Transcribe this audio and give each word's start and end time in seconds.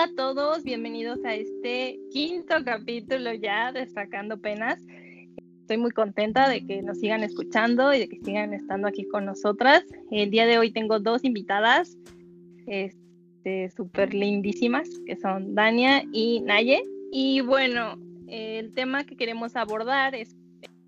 Hola 0.00 0.12
a 0.12 0.16
todos, 0.16 0.64
bienvenidos 0.64 1.22
a 1.26 1.34
este 1.34 2.00
quinto 2.10 2.54
capítulo 2.64 3.34
ya 3.34 3.70
de 3.70 3.86
Sacando 3.86 4.40
Penas. 4.40 4.78
Estoy 5.60 5.76
muy 5.76 5.90
contenta 5.90 6.48
de 6.48 6.64
que 6.64 6.80
nos 6.80 7.00
sigan 7.00 7.22
escuchando 7.22 7.92
y 7.92 7.98
de 7.98 8.08
que 8.08 8.16
sigan 8.24 8.54
estando 8.54 8.88
aquí 8.88 9.06
con 9.08 9.26
nosotras. 9.26 9.84
El 10.10 10.30
día 10.30 10.46
de 10.46 10.56
hoy 10.56 10.72
tengo 10.72 11.00
dos 11.00 11.22
invitadas 11.22 11.98
este, 12.66 13.68
súper 13.68 14.14
lindísimas, 14.14 14.88
que 15.04 15.16
son 15.16 15.54
Dania 15.54 16.02
y 16.14 16.40
Naye. 16.40 16.82
Y 17.12 17.42
bueno, 17.42 17.98
el 18.26 18.72
tema 18.72 19.04
que 19.04 19.18
queremos 19.18 19.54
abordar 19.54 20.14
es 20.14 20.34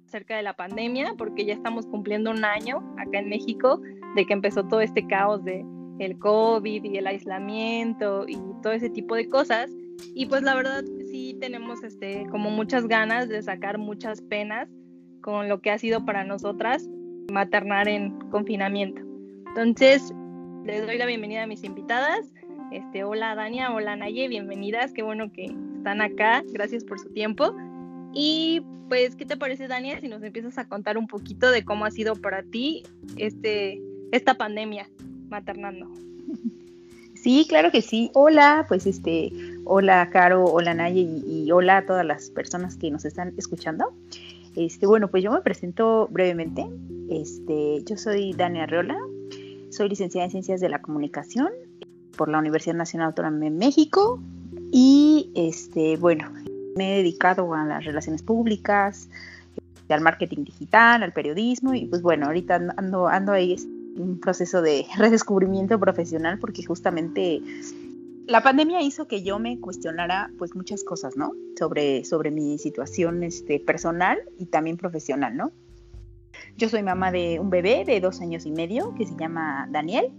acerca 0.07 0.39
de 0.39 0.43
la 0.43 0.55
pandemia, 0.55 1.17
porque 1.19 1.45
ya 1.45 1.53
estamos 1.53 1.85
cumpliendo 1.85 2.31
un 2.31 2.47
año 2.47 2.79
acá 2.97 3.19
en 3.19 3.29
México 3.29 3.79
de 4.17 4.25
que 4.25 4.33
empezó 4.33 4.67
todo 4.67 4.81
este 4.81 5.07
caos 5.07 5.45
de 5.45 5.63
el 5.99 6.19
COVID 6.19 6.85
y 6.85 6.97
el 6.97 7.07
aislamiento 7.07 8.25
y 8.27 8.37
todo 8.63 8.73
ese 8.73 8.91
tipo 8.91 9.15
de 9.15 9.29
cosas. 9.29 9.71
Y 10.15 10.27
pues 10.27 10.43
la 10.43 10.55
verdad 10.55 10.85
sí 11.11 11.37
tenemos 11.41 11.83
este, 11.83 12.27
como 12.31 12.51
muchas 12.51 12.87
ganas 12.89 13.29
de 13.29 13.43
sacar 13.43 13.79
muchas 13.79 14.21
penas 14.23 14.69
con 15.21 15.49
lo 15.49 15.61
que 15.61 15.71
ha 15.71 15.79
sido 15.79 16.05
para 16.05 16.25
nosotras 16.25 16.89
maternar 17.31 17.89
en 17.89 18.19
confinamiento. 18.31 19.03
Entonces, 19.49 20.13
les 20.65 20.87
doy 20.87 20.99
la 20.99 21.07
bienvenida 21.07 21.45
a 21.45 21.47
mis 21.47 21.65
invitadas. 21.65 22.33
Este, 22.73 23.05
hola 23.05 23.35
Dania, 23.35 23.73
hola 23.73 23.97
Naye, 23.97 24.29
bienvenidas, 24.29 24.93
qué 24.93 25.03
bueno 25.03 25.31
que 25.31 25.55
están 25.77 26.01
acá, 26.01 26.43
gracias 26.53 26.85
por 26.85 26.99
su 26.99 27.11
tiempo. 27.11 27.55
Y 28.15 28.63
pues, 28.89 29.15
¿qué 29.15 29.27
te 29.27 29.37
parece 29.37 29.69
Dania 29.69 30.01
si 30.01 30.09
nos 30.09 30.23
empiezas 30.23 30.59
a 30.59 30.69
contar 30.69 30.99
un 30.99 31.07
poquito 31.07 31.51
de 31.51 31.65
cómo 31.65 31.85
ha 31.85 31.91
sido 31.91 32.15
para 32.17 32.43
ti 32.43 32.83
este, 33.17 33.81
esta 34.11 34.35
pandemia? 34.35 34.89
Maternando. 35.33 35.89
Sí, 37.15 37.47
claro 37.49 37.71
que 37.71 37.83
sí. 37.83 38.11
Hola, 38.15 38.65
pues 38.67 38.85
este, 38.85 39.33
hola 39.65 40.11
Caro, 40.11 40.45
hola 40.45 40.75
Naye 40.75 41.03
y, 41.03 41.53
hola 41.53 41.77
a 41.77 41.87
todas 41.87 42.05
las 42.05 42.31
personas 42.31 42.75
que 42.75 42.91
nos 42.91 43.05
están 43.05 43.33
escuchando. 43.37 43.95
Este, 44.57 44.89
bueno, 44.89 45.07
pues 45.07 45.23
yo 45.23 45.31
me 45.31 45.41
presento 45.41 46.09
brevemente. 46.11 46.67
Este, 47.11 47.85
yo 47.85 47.97
soy 47.97 48.33
Dania 48.33 48.65
Arreola, 48.65 48.99
soy 49.71 49.89
licenciada 49.89 50.25
en 50.25 50.33
Ciencias 50.33 50.61
de 50.61 50.69
la 50.69 50.83
Comunicación 50.83 51.51
por 52.17 52.29
la 52.29 52.41
Universidad 52.41 52.75
Nacional 52.75 53.11
Autónoma 53.11 53.39
de 53.39 53.51
México 53.51 54.19
y 54.73 55.31
este, 55.37 55.97
bueno, 55.99 56.33
me 56.75 56.93
he 56.93 56.97
dedicado 56.97 57.55
a 57.55 57.65
las 57.65 57.85
relaciones 57.85 58.25
públicas, 58.25 59.09
al 59.89 60.01
marketing 60.01 60.45
digital, 60.45 61.05
al 61.05 61.13
periodismo 61.13 61.73
y 61.75 61.87
pues 61.87 62.03
bueno, 62.03 62.27
ahorita 62.27 62.75
ando, 62.77 63.07
ando 63.07 63.31
ahí 63.31 63.57
un 63.97 64.21
proceso 64.21 64.63
de 64.63 64.87
redescubrimiento 64.97 65.79
profesional 65.79 66.39
porque 66.39 66.65
justamente 66.65 67.41
la 68.27 68.43
pandemia 68.43 68.81
hizo 68.83 69.09
que 69.09 69.23
yo 69.23 69.39
me 69.39 69.59
cuestionara 69.59 70.31
pues 70.39 70.55
muchas 70.55 70.85
cosas, 70.85 71.17
¿no? 71.17 71.33
Sobre, 71.59 72.05
sobre 72.05 72.31
mi 72.31 72.59
situación 72.59 73.23
este, 73.23 73.61
personal 73.61 74.19
y 74.39 74.47
también 74.47 74.77
profesional, 74.77 75.37
¿no? 75.37 75.53
Yo 76.57 76.69
soy 76.69 76.83
mamá 76.83 77.11
de 77.11 77.41
un 77.41 77.51
bebé 77.51 77.85
de 77.85 78.01
dos 78.01 78.21
años 78.21 78.47
y 78.47 78.53
medio 78.53 78.95
que 78.95 79.07
se 79.07 79.17
llama 79.17 79.69
Daniel 79.71 80.13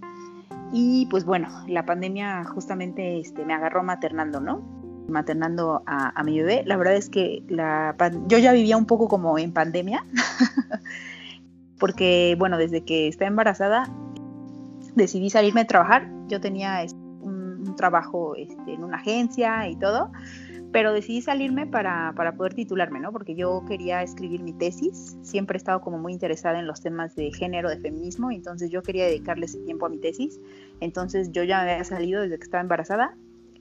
y 0.71 1.05
pues 1.05 1.23
bueno, 1.23 1.49
la 1.67 1.85
pandemia 1.85 2.43
justamente 2.45 3.19
este, 3.19 3.45
me 3.45 3.53
agarró 3.53 3.83
maternando, 3.83 4.39
¿no? 4.39 4.61
Maternando 5.07 5.83
a, 5.85 6.23
mi 6.23 6.39
bebé. 6.39 6.63
La 6.65 6.77
verdad 6.77 6.95
es 6.95 7.09
que 7.09 7.43
la, 7.47 7.95
yo 8.27 8.39
ya 8.39 8.53
vivía 8.53 8.75
un 8.75 8.87
poco 8.87 9.07
como 9.07 9.37
en 9.37 9.53
pandemia. 9.53 10.03
porque, 11.83 12.37
bueno, 12.39 12.57
desde 12.57 12.85
que 12.85 13.09
estaba 13.09 13.27
embarazada 13.27 13.93
decidí 14.95 15.29
salirme 15.29 15.59
a 15.59 15.67
trabajar. 15.67 16.09
Yo 16.29 16.39
tenía 16.39 16.81
un, 17.19 17.75
trabajo 17.75 18.37
este, 18.37 18.75
en 18.75 18.85
una 18.85 18.95
agencia 18.95 19.67
y 19.67 19.75
todo, 19.75 20.09
pero 20.71 20.93
decidí 20.93 21.21
salirme 21.21 21.67
para, 21.67 22.13
poder 22.37 22.53
titularme, 22.53 23.01
¿no? 23.01 23.11
Porque 23.11 23.35
yo 23.35 23.65
quería 23.67 24.01
escribir 24.01 24.43
mi 24.43 24.53
tesis, 24.53 25.17
siempre 25.23 25.57
he 25.57 25.59
estado 25.59 25.81
como 25.81 25.97
muy 25.97 26.13
interesada 26.13 26.57
en 26.57 26.67
los 26.67 26.79
temas 26.79 27.17
de 27.17 27.33
género, 27.33 27.69
de 27.69 27.79
feminismo, 27.79 28.31
entonces 28.31 28.69
yo 28.69 28.81
quería 28.81 29.03
dedicarle 29.03 29.47
ese 29.47 29.59
tiempo 29.59 29.85
a 29.85 29.89
mi 29.89 29.97
tesis, 29.97 30.39
entonces 30.79 31.33
yo 31.33 31.43
ya 31.43 31.65
me 31.65 31.71
había 31.71 31.83
salido 31.83 32.21
desde 32.21 32.37
que 32.37 32.45
estaba 32.45 32.61
embarazada 32.61 33.17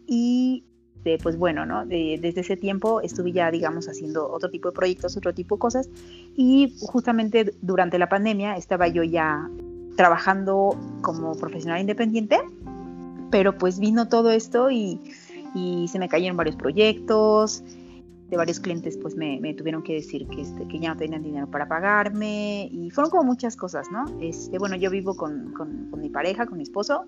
y 0.06 0.62
este, 1.04 1.18
pues 1.20 1.36
bueno, 1.36 1.66
¿no? 1.66 1.84
desde 1.84 2.40
ese 2.40 2.56
tiempo 2.56 3.00
estuve 3.00 3.32
ya, 3.32 3.50
digamos, 3.50 3.88
haciendo 3.88 4.30
otro 4.30 4.50
tipo 4.50 4.68
de 4.68 4.74
proyectos, 4.76 5.16
otro 5.16 5.34
tipo 5.34 5.56
de 5.56 5.58
cosas, 5.58 5.88
y 6.36 6.76
justamente 6.78 7.54
durante 7.60 7.98
la 7.98 8.08
pandemia 8.08 8.56
estaba 8.56 8.86
yo 8.86 9.02
ya 9.02 9.50
trabajando 9.96 10.78
como 11.00 11.34
profesional 11.34 11.80
independiente, 11.80 12.38
pero 13.32 13.58
pues 13.58 13.80
vino 13.80 14.06
todo 14.06 14.30
esto 14.30 14.70
y, 14.70 15.00
se 15.88 15.98
me 15.98 16.08
cayeron 16.08 16.36
varios 16.36 16.54
proyectos, 16.54 17.64
de 18.30 18.36
varios 18.36 18.60
clientes 18.60 18.96
pues 18.96 19.16
me, 19.16 19.54
tuvieron 19.54 19.82
que 19.82 19.94
decir 19.94 20.28
que, 20.28 20.42
este, 20.42 20.68
que 20.68 20.78
ya 20.78 20.90
no 20.90 20.96
tenían 20.96 21.22
dinero 21.22 21.48
para 21.48 21.66
pagarme 21.66 22.70
y 22.72 22.90
fueron 22.90 23.10
como 23.10 23.24
muchas 23.24 23.56
cosas, 23.56 23.90
¿no? 23.90 24.04
Este, 24.20 24.56
bueno, 24.56 24.76
yo 24.76 24.88
vivo 24.88 25.16
con, 25.16 25.52
con 25.52 26.00
mi 26.00 26.10
pareja, 26.10 26.46
con 26.46 26.58
mi 26.58 26.62
esposo, 26.62 27.04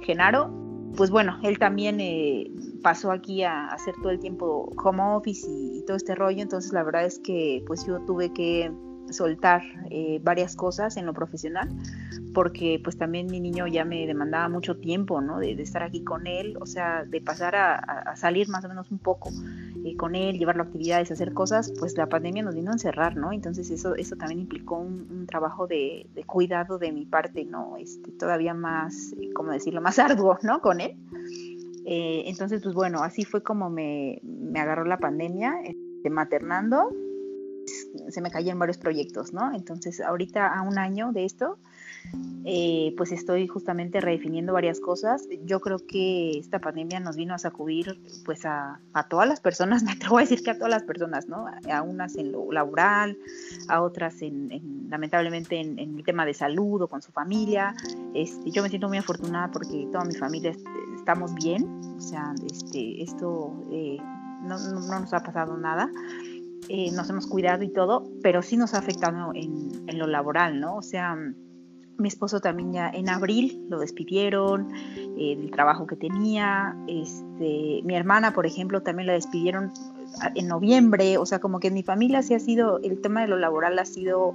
Genaro, 0.00 0.50
pues 0.96 1.10
bueno, 1.10 1.38
él 1.42 1.58
también 1.58 2.00
eh, 2.00 2.50
pasó 2.82 3.12
aquí 3.12 3.42
a 3.42 3.66
hacer 3.66 3.94
todo 4.02 4.10
el 4.10 4.18
tiempo 4.18 4.72
home 4.82 5.02
office 5.02 5.46
y, 5.48 5.82
todo 5.86 5.96
este 5.96 6.14
rollo, 6.14 6.42
entonces 6.42 6.72
la 6.72 6.82
verdad 6.82 7.04
es 7.04 7.18
que 7.18 7.62
pues 7.66 7.86
yo 7.86 8.00
tuve 8.06 8.32
que 8.32 8.72
soltar 9.10 9.62
eh, 9.90 10.20
varias 10.22 10.56
cosas 10.56 10.96
en 10.96 11.06
lo 11.06 11.12
profesional 11.12 11.68
porque 12.36 12.78
pues 12.84 12.98
también 12.98 13.28
mi 13.28 13.40
niño 13.40 13.66
ya 13.66 13.86
me 13.86 14.06
demandaba 14.06 14.46
mucho 14.50 14.76
tiempo, 14.76 15.22
¿no? 15.22 15.38
De, 15.38 15.52
estar 15.52 15.82
aquí 15.82 16.04
con 16.04 16.26
él, 16.26 16.58
o 16.60 16.66
sea, 16.66 17.02
de 17.06 17.22
pasar 17.22 17.56
a, 17.56 18.14
salir 18.14 18.50
más 18.50 18.62
o 18.66 18.68
menos 18.68 18.90
un 18.90 18.98
poco 18.98 19.30
eh, 19.86 19.96
con 19.96 20.14
él, 20.14 20.38
llevarlo 20.38 20.62
a 20.62 20.66
actividades, 20.66 21.10
hacer 21.10 21.32
cosas, 21.32 21.72
pues 21.78 21.96
la 21.96 22.10
pandemia 22.10 22.42
nos 22.42 22.54
vino 22.54 22.72
a 22.72 22.74
encerrar, 22.74 23.16
¿no? 23.16 23.32
Entonces 23.32 23.70
eso, 23.70 23.94
eso 23.94 24.16
también 24.16 24.40
implicó 24.40 24.76
un, 24.76 25.26
trabajo 25.26 25.66
de, 25.66 26.10
cuidado 26.26 26.76
de 26.76 26.92
mi 26.92 27.06
parte, 27.06 27.46
¿no? 27.46 27.78
Este, 27.78 28.12
todavía 28.12 28.52
más, 28.52 29.14
eh, 29.18 29.32
¿cómo 29.32 29.52
decirlo? 29.52 29.80
Más 29.80 29.98
arduo, 29.98 30.36
¿no? 30.42 30.60
Con 30.60 30.82
él. 30.82 30.94
Eh, 31.86 32.24
entonces, 32.26 32.62
pues 32.62 32.74
bueno, 32.74 33.02
así 33.02 33.24
fue 33.24 33.42
como 33.42 33.70
me, 33.70 34.20
me 34.22 34.60
agarró 34.60 34.84
la 34.84 34.98
pandemia, 34.98 35.54
este, 35.64 36.10
maternando 36.10 36.90
se 38.08 38.20
me 38.20 38.30
caían 38.30 38.58
varios 38.58 38.78
proyectos, 38.78 39.32
¿no? 39.32 39.52
Entonces, 39.54 40.00
ahorita 40.00 40.46
a 40.46 40.62
un 40.62 40.78
año 40.78 41.12
de 41.12 41.24
esto, 41.24 41.58
eh, 42.44 42.94
pues 42.96 43.10
estoy 43.10 43.48
justamente 43.48 44.00
redefiniendo 44.00 44.52
varias 44.52 44.78
cosas. 44.80 45.28
Yo 45.44 45.60
creo 45.60 45.78
que 45.78 46.38
esta 46.38 46.60
pandemia 46.60 47.00
nos 47.00 47.16
vino 47.16 47.34
a 47.34 47.38
sacudir 47.38 48.00
pues 48.24 48.44
a, 48.44 48.80
todas 49.10 49.28
las 49.28 49.40
personas, 49.40 49.82
me 49.84 49.92
atrevo 49.92 50.18
a 50.18 50.20
decir 50.20 50.42
que 50.42 50.50
a 50.50 50.54
todas 50.54 50.70
las 50.70 50.84
personas, 50.84 51.28
¿no? 51.28 51.46
A 51.70 51.82
unas 51.82 52.16
en 52.16 52.32
lo 52.32 52.50
laboral, 52.52 53.18
a 53.68 53.82
otras 53.82 54.22
en, 54.22 54.86
lamentablemente 54.88 55.60
en, 55.60 55.78
el 55.78 56.04
tema 56.04 56.24
de 56.24 56.34
salud 56.34 56.82
o 56.82 56.88
con 56.88 57.02
su 57.02 57.10
familia. 57.10 57.74
Este, 58.14 58.50
yo 58.50 58.62
me 58.62 58.68
siento 58.68 58.88
muy 58.88 58.98
afortunada 58.98 59.50
porque 59.50 59.88
toda 59.90 60.04
mi 60.04 60.14
familia 60.14 60.54
estamos 60.96 61.34
bien, 61.34 61.64
o 61.96 62.00
sea, 62.00 62.34
este, 62.44 63.02
esto 63.02 63.52
eh, 63.70 63.98
no, 64.42 64.58
nos 64.58 65.12
ha 65.12 65.20
pasado 65.20 65.56
nada. 65.56 65.90
Eh, 66.68 66.90
nos 66.92 67.08
hemos 67.10 67.26
cuidado 67.26 67.62
y 67.62 67.68
todo, 67.68 68.08
pero 68.22 68.42
sí 68.42 68.56
nos 68.56 68.74
ha 68.74 68.78
afectado 68.78 69.32
en, 69.34 69.98
lo 69.98 70.06
laboral, 70.06 70.60
¿no? 70.60 70.76
O 70.76 70.82
sea, 70.82 71.16
mi 71.96 72.08
esposo 72.08 72.40
también 72.40 72.72
ya 72.72 72.90
en 72.90 73.08
abril 73.08 73.66
lo 73.70 73.78
despidieron 73.78 74.68
eh, 75.16 75.36
del 75.36 75.50
trabajo 75.50 75.86
que 75.86 75.96
tenía. 75.96 76.76
Este, 76.88 77.80
mi 77.84 77.94
hermana, 77.94 78.32
por 78.34 78.46
ejemplo, 78.46 78.82
también 78.82 79.06
la 79.06 79.12
despidieron 79.14 79.72
en 80.34 80.48
noviembre. 80.48 81.18
O 81.18 81.26
sea, 81.26 81.38
como 81.38 81.60
que 81.60 81.68
en 81.68 81.74
mi 81.74 81.82
familia 81.82 82.22
sí 82.22 82.34
ha 82.34 82.40
sido, 82.40 82.80
el 82.82 83.00
tema 83.00 83.22
de 83.22 83.28
lo 83.28 83.38
laboral 83.38 83.78
ha 83.78 83.86
sido 83.86 84.34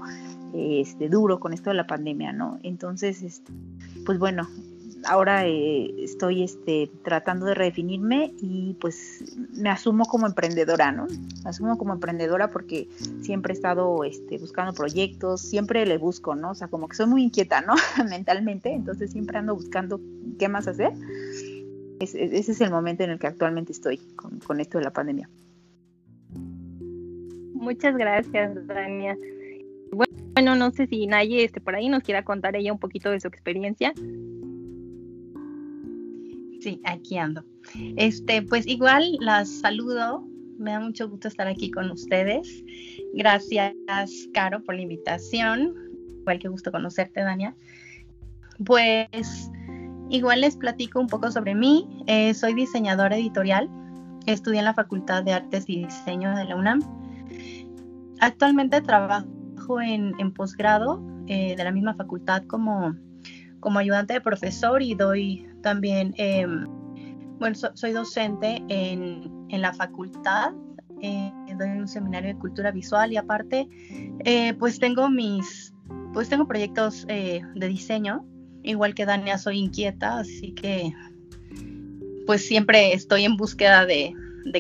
este, 0.53 1.09
duro 1.09 1.39
con 1.39 1.53
esto 1.53 1.69
de 1.69 1.75
la 1.75 1.85
pandemia, 1.85 2.33
¿no? 2.33 2.59
Entonces, 2.63 3.21
este, 3.21 3.51
pues 4.05 4.17
bueno, 4.17 4.47
ahora 5.05 5.47
eh, 5.47 5.93
estoy 5.99 6.43
este, 6.43 6.89
tratando 7.03 7.45
de 7.45 7.53
redefinirme 7.53 8.33
y 8.41 8.75
pues 8.79 9.23
me 9.53 9.69
asumo 9.69 10.05
como 10.05 10.27
emprendedora, 10.27 10.91
¿no? 10.91 11.07
Me 11.43 11.49
asumo 11.49 11.77
como 11.77 11.93
emprendedora 11.93 12.49
porque 12.49 12.87
siempre 13.21 13.53
he 13.53 13.55
estado 13.55 14.03
este, 14.03 14.37
buscando 14.37 14.73
proyectos, 14.73 15.41
siempre 15.41 15.85
le 15.85 15.97
busco, 15.97 16.35
¿no? 16.35 16.51
O 16.51 16.55
sea, 16.55 16.67
como 16.67 16.87
que 16.87 16.95
soy 16.95 17.07
muy 17.07 17.23
inquieta, 17.23 17.61
¿no? 17.61 17.73
Mentalmente, 18.09 18.73
entonces 18.73 19.11
siempre 19.11 19.37
ando 19.37 19.55
buscando 19.55 19.99
qué 20.37 20.49
más 20.49 20.67
hacer. 20.67 20.91
ese 21.99 22.51
es 22.51 22.61
el 22.61 22.71
momento 22.71 23.03
en 23.03 23.11
el 23.11 23.19
que 23.19 23.27
actualmente 23.27 23.71
estoy 23.71 23.97
con, 24.15 24.59
esto 24.59 24.77
de 24.77 24.83
la 24.83 24.91
pandemia. 24.91 25.29
Muchas 27.53 27.95
gracias, 27.95 28.67
Dania. 28.67 29.15
Bueno, 29.91 30.55
no 30.55 30.71
sé 30.71 30.87
si 30.87 31.05
Naye 31.07 31.43
este, 31.43 31.61
por 31.61 31.75
ahí 31.75 31.89
nos 31.89 32.03
quiera 32.03 32.23
contar 32.23 32.55
ella 32.55 32.71
un 32.71 32.79
poquito 32.79 33.11
de 33.11 33.19
su 33.19 33.27
experiencia. 33.27 33.93
Sí, 36.61 36.79
aquí 36.83 37.17
ando. 37.17 37.43
Este, 37.97 38.43
pues 38.43 38.67
igual 38.67 39.17
las 39.19 39.49
saludo. 39.49 40.23
Me 40.59 40.71
da 40.71 40.79
mucho 40.79 41.09
gusto 41.09 41.27
estar 41.27 41.47
aquí 41.47 41.71
con 41.71 41.89
ustedes. 41.89 42.63
Gracias, 43.15 43.73
Caro, 44.31 44.63
por 44.63 44.75
la 44.75 44.81
invitación. 44.81 45.73
Igual 46.19 46.37
que 46.37 46.49
gusto 46.49 46.71
conocerte, 46.71 47.21
Dania. 47.21 47.55
Pues 48.63 49.49
igual 50.11 50.41
les 50.41 50.55
platico 50.55 50.99
un 50.99 51.07
poco 51.07 51.31
sobre 51.31 51.55
mí. 51.55 51.87
Eh, 52.05 52.35
soy 52.35 52.53
diseñadora 52.53 53.17
editorial. 53.17 53.67
Estudié 54.27 54.59
en 54.59 54.65
la 54.65 54.75
Facultad 54.75 55.23
de 55.23 55.33
Artes 55.33 55.65
y 55.67 55.85
Diseño 55.85 56.35
de 56.35 56.45
la 56.45 56.55
UNAM. 56.55 56.81
Actualmente 58.19 58.81
trabajo 58.81 59.81
en, 59.81 60.31
posgrado 60.33 61.01
eh, 61.25 61.55
de 61.55 61.63
la 61.63 61.71
misma 61.71 61.95
facultad 61.95 62.43
como, 62.45 62.95
como 63.59 63.79
ayudante 63.79 64.13
de 64.13 64.21
profesor 64.21 64.83
y 64.83 64.93
doy 64.93 65.47
también, 65.61 66.13
em, 66.17 66.65
bueno, 67.39 67.55
soy 67.73 67.91
docente 67.91 68.63
en, 68.67 69.31
en, 69.49 69.61
la 69.61 69.73
facultad, 69.73 70.53
eh, 71.01 71.31
doy 71.57 71.69
un 71.69 71.87
seminario 71.87 72.33
de 72.33 72.39
cultura 72.39 72.71
visual 72.71 73.11
y 73.11 73.17
aparte, 73.17 73.67
pues 74.59 74.79
tengo 74.79 75.09
mis, 75.09 75.73
pues 76.13 76.29
tengo 76.29 76.47
proyectos 76.47 77.05
de 77.07 77.67
diseño 77.67 78.25
igual 78.63 78.93
que 78.93 79.05
Dania, 79.05 79.37
soy 79.37 79.59
inquieta, 79.59 80.19
así 80.19 80.53
que 80.53 80.93
pues 82.25 82.45
siempre 82.45 82.93
estoy 82.93 83.25
en 83.25 83.35
búsqueda 83.35 83.85
de, 83.85 84.13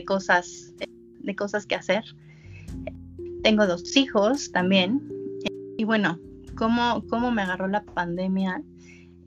cosas, 0.05 0.73
de 1.19 1.35
cosas 1.35 1.65
que 1.65 1.75
hacer. 1.75 2.03
Tengo 3.43 3.67
dos 3.67 3.95
hijos 3.95 4.51
también. 4.51 5.01
Y 5.77 5.83
bueno, 5.83 6.19
¿cómo, 6.55 7.03
cómo 7.09 7.31
me 7.31 7.43
agarró 7.43 7.67
la 7.67 7.83
pandemia? 7.83 8.61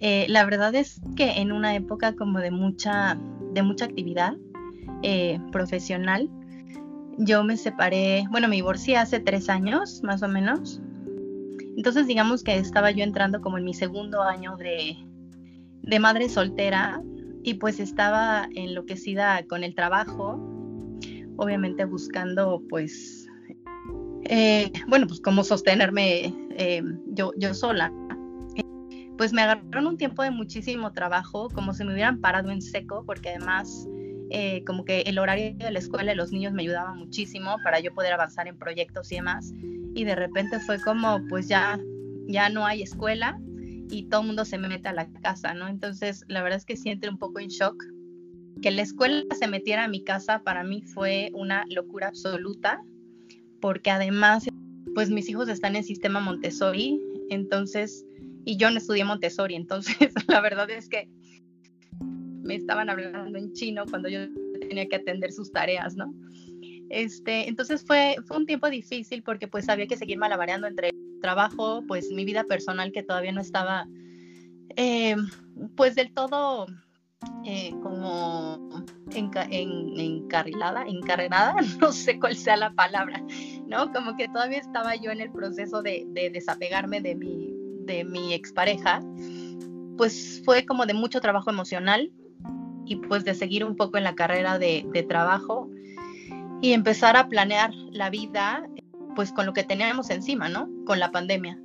Eh, 0.07 0.27
la 0.29 0.45
verdad 0.45 0.75
es 0.75 1.01
que 1.17 1.41
en 1.41 1.51
una 1.51 1.75
época 1.75 2.15
como 2.15 2.39
de 2.39 2.51
mucha, 2.51 3.19
de 3.55 3.63
mucha 3.63 3.87
actividad 3.87 4.35
eh, 5.03 5.41
profesional, 5.51 6.29
yo 7.17 7.43
me 7.43 7.57
separé, 7.57 8.27
bueno, 8.31 8.47
me 8.49 8.57
divorcié 8.57 8.99
hace 8.99 9.19
tres 9.19 9.49
años, 9.49 10.03
más 10.03 10.23
o 10.23 10.29
menos, 10.29 10.83
entonces 11.79 12.07
digamos 12.07 12.45
que 12.45 12.55
estaba 12.59 12.91
yo 12.91 13.03
entrando 13.03 13.41
como 13.41 13.57
en 13.57 13.65
mi 13.65 13.73
segundo 13.73 14.21
año 14.21 14.59
de, 14.59 14.99
madre 15.99 16.29
soltera 16.29 17.01
y 17.43 17.55
pues 17.55 17.81
estaba 17.81 18.47
enloquecida 18.55 19.47
con 19.47 19.65
el 19.65 19.75
trabajo, 19.75 20.39
obviamente 21.39 21.87
buscando 21.87 22.63
pues, 22.69 23.27
eh, 24.25 24.71
bueno, 24.87 25.07
pues 25.07 25.23
cómo 25.23 25.45
sostenerme 25.45 26.35
yo, 27.07 27.33
yo 27.39 27.55
sola. 27.55 27.91
Pues 29.25 29.33
me 29.33 29.41
agarraron 29.41 29.87
un 29.87 29.97
tiempo 29.97 30.23
de 30.23 30.31
muchísimo 30.31 30.93
trabajo, 30.93 31.49
como 31.49 31.73
si 31.73 31.83
me 31.83 31.95
hubieran 31.95 32.21
parado 32.21 32.51
en 32.51 32.61
seco, 32.61 33.05
porque 33.07 33.31
además 33.31 33.89
eh, 34.29 34.63
como 34.67 34.85
que 34.85 35.01
el 35.01 35.19
horario 35.19 35.55
de 35.57 35.71
la 35.71 35.79
escuela 35.79 36.13
y 36.13 36.15
los 36.15 36.31
niños 36.31 36.53
me 36.53 36.61
ayudaban 36.61 36.99
muchísimo 36.99 37.57
para 37.65 37.81
yo 37.81 37.95
poder 37.95 38.13
avanzar 38.13 38.49
en 38.49 38.59
proyectos 38.59 39.11
y 39.13 39.15
demás. 39.15 39.55
Y 39.95 40.05
de 40.05 40.15
repente 40.15 40.61
fue 40.61 40.79
como, 40.79 41.27
pues 41.31 41.49
ya, 41.49 41.81
ya 42.27 42.51
no 42.51 42.67
hay 42.67 42.83
escuela 42.83 43.41
y 43.89 44.11
todo 44.11 44.21
el 44.21 44.27
mundo 44.27 44.45
se 44.45 44.59
mete 44.59 44.89
a 44.89 44.93
la 44.93 45.11
casa, 45.23 45.55
¿no? 45.55 45.69
Entonces, 45.69 46.23
la 46.29 46.43
verdad 46.43 46.59
es 46.59 46.67
que 46.67 46.77
siento 46.77 47.09
un 47.09 47.17
poco 47.17 47.41
en 47.41 47.49
shock. 47.49 47.83
Que 48.61 48.73
la 48.73 48.83
escuela 48.83 49.25
se 49.41 49.49
metiera 49.49 49.85
a 49.85 49.89
mi 49.89 50.05
casa 50.05 50.43
para 50.43 50.65
mí 50.65 50.83
fue 50.83 51.31
una 51.33 51.65
locura 51.71 52.09
absoluta, 52.09 52.85
porque 53.63 53.91
además, 53.91 54.47
pues 54.95 55.09
mis 55.09 55.31
hijos 55.31 55.49
están 55.49 55.77
en 55.77 55.83
sistema 55.83 56.21
Montessori, 56.21 57.01
entonces, 57.31 58.05
y 58.45 58.57
yo 58.57 58.71
no 58.71 58.79
estudié 58.79 59.05
Montessori, 59.05 59.55
entonces 59.55 59.97
la 60.29 60.41
verdad 60.41 60.71
es 60.71 60.89
que 60.89 61.09
me 62.45 62.57
estaban 62.57 62.91
hablando 62.91 63.39
en 63.39 63.53
chino 63.55 63.85
cuando 63.89 64.09
yo 64.09 64.21
tenía 64.61 64.87
que 64.87 64.97
atender 64.97 65.33
sus 65.33 65.51
tareas, 65.51 65.97
¿no? 65.97 66.15
Este, 66.91 67.49
entonces 67.49 67.85
fue, 67.85 68.17
fue 68.27 68.37
un 68.37 68.47
tiempo 68.47 68.69
difícil 68.69 69.23
porque 69.23 69.49
pues 69.49 69.69
había 69.69 69.87
que 69.87 69.97
seguir 69.97 70.19
malabareando 70.19 70.67
entre 70.67 70.91
trabajo, 71.23 71.83
pues 71.89 72.11
mi 72.11 72.25
vida 72.25 72.45
personal 72.45 72.93
que 72.93 73.03
todavía 73.03 73.33
no 73.33 73.41
estaba 73.41 73.89
eh, 74.77 75.17
pues 75.77 75.95
del 75.95 76.13
todo 76.13 76.67
eh, 77.47 77.71
como 77.83 78.85
encarrilada, 79.15 80.85
encarrerada, 80.87 81.57
no 81.81 81.93
sé 81.93 82.21
cuál 82.21 82.37
sea 82.37 82.57
la 82.59 82.73
palabra, 82.75 83.25
¿no? 83.67 83.91
Como 83.93 84.17
que 84.17 84.29
todavía 84.29 84.59
estaba 84.59 84.95
yo 84.97 85.11
en 85.11 85.23
el 85.23 85.33
proceso 85.33 85.81
de 85.81 86.07
desapegarme 86.33 87.01
de 87.01 87.15
mi, 87.15 87.54
de 87.85 88.05
mi 88.05 88.35
expareja, 88.35 89.01
pues 89.97 90.43
fue 90.45 90.67
como 90.67 90.87
de 90.87 90.95
mucho 90.95 91.21
trabajo 91.21 91.51
emocional, 91.51 92.11
y 92.87 92.97
pues 92.97 93.25
de 93.25 93.35
seguir 93.35 93.65
un 93.65 93.77
poco 93.77 93.99
en 93.99 94.05
la 94.05 94.15
carrera 94.15 94.59
de, 94.59 95.07
trabajo 95.09 95.71
y 96.61 96.73
empezar 96.73 97.17
a 97.17 97.29
planear 97.29 97.73
la 97.91 98.11
vida 98.11 98.67
pues 99.15 99.33
con 99.33 99.47
lo 99.47 99.53
que 99.53 99.63
teníamos 99.63 100.11
encima, 100.11 100.49
¿no? 100.49 100.69
Con 100.87 100.99
la 100.99 101.13
pandemia. 101.13 101.59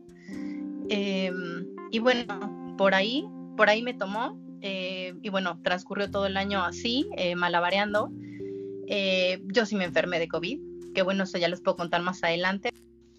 Em, 0.89 1.66
y 1.92 2.00
bueno, 2.00 2.75
por 2.77 2.94
ahí, 2.94 3.27
por 3.57 3.69
ahí 3.69 3.81
me 3.81 3.94
tomó 3.94 4.39
eh, 4.62 5.16
y 5.21 5.30
bueno, 5.30 5.60
transcurrió 5.63 6.12
todo 6.12 6.27
el 6.27 6.38
año 6.38 6.63
así, 6.63 7.10
eh, 7.18 7.36
malabareando. 7.36 8.12
Eh, 8.88 9.42
yo 9.48 9.66
sí 9.66 9.75
me 9.75 9.86
enfermé 9.86 10.19
de 10.19 10.27
COVID, 10.27 10.60
que 10.94 11.01
bueno, 11.01 11.24
eso 11.24 11.38
ya 11.39 11.48
les 11.48 11.62
puedo 11.62 11.75
contar 11.75 12.01
más 12.04 12.24
adelante. 12.24 12.69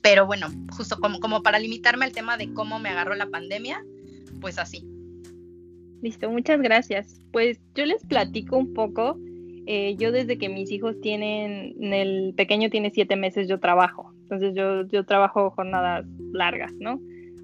Pero 0.02 0.26
bueno, 0.26 0.48
justo 0.72 0.96
como, 0.98 1.20
como 1.20 1.42
para 1.42 1.58
limitarme 1.58 2.04
al 2.04 2.12
tema 2.12 2.36
de 2.36 2.52
cómo 2.52 2.78
me 2.78 2.88
agarró 2.88 3.14
la 3.14 3.26
pandemia, 3.26 3.84
pues 4.40 4.58
así. 4.58 4.86
Listo, 6.02 6.30
muchas 6.30 6.60
gracias. 6.62 7.20
Pues 7.32 7.60
yo 7.74 7.84
les 7.84 8.04
platico 8.04 8.56
un 8.56 8.72
poco. 8.72 9.18
Eh, 9.66 9.96
yo 9.98 10.10
desde 10.10 10.38
que 10.38 10.48
mis 10.48 10.70
hijos 10.72 10.98
tienen, 11.00 11.74
el 11.92 12.34
pequeño 12.34 12.70
tiene 12.70 12.90
siete 12.90 13.16
meses, 13.16 13.46
yo 13.48 13.60
trabajo. 13.60 14.12
Entonces 14.22 14.54
yo, 14.54 14.86
yo 14.86 15.04
trabajo 15.04 15.50
jornadas 15.50 16.06
largas, 16.32 16.72
¿no? 16.78 17.00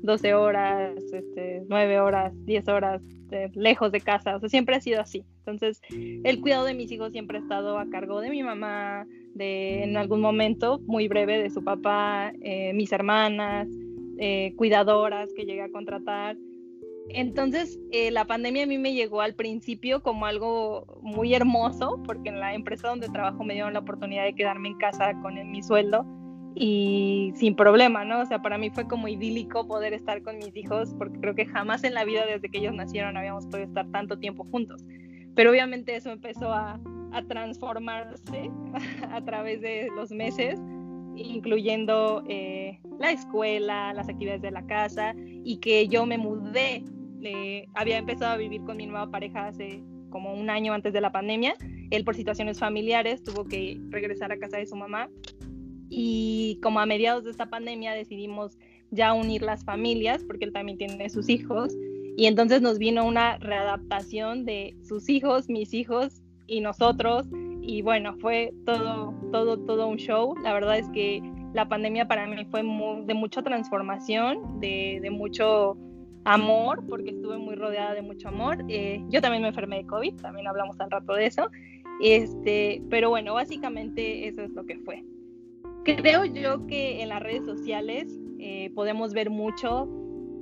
12 0.07 0.35
horas, 0.35 0.95
este, 1.13 1.63
9 1.69 2.01
horas, 2.01 2.33
10 2.47 2.69
horas, 2.69 3.03
eh, 3.31 3.51
lejos 3.55 3.93
de 3.93 4.01
casa. 4.01 4.37
O 4.37 4.41
sea, 4.41 4.49
siempre 4.49 4.77
ha 4.77 4.81
sido 4.81 5.01
así. 5.01 5.25
Entonces, 5.39 5.81
el 5.91 6.41
cuidado 6.41 6.65
de 6.65 6.75
mis 6.75 6.91
hijos 6.91 7.13
siempre 7.13 7.39
ha 7.39 7.41
estado 7.41 7.79
a 7.79 7.89
cargo 7.91 8.21
de 8.21 8.31
mi 8.31 8.43
mamá, 8.43 9.07
de 9.35 9.83
en 9.83 9.97
algún 9.97 10.21
momento 10.21 10.81
muy 10.87 11.09
breve 11.09 11.39
de 11.39 11.51
su 11.51 11.63
papá, 11.63 12.33
eh, 12.41 12.73
mis 12.73 12.93
hermanas, 12.93 13.69
cuidadoras 14.57 15.31
que 15.35 15.45
llegué 15.45 15.63
a 15.63 15.71
contratar. 15.71 16.37
Entonces, 17.11 17.79
eh, 17.93 18.11
la 18.11 18.25
pandemia 18.25 18.65
a 18.65 18.67
mí 18.67 18.79
me 18.79 18.95
llegó 18.95 19.21
al 19.21 19.35
principio 19.35 20.03
como 20.03 20.27
algo 20.27 20.99
muy 21.03 21.35
hermoso, 21.35 22.03
porque 22.05 22.31
en 22.31 22.41
la 22.41 22.55
empresa 22.55 22.89
donde 22.89 23.09
trabajo 23.09 23.45
me 23.45 23.55
dieron 23.55 23.75
la 23.75 23.81
oportunidad 23.81 24.25
de 24.25 24.35
quedarme 24.35 24.69
en 24.69 24.79
casa 24.79 25.13
con 25.23 25.35
mi 25.51 25.63
sueldo 25.63 26.05
y 26.59 27.33
sin 27.37 27.55
problema, 27.55 28.07
¿no? 28.07 28.21
O 28.21 28.25
sea, 28.25 28.41
para 28.41 28.57
mí 28.57 28.71
fue 28.71 28.89
como 28.89 29.09
idílico 29.09 29.69
poder 29.69 29.93
estar 29.93 30.23
con 30.23 30.39
mis 30.39 30.57
hijos, 30.57 30.95
porque 30.97 31.21
creo 31.21 31.35
que 31.35 31.45
jamás 31.45 31.85
en 31.85 31.93
la 31.93 32.05
vida 32.05 32.25
desde 32.25 32.49
que 32.49 32.59
ellos 32.59 32.75
nacieron 32.75 33.19
habíamos 33.19 33.47
podido 33.47 33.69
estar 33.69 33.87
tanto 33.91 34.19
tiempo 34.19 34.45
juntos. 34.51 34.83
Pero 35.35 35.51
obviamente 35.51 35.95
eso 35.95 36.11
empezó 36.11 36.53
a, 36.53 36.81
transformarse 37.29 38.51
a 39.11 39.25
través 39.25 39.63
de 39.63 39.89
los 39.97 40.11
meses 40.11 40.61
incluyendo 41.15 42.23
eh, 42.29 42.79
la 42.99 43.11
escuela, 43.11 43.95
las 43.95 44.11
actividades 44.11 44.43
de 44.43 44.51
la 44.51 44.67
casa 44.67 45.15
y 45.17 45.57
que 45.57 45.89
yo 45.89 46.05
me 46.05 46.19
mudé 46.19 46.85
había 47.75 47.97
empezado 47.97 48.35
a 48.35 48.37
vivir 48.37 48.63
con 48.65 48.77
mi 48.77 48.87
nueva 48.87 49.11
pareja 49.11 49.47
hace 49.47 49.83
como 50.11 50.35
un 50.35 50.51
año 50.51 50.75
antes 50.75 50.93
de 50.93 51.01
la 51.01 51.11
pandemia. 51.11 51.55
Él 51.91 52.05
por 52.05 52.15
situaciones 52.15 52.59
familiares 52.59 53.23
tuvo 53.23 53.45
que 53.45 53.81
regresar 53.89 54.31
a 54.31 54.39
casa 54.39 54.59
de 54.59 54.67
su 54.67 54.77
mamá 54.77 55.09
y 55.89 56.59
como 56.63 56.81
a 56.81 56.87
mediados 56.87 57.25
de 57.25 57.31
esta 57.31 57.47
pandemia 57.47 57.93
decidimos 57.93 58.59
ya 58.91 59.13
unir 59.13 59.43
las 59.43 59.65
familias 59.65 60.23
porque 60.25 60.45
él 60.45 60.53
también 60.53 60.79
tiene 60.79 61.09
sus 61.11 61.29
hijos 61.29 61.75
y 62.17 62.27
entonces 62.27 62.63
nos 62.63 62.79
vino 62.79 63.05
una 63.05 63.37
readaptación 63.39 64.45
de 64.45 64.77
sus 64.83 65.09
hijos, 65.09 65.49
mis 65.49 65.75
hijos 65.75 66.23
y 66.47 66.61
nosotros 66.61 67.27
y 67.61 67.83
bueno, 67.83 68.17
fue 68.21 68.55
todo, 68.65 69.13
todo, 69.33 69.59
todo 69.59 69.89
un 69.89 69.97
show. 69.97 70.37
La 70.43 70.55
verdad 70.55 70.79
es 70.79 70.89
que 70.91 71.21
la 71.53 71.69
pandemia 71.69 72.07
para 72.07 72.27
mí 72.27 72.45
fue 72.45 72.63
de 72.63 73.15
mucha 73.15 73.43
transformación, 73.43 74.61
de, 74.61 75.01
de 75.03 75.11
mucho 75.11 75.77
amor, 76.25 76.85
porque 76.89 77.11
estuve 77.11 77.39
muy 77.39 77.57
rodeada 77.57 77.95
de 77.95 78.03
mucho 78.03 78.29
amor. 78.29 78.65
Eh, 78.69 79.03
yo 79.09 79.21
también 79.21 79.43
me 79.43 79.49
enfermé 79.49 79.79
de 79.79 79.87
COVID, 79.87 80.15
también 80.15 80.47
hablamos 80.47 80.79
al 80.81 80.91
rato 80.91 81.15
de 81.15 81.27
eso. 81.27 81.51
Este, 82.01 82.83
pero 82.89 83.11
bueno, 83.11 83.35
básicamente 83.35 84.29
eso 84.29 84.43
es 84.43 84.51
lo 84.51 84.65
que 84.65 84.79
fue. 84.79 85.05
Creo 85.87 86.25
yo 86.25 86.67
que 86.67 87.01
en 87.01 87.11
las 87.11 87.23
redes 87.23 87.45
sociales 87.45 88.19
eh, 88.41 88.73
podemos 88.75 89.13
ver 89.13 89.31
mucho, 89.31 89.89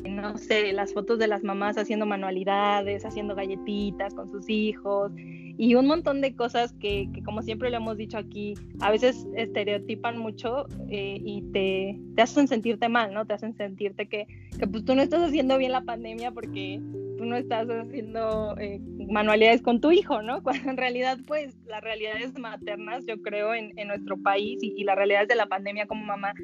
no 0.08 0.38
sé, 0.38 0.72
las 0.72 0.92
fotos 0.92 1.18
de 1.18 1.26
las 1.26 1.42
mamás 1.42 1.78
haciendo 1.78 2.06
manualidades, 2.06 3.04
haciendo 3.04 3.34
galletitas 3.34 4.14
con 4.14 4.30
sus 4.30 4.48
hijos, 4.48 5.12
y 5.56 5.74
un 5.76 5.86
montón 5.86 6.20
de 6.20 6.34
cosas 6.34 6.72
que, 6.74 7.08
como 7.24 7.42
siempre 7.42 7.70
le 7.70 7.76
hemos 7.76 7.96
dicho 7.96 8.18
aquí, 8.18 8.54
a 8.80 8.90
veces 8.90 9.26
estereotipan 9.36 10.18
mucho 10.18 10.66
eh, 10.90 11.20
y 11.24 11.42
te, 11.52 11.98
te, 12.16 12.22
hacen 12.22 12.48
sentirte 12.48 12.88
mal, 12.88 13.14
¿no? 13.14 13.24
Te 13.24 13.34
hacen 13.34 13.56
sentirte 13.56 14.08
que, 14.08 14.26
que, 14.58 14.66
pues 14.66 14.84
tú 14.84 14.94
no 14.94 15.02
estás 15.02 15.22
haciendo 15.22 15.56
bien 15.56 15.72
la 15.72 15.82
pandemia 15.82 16.32
porque 16.32 16.80
tú 17.16 17.24
no 17.24 17.36
estás 17.36 17.68
haciendo 17.68 18.56
eh, 18.58 18.80
manualidades 19.08 19.62
con 19.62 19.80
tu 19.80 19.92
hijo, 19.92 20.22
¿no? 20.22 20.42
Cuando 20.42 20.70
en 20.70 20.76
realidad, 20.76 21.18
pues, 21.26 21.56
las 21.66 21.82
realidades 21.82 22.36
maternas, 22.36 23.06
yo 23.06 23.22
creo, 23.22 23.54
en, 23.54 23.78
en 23.78 23.88
nuestro 23.88 24.20
país 24.20 24.60
y, 24.60 24.74
y 24.76 24.82
las 24.82 24.96
realidades 24.96 25.28
de 25.28 25.36
la 25.36 25.46
pandemia 25.46 25.86
como 25.86 26.04
mamá, 26.04 26.34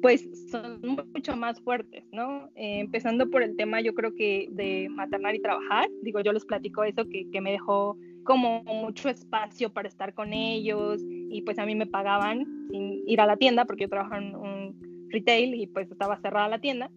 pues 0.00 0.28
son 0.50 0.80
mucho 1.12 1.36
más 1.36 1.60
fuertes, 1.60 2.04
¿no? 2.12 2.50
Eh, 2.54 2.80
empezando 2.80 3.28
por 3.30 3.42
el 3.42 3.56
tema, 3.56 3.80
yo 3.80 3.94
creo 3.94 4.14
que 4.14 4.48
de 4.52 4.88
maternar 4.90 5.34
y 5.34 5.42
trabajar, 5.42 5.88
digo, 6.02 6.20
yo 6.20 6.32
les 6.32 6.44
platico 6.44 6.84
eso, 6.84 7.04
que, 7.08 7.40
me 7.40 7.52
dejó 7.52 7.96
como 8.24 8.62
mucho 8.64 9.08
espacio 9.08 9.72
para 9.72 9.88
estar 9.88 10.12
con 10.12 10.32
ellos 10.32 11.00
y 11.06 11.42
pues 11.42 11.58
a 11.58 11.64
mí 11.64 11.74
me 11.74 11.86
pagaban 11.86 12.44
sin 12.70 13.08
ir 13.08 13.20
a 13.20 13.26
la 13.26 13.36
tienda 13.36 13.64
porque 13.64 13.84
yo 13.84 13.88
trabajaba 13.88 14.18
en 14.18 14.34
un 14.34 15.08
retail 15.08 15.54
y 15.54 15.66
pues 15.66 15.90
estaba 15.90 16.20
cerrada 16.20 16.48
la 16.48 16.60
tienda, 16.60 16.90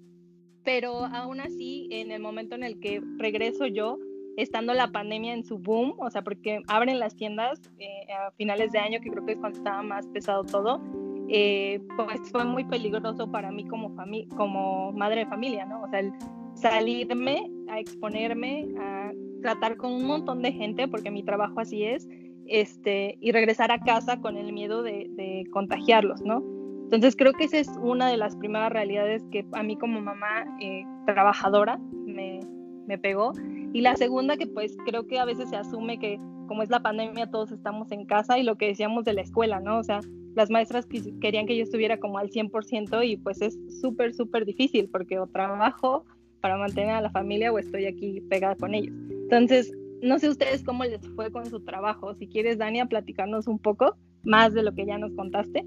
pero 0.64 1.06
aún 1.06 1.40
así 1.40 1.88
en 1.92 2.12
el 2.12 2.22
momento 2.22 2.56
en 2.56 2.64
el 2.64 2.80
que 2.80 3.02
regreso 3.18 3.68
yo, 3.68 3.98
estando 4.38 4.74
la 4.74 4.92
pandemia 4.92 5.34
en 5.34 5.44
su 5.44 5.58
boom, 5.58 5.96
o 6.00 6.10
sea, 6.10 6.22
porque 6.22 6.62
abren 6.68 7.00
las 7.00 7.16
tiendas 7.16 7.62
eh, 7.80 8.12
a 8.14 8.32
finales 8.32 8.72
de 8.72 8.80
año, 8.80 9.00
que 9.02 9.10
creo 9.10 9.26
que 9.26 9.34
es 9.34 9.38
cuando 9.38 9.58
estaba 9.58 9.84
más 9.84 10.08
pesado 10.08 10.44
todo, 10.44 10.82
eh, 11.30 11.82
pues 11.96 12.32
fue 12.32 12.44
muy 12.46 12.64
peligroso 12.66 13.32
para 13.32 13.52
mí 13.52 13.66
como, 13.66 13.96
como 14.36 14.92
madre 14.94 15.22
de 15.22 15.26
familia, 15.28 15.66
¿no? 15.66 15.84
O 15.84 15.90
sea, 15.90 16.00
el 16.00 16.14
salirme 16.54 17.50
a 17.70 17.80
exponerme, 17.80 18.68
a 18.80 19.12
tratar 19.42 19.78
con 19.78 19.94
un 19.94 20.06
montón 20.06 20.42
de 20.42 20.52
gente, 20.52 20.88
porque 20.88 21.12
mi 21.12 21.24
trabajo 21.24 21.60
así 21.60 21.84
es, 21.84 22.08
este, 22.48 23.18
y 23.22 23.32
regresar 23.32 23.72
a 23.72 23.80
casa 23.80 24.20
con 24.20 24.38
el 24.38 24.52
miedo 24.54 24.84
de, 24.84 25.08
de 25.12 25.46
contagiarlos, 25.52 26.22
¿no? 26.22 26.44
Entonces 26.92 27.16
creo 27.16 27.32
que 27.32 27.46
esa 27.46 27.58
es 27.58 27.70
una 27.82 28.10
de 28.10 28.18
las 28.18 28.36
primeras 28.36 28.70
realidades 28.70 29.24
que 29.32 29.46
a 29.54 29.64
mí 29.64 29.78
como 29.78 30.02
mamá 30.02 30.46
eh, 30.60 30.84
trabajadora 31.06 31.80
me, 31.94 32.42
me 32.86 32.98
pegó. 32.98 33.32
Y 33.72 33.80
la 33.80 33.96
segunda 33.96 34.36
que 34.36 34.46
pues 34.46 34.76
creo 34.86 35.08
que 35.08 35.18
a 35.18 35.24
veces 35.24 35.50
se 35.50 35.56
asume 35.56 35.98
que 36.00 36.20
como 36.50 36.64
es 36.64 36.70
la 36.70 36.82
pandemia 36.82 37.32
todos 37.32 37.54
estamos 37.54 37.90
en 37.94 38.06
casa 38.06 38.38
y 38.38 38.44
lo 38.44 38.58
que 38.58 38.68
decíamos 38.68 39.06
de 39.06 39.14
la 39.14 39.22
escuela, 39.22 39.62
¿no? 39.62 39.78
O 39.78 39.84
sea, 39.84 40.02
las 40.36 40.50
maestras 40.50 40.88
querían 41.20 41.46
que 41.46 41.58
yo 41.58 41.64
estuviera 41.64 42.00
como 42.00 42.18
al 42.18 42.30
100% 42.30 43.08
y 43.08 43.18
pues 43.18 43.42
es 43.42 43.58
súper, 43.82 44.14
súper 44.14 44.46
difícil 44.46 44.90
porque 44.90 45.20
o 45.20 45.28
trabajo 45.28 46.06
para 46.42 46.58
mantener 46.58 46.92
a 46.92 47.02
la 47.02 47.12
familia 47.12 47.52
o 47.52 47.60
estoy 47.60 47.86
aquí 47.86 48.22
pegada 48.30 48.56
con 48.56 48.74
ellos. 48.74 48.96
Entonces, 49.10 49.72
no 50.02 50.18
sé 50.20 50.30
ustedes 50.30 50.64
cómo 50.64 50.84
les 50.84 51.02
fue 51.16 51.32
con 51.32 51.46
su 51.46 51.60
trabajo. 51.62 52.16
Si 52.16 52.28
quieres, 52.28 52.58
Dani, 52.58 52.80
a 52.80 52.86
platicarnos 52.88 53.48
un 53.48 53.60
poco 53.60 53.96
más 54.24 54.54
de 54.54 54.64
lo 54.64 54.74
que 54.74 54.86
ya 54.86 54.98
nos 54.98 55.14
contaste. 55.14 55.66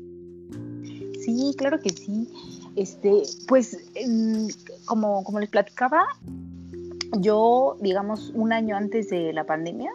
Sí, 1.20 1.54
claro 1.56 1.78
que 1.80 1.90
sí. 1.90 2.28
Este, 2.76 3.22
pues, 3.46 3.92
como, 4.84 5.22
como 5.22 5.38
les 5.38 5.48
platicaba, 5.48 6.04
yo, 7.20 7.76
digamos, 7.80 8.32
un 8.34 8.52
año 8.52 8.76
antes 8.76 9.10
de 9.10 9.32
la 9.32 9.46
pandemia, 9.46 9.92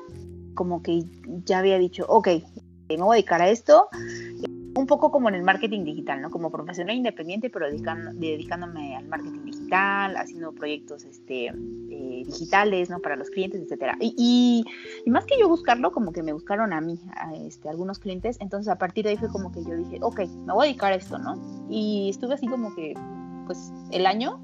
como 0.56 0.82
que 0.82 1.04
ya 1.46 1.60
había 1.60 1.78
dicho, 1.78 2.06
ok, 2.08 2.30
me 2.90 2.98
voy 2.98 3.16
a 3.16 3.16
dedicar 3.16 3.42
a 3.42 3.50
esto, 3.50 3.90
un 4.80 4.88
poco 4.88 5.12
como 5.12 5.28
en 5.28 5.36
el 5.36 5.44
marketing 5.44 5.84
digital, 5.84 6.22
¿no? 6.22 6.32
Como 6.32 6.50
profesional 6.50 6.96
independiente, 6.96 7.50
pero 7.50 7.68
dedicándome 7.68 8.96
al 8.96 9.08
marketing 9.08 9.44
digital, 9.44 10.16
haciendo 10.16 10.54
proyectos 10.54 11.04
este, 11.04 11.48
eh, 11.48 12.24
digitales, 12.26 12.90
¿no? 12.90 13.00
Para 13.00 13.18
los 13.18 13.30
clientes, 13.30 13.62
etcétera. 13.62 13.98
Y, 14.00 14.64
más 15.06 15.26
que 15.26 15.38
yo 15.38 15.50
buscarlo, 15.50 15.92
como 15.92 16.14
que 16.14 16.24
me 16.24 16.32
buscaron 16.32 16.72
a 16.72 16.80
mí, 16.80 16.98
a 17.14 17.36
este, 17.36 17.68
algunos 17.68 18.00
clientes. 18.00 18.38
Entonces, 18.40 18.72
a 18.72 18.78
partir 18.78 19.04
de 19.04 19.12
ahí 19.12 19.18
fue 19.18 19.30
como 19.30 19.52
que 19.52 19.64
yo 19.64 19.76
dije, 19.76 20.00
ok, 20.02 20.22
me 20.46 20.54
voy 20.54 20.66
a 20.66 20.68
dedicar 20.68 20.94
a 20.94 20.96
esto, 20.96 21.18
¿no? 21.18 21.68
Y 21.70 22.10
estuve 22.10 22.36
así 22.36 22.48
como 22.48 22.74
que, 22.74 22.94
pues, 23.48 23.74
el 23.92 24.06
año 24.06 24.40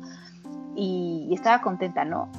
y, 0.76 1.30
estaba 1.32 1.62
contenta, 1.62 2.04
¿no? 2.04 2.30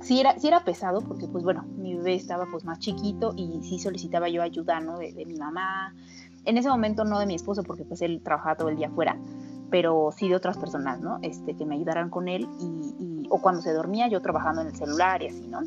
Sí 0.00 0.20
era, 0.20 0.38
sí 0.38 0.46
era 0.46 0.64
pesado 0.64 1.00
porque, 1.00 1.26
pues, 1.26 1.42
bueno, 1.42 1.64
mi 1.76 1.96
bebé 1.96 2.14
estaba, 2.14 2.46
pues, 2.50 2.64
más 2.64 2.78
chiquito 2.78 3.34
y 3.36 3.60
sí 3.64 3.80
solicitaba 3.80 4.28
yo 4.28 4.42
ayuda, 4.42 4.78
¿no? 4.78 4.96
De, 4.96 5.12
de 5.12 5.26
mi 5.26 5.34
mamá, 5.34 5.92
en 6.44 6.56
ese 6.56 6.68
momento 6.68 7.04
no 7.04 7.18
de 7.18 7.26
mi 7.26 7.34
esposo, 7.34 7.62
porque 7.62 7.84
pues 7.84 8.02
él 8.02 8.20
trabajaba 8.24 8.56
todo 8.56 8.68
el 8.68 8.76
día 8.76 8.88
afuera, 8.88 9.16
pero 9.70 10.10
sí 10.16 10.28
de 10.28 10.36
otras 10.36 10.58
personas, 10.58 11.00
¿no? 11.00 11.18
Este, 11.22 11.54
que 11.54 11.64
me 11.64 11.76
ayudaran 11.76 12.10
con 12.10 12.28
él 12.28 12.48
y, 12.60 13.26
o 13.30 13.40
cuando 13.40 13.62
se 13.62 13.72
dormía 13.72 14.08
yo 14.08 14.20
trabajando 14.20 14.62
en 14.62 14.68
el 14.68 14.76
celular 14.76 15.22
y 15.22 15.28
así, 15.28 15.46
¿no? 15.46 15.60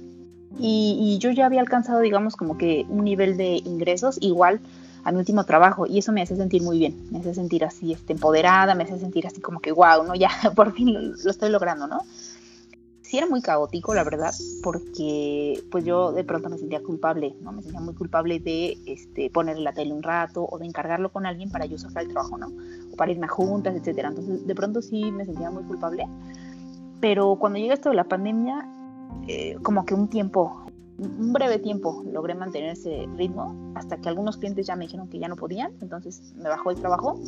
Y, 0.60 1.18
yo 1.20 1.32
ya 1.32 1.46
había 1.46 1.62
alcanzado, 1.62 2.00
digamos, 2.02 2.36
como 2.36 2.58
que 2.58 2.86
un 2.90 3.04
nivel 3.04 3.38
de 3.38 3.62
ingresos 3.66 4.18
igual 4.22 4.60
a 5.04 5.12
mi 5.12 5.18
último 5.18 5.46
trabajo 5.46 5.86
y 5.88 5.98
eso 5.98 6.12
me 6.12 6.22
hace 6.22 6.36
sentir 6.36 6.62
muy 6.62 6.78
bien, 6.78 7.12
me 7.12 7.20
hace 7.20 7.34
sentir 7.34 7.66
así 7.66 7.92
este, 7.92 8.14
empoderada, 8.14 8.76
me 8.76 8.84
hace 8.84 9.00
sentir 9.00 9.26
así 9.28 9.42
como 9.42 9.60
que 9.60 9.72
wow, 9.72 10.04
¿no? 10.06 10.16
Ya 10.16 10.30
por 10.56 10.74
fin 10.74 11.14
lo 11.24 11.32
estoy 11.32 11.50
logrando, 11.50 11.88
¿no? 11.88 12.02
Sí 13.14 13.20
era 13.20 13.28
muy 13.28 13.44
caótico, 13.44 13.94
la 13.94 14.04
verdad, 14.04 14.34
porque 14.64 15.64
pues 15.70 15.86
yo 15.86 16.12
de 16.14 16.24
pronto 16.24 16.50
me 16.50 16.58
sentía 16.58 16.82
culpable, 16.82 17.36
¿no? 17.42 17.52
Me 17.52 17.62
sentía 17.62 17.80
muy 17.80 17.94
culpable 17.94 18.40
de 18.40 18.76
este, 18.88 19.30
ponerle 19.30 19.62
la 19.62 19.72
tele 19.72 19.94
un 19.94 20.02
rato 20.02 20.48
o 20.50 20.58
de 20.58 20.66
encargarlo 20.66 21.12
con 21.12 21.28
alguien 21.28 21.52
para 21.52 21.68
yo 21.68 21.78
sacar 21.78 22.06
el 22.06 22.10
trabajo, 22.10 22.40
¿no? 22.40 22.48
O 22.92 22.96
para 22.96 23.12
irme 23.12 23.28
a 23.28 23.30
juntas, 23.30 23.76
etcétera. 23.76 24.10
Entonces, 24.10 24.48
de 24.48 24.56
pronto 24.56 24.82
sí 24.82 25.12
me 25.12 25.26
sentía 25.26 25.52
muy 25.52 25.62
culpable. 25.62 26.08
Pero 27.02 27.36
cuando 27.36 27.60
llega 27.60 27.76
esto 27.76 27.90
de 27.90 27.98
la 27.98 28.06
pandemia, 28.06 28.68
eh, 29.28 29.58
como 29.62 29.86
que 29.86 29.94
un 29.94 30.08
tiempo, 30.08 30.66
un 30.98 31.34
breve 31.34 31.60
tiempo, 31.60 32.04
logré 32.12 32.34
mantener 32.34 32.72
ese 32.72 33.08
ritmo 33.16 33.74
hasta 33.76 33.98
que 33.98 34.10
algunos 34.10 34.38
clientes 34.38 34.66
ya 34.66 34.76
me 34.76 34.86
dijeron 34.86 35.08
que 35.08 35.20
ya 35.20 35.28
no 35.28 35.36
podían, 35.36 35.72
entonces 35.82 36.34
me 36.36 36.50
bajó 36.50 36.72
el 36.72 36.78
trabajo 36.78 37.20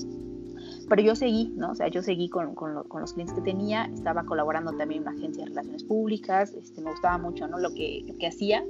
pero 0.89 1.01
yo 1.01 1.15
seguí, 1.15 1.53
¿no? 1.55 1.71
O 1.71 1.75
sea, 1.75 1.87
yo 1.87 2.01
seguí 2.01 2.29
con, 2.29 2.55
con, 2.55 2.73
los 2.75 3.13
clientes 3.13 3.35
que 3.35 3.41
tenía, 3.41 3.85
estaba 3.85 4.25
colaborando 4.25 4.71
también 4.73 5.01
en 5.01 5.07
una 5.07 5.17
agencia 5.17 5.43
de 5.43 5.49
relaciones 5.49 5.83
públicas, 5.83 6.53
este, 6.53 6.81
me 6.81 6.91
gustaba 6.91 7.17
mucho, 7.17 7.47
¿no? 7.47 7.57
Lo 7.59 7.73
que, 7.73 8.03
lo 8.07 8.17
que 8.17 8.27
hacía, 8.27 8.63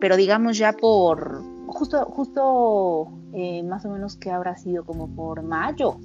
pero 0.00 0.16
digamos 0.16 0.58
ya 0.58 0.72
por, 0.72 1.42
justo, 1.66 2.04
justo 2.06 3.08
eh, 3.32 3.62
más 3.62 3.84
o 3.84 3.90
menos 3.90 4.16
que 4.16 4.30
habrá 4.30 4.56
sido 4.56 4.84
como 4.84 5.14
por 5.14 5.42
mayo, 5.42 5.98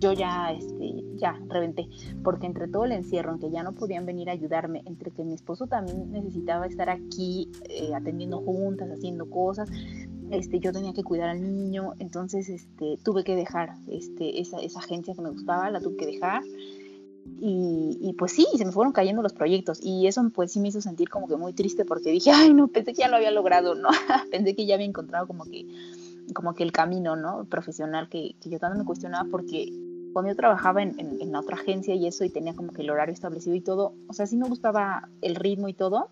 yo 0.00 0.14
ya, 0.14 0.50
este, 0.52 1.04
ya 1.16 1.38
reventé, 1.48 1.88
porque 2.24 2.46
entre 2.46 2.68
todo 2.68 2.86
el 2.86 2.92
encierro, 2.92 3.32
en 3.32 3.38
que 3.38 3.50
ya 3.50 3.62
no 3.62 3.72
podían 3.72 4.06
venir 4.06 4.30
a 4.30 4.32
ayudarme, 4.32 4.82
entre 4.86 5.10
que 5.10 5.24
mi 5.24 5.34
esposo 5.34 5.66
también 5.66 6.10
necesitaba 6.10 6.66
estar 6.66 6.88
aquí 6.88 7.50
eh, 7.68 7.94
atendiendo 7.94 8.38
juntas, 8.40 8.88
haciendo 8.90 9.28
cosas, 9.28 9.70
este, 10.30 10.60
yo 10.60 10.72
tenía 10.72 10.92
que 10.92 11.02
cuidar 11.02 11.30
al 11.30 11.42
niño, 11.42 11.94
entonces 11.98 12.48
este, 12.48 12.98
tuve 13.02 13.24
que 13.24 13.34
dejar 13.34 13.74
este, 13.88 14.40
esa, 14.40 14.58
esa 14.60 14.78
agencia 14.78 15.14
que 15.14 15.22
me 15.22 15.30
gustaba, 15.30 15.70
la 15.70 15.80
tuve 15.80 15.96
que 15.96 16.06
dejar. 16.06 16.42
Y, 17.42 18.14
pues 18.18 18.32
sí, 18.32 18.46
se 18.56 18.64
me 18.64 18.72
fueron 18.72 18.92
cayendo 18.92 19.22
los 19.22 19.32
proyectos 19.32 19.78
y 19.82 20.06
eso 20.06 20.22
pues 20.34 20.52
sí 20.52 20.60
me 20.60 20.68
hizo 20.68 20.80
sentir 20.80 21.08
como 21.08 21.28
que 21.28 21.36
muy 21.36 21.52
triste 21.52 21.84
porque 21.84 22.10
dije, 22.10 22.30
ay 22.30 22.52
no, 22.52 22.68
pensé 22.68 22.92
que 22.92 23.00
ya 23.00 23.08
lo 23.08 23.16
había 23.16 23.30
logrado, 23.30 23.74
¿no? 23.74 23.88
pensé 24.30 24.54
que 24.54 24.66
ya 24.66 24.74
había 24.74 24.86
encontrado 24.86 25.26
como 25.26 25.44
que, 25.44 25.66
como 26.34 26.54
que 26.54 26.64
el 26.64 26.72
camino, 26.72 27.16
¿no? 27.16 27.44
Profesional 27.44 28.08
que, 28.08 28.34
que 28.40 28.50
yo 28.50 28.58
tanto 28.58 28.78
me 28.78 28.84
cuestionaba 28.84 29.28
porque 29.30 29.70
cuando 30.12 30.30
yo 30.30 30.36
trabajaba 30.36 30.82
en, 30.82 30.98
en, 30.98 31.20
en, 31.20 31.36
otra 31.36 31.56
agencia 31.56 31.94
y 31.94 32.06
eso 32.06 32.24
y 32.24 32.30
tenía 32.30 32.54
como 32.54 32.72
que 32.72 32.82
el 32.82 32.90
horario 32.90 33.12
establecido 33.12 33.54
y 33.54 33.60
todo, 33.60 33.94
o 34.08 34.12
sea, 34.12 34.26
sí 34.26 34.36
me 34.36 34.48
gustaba 34.48 35.08
el 35.22 35.36
ritmo 35.36 35.68
y 35.68 35.74
todo, 35.74 36.10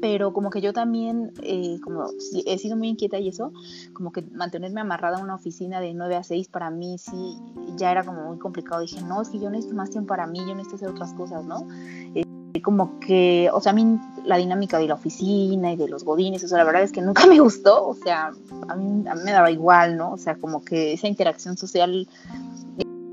pero 0.00 0.32
como 0.32 0.50
que 0.50 0.60
yo 0.60 0.72
también, 0.72 1.32
eh, 1.42 1.78
como 1.82 2.06
he 2.46 2.58
sido 2.58 2.76
muy 2.76 2.88
inquieta 2.88 3.18
y 3.18 3.28
eso, 3.28 3.52
como 3.92 4.12
que 4.12 4.22
mantenerme 4.22 4.80
amarrada 4.80 5.18
a 5.18 5.22
una 5.22 5.34
oficina 5.34 5.80
de 5.80 5.94
9 5.94 6.16
a 6.16 6.22
6 6.22 6.48
para 6.48 6.70
mí 6.70 6.98
sí, 6.98 7.36
ya 7.76 7.90
era 7.90 8.04
como 8.04 8.24
muy 8.24 8.38
complicado. 8.38 8.80
Dije, 8.80 9.02
no, 9.02 9.22
es 9.22 9.28
que 9.28 9.38
yo 9.38 9.50
necesito 9.50 9.76
más 9.76 9.90
tiempo 9.90 10.08
para 10.08 10.26
mí, 10.26 10.38
yo 10.40 10.54
necesito 10.54 10.76
hacer 10.76 10.88
otras 10.88 11.12
cosas, 11.14 11.44
¿no? 11.44 11.66
Eh, 12.14 12.24
como 12.62 12.98
que, 13.00 13.48
o 13.52 13.60
sea, 13.60 13.72
a 13.72 13.74
mí 13.74 13.98
la 14.24 14.36
dinámica 14.36 14.78
de 14.78 14.88
la 14.88 14.94
oficina 14.94 15.72
y 15.72 15.76
de 15.76 15.88
los 15.88 16.04
godines, 16.04 16.42
o 16.44 16.48
sea, 16.48 16.58
la 16.58 16.64
verdad 16.64 16.82
es 16.82 16.92
que 16.92 17.02
nunca 17.02 17.26
me 17.28 17.38
gustó, 17.38 17.88
o 17.88 17.94
sea, 17.94 18.32
a 18.68 18.76
mí, 18.76 19.08
a 19.08 19.14
mí 19.14 19.20
me 19.24 19.32
daba 19.32 19.50
igual, 19.50 19.96
¿no? 19.96 20.12
O 20.12 20.18
sea, 20.18 20.36
como 20.36 20.64
que 20.64 20.92
esa 20.92 21.08
interacción 21.08 21.56
social 21.56 22.08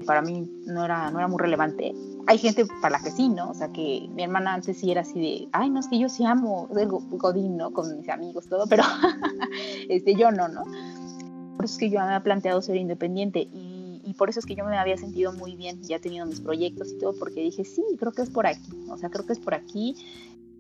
para 0.08 0.24
mí 0.24 0.50
no 0.66 0.84
era, 0.84 1.12
no 1.12 1.20
era 1.20 1.28
muy 1.28 1.38
relevante 1.40 1.94
hay 2.28 2.38
gente 2.38 2.66
para 2.82 2.98
la 2.98 3.04
que 3.04 3.10
sí, 3.10 3.30
¿no? 3.30 3.50
O 3.50 3.54
sea, 3.54 3.70
que 3.72 4.08
mi 4.14 4.24
hermana 4.24 4.54
antes 4.54 4.78
sí 4.78 4.92
era 4.92 5.02
así 5.02 5.20
de, 5.20 5.48
ay, 5.54 5.70
no, 5.70 5.80
es 5.80 5.88
que 5.88 5.98
yo 5.98 6.10
sí 6.10 6.26
amo 6.26 6.68
el 6.78 6.90
Godín, 6.90 7.56
¿no? 7.56 7.72
Con 7.72 7.98
mis 7.98 8.10
amigos, 8.10 8.48
todo, 8.48 8.68
pero 8.68 8.84
este, 9.90 10.14
yo 10.14 10.30
no, 10.32 10.50
¿no? 10.50 10.66
Por 11.56 11.66
eso 11.66 11.74
es 11.74 11.78
que 11.78 11.90
yo 11.90 12.00
me 12.00 12.06
había 12.06 12.24
planteado 12.24 12.62
ser 12.62 12.76
independiente 12.76 13.40
y, 13.40 14.02
y, 14.04 14.14
por 14.14 14.30
eso 14.30 14.42
es 14.42 14.46
que 14.46 14.56
yo 14.56 14.66
me 14.66 14.78
había 14.78 14.98
sentido 14.98 15.32
muy 15.32 15.56
bien, 15.56 15.82
ya 15.84 16.00
tenido 16.00 16.26
mis 16.26 16.42
proyectos 16.42 16.92
y 16.92 16.98
todo, 16.98 17.14
porque 17.18 17.42
dije, 17.42 17.64
sí, 17.64 17.82
creo 17.98 18.12
que 18.12 18.24
es 18.24 18.30
por 18.30 18.46
aquí, 18.46 18.74
o 18.90 18.98
sea, 18.98 19.10
creo 19.10 19.26
que 19.26 19.34
es 19.34 19.40
por 19.40 19.54
aquí. 19.54 19.96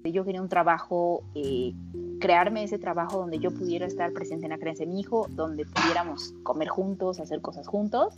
Yo 0.03 0.23
quería 0.23 0.41
un 0.41 0.47
trabajo, 0.47 1.23
eh, 1.35 1.73
crearme 2.21 2.63
ese 2.63 2.79
trabajo 2.79 3.17
donde 3.17 3.39
yo 3.39 3.51
pudiera 3.51 3.85
estar 3.85 4.13
presente 4.13 4.45
en 4.45 4.51
la 4.51 4.57
creencia 4.57 4.85
de 4.85 4.93
mi 4.93 5.01
hijo, 5.01 5.27
donde 5.31 5.65
pudiéramos 5.65 6.33
comer 6.43 6.69
juntos, 6.69 7.19
hacer 7.19 7.41
cosas 7.41 7.67
juntos 7.67 8.17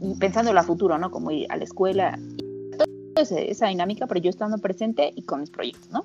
en 0.00 0.54
la 0.54 0.62
futuro, 0.62 0.98
¿no? 0.98 1.10
Como 1.10 1.30
ir 1.30 1.46
a 1.50 1.56
la 1.56 1.64
escuela 1.64 2.18
esa 3.16 3.68
dinámica, 3.68 4.06
pero 4.06 4.20
yo 4.20 4.30
estando 4.30 4.58
presente 4.58 5.12
y 5.14 5.22
con 5.22 5.40
mis 5.40 5.50
proyectos, 5.50 5.90
¿no? 5.90 6.04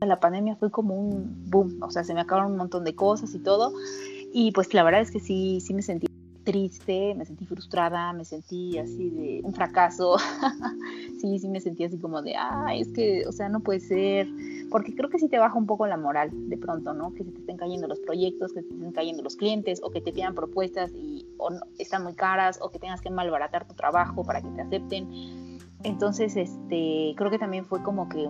La 0.00 0.20
pandemia 0.20 0.56
fue 0.56 0.70
como 0.70 0.94
un 0.94 1.50
boom, 1.50 1.82
o 1.82 1.90
sea, 1.90 2.04
se 2.04 2.14
me 2.14 2.20
acabaron 2.20 2.52
un 2.52 2.58
montón 2.58 2.84
de 2.84 2.94
cosas 2.94 3.34
y 3.34 3.38
todo, 3.38 3.72
y 4.32 4.52
pues 4.52 4.74
la 4.74 4.82
verdad 4.82 5.00
es 5.00 5.10
que 5.10 5.20
sí, 5.20 5.60
sí 5.60 5.74
me 5.74 5.82
sentí 5.82 6.07
triste, 6.48 7.14
me 7.14 7.26
sentí 7.26 7.44
frustrada, 7.44 8.14
me 8.14 8.24
sentí 8.24 8.78
así 8.78 9.10
de 9.10 9.42
un 9.44 9.52
fracaso, 9.52 10.16
sí, 11.20 11.38
sí 11.38 11.46
me 11.46 11.60
sentí 11.60 11.84
así 11.84 11.98
como 11.98 12.22
de, 12.22 12.36
ay, 12.38 12.80
es 12.80 12.88
que, 12.88 13.26
o 13.26 13.32
sea, 13.32 13.50
no 13.50 13.60
puede 13.60 13.80
ser, 13.80 14.26
porque 14.70 14.94
creo 14.94 15.10
que 15.10 15.18
sí 15.18 15.28
te 15.28 15.38
baja 15.38 15.58
un 15.58 15.66
poco 15.66 15.86
la 15.86 15.98
moral 15.98 16.30
de 16.32 16.56
pronto, 16.56 16.94
¿no? 16.94 17.12
Que 17.12 17.22
se 17.22 17.32
te 17.32 17.40
estén 17.40 17.58
cayendo 17.58 17.86
los 17.86 18.00
proyectos, 18.00 18.54
que 18.54 18.62
se 18.62 18.68
te 18.68 18.74
estén 18.76 18.92
cayendo 18.92 19.22
los 19.22 19.36
clientes 19.36 19.82
o 19.82 19.90
que 19.90 20.00
te 20.00 20.10
pidan 20.10 20.34
propuestas 20.34 20.90
y 20.94 21.26
o 21.36 21.50
están 21.76 22.02
muy 22.02 22.14
caras 22.14 22.58
o 22.62 22.70
que 22.70 22.78
tengas 22.78 23.02
que 23.02 23.10
malbaratar 23.10 23.68
tu 23.68 23.74
trabajo 23.74 24.24
para 24.24 24.40
que 24.40 24.48
te 24.48 24.62
acepten. 24.62 25.47
Entonces, 25.84 26.36
este, 26.36 27.14
creo 27.16 27.30
que 27.30 27.38
también 27.38 27.64
fue 27.64 27.82
como 27.82 28.08
que 28.08 28.28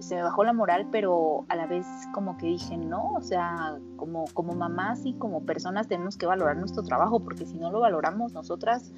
se 0.00 0.16
me 0.16 0.22
bajó 0.22 0.42
la 0.42 0.52
moral, 0.52 0.88
pero 0.90 1.44
a 1.48 1.54
la 1.54 1.66
vez 1.66 1.86
como 2.12 2.36
que 2.36 2.46
dije, 2.46 2.76
no, 2.76 3.12
o 3.12 3.22
sea, 3.22 3.78
como, 3.96 4.24
como 4.34 4.52
mamás 4.54 5.06
y 5.06 5.14
como 5.14 5.44
personas 5.44 5.86
tenemos 5.86 6.16
que 6.16 6.26
valorar 6.26 6.56
nuestro 6.56 6.82
trabajo, 6.82 7.20
porque 7.20 7.46
si 7.46 7.56
no 7.56 7.70
lo 7.70 7.80
valoramos 7.80 8.32
nosotras, 8.32 8.92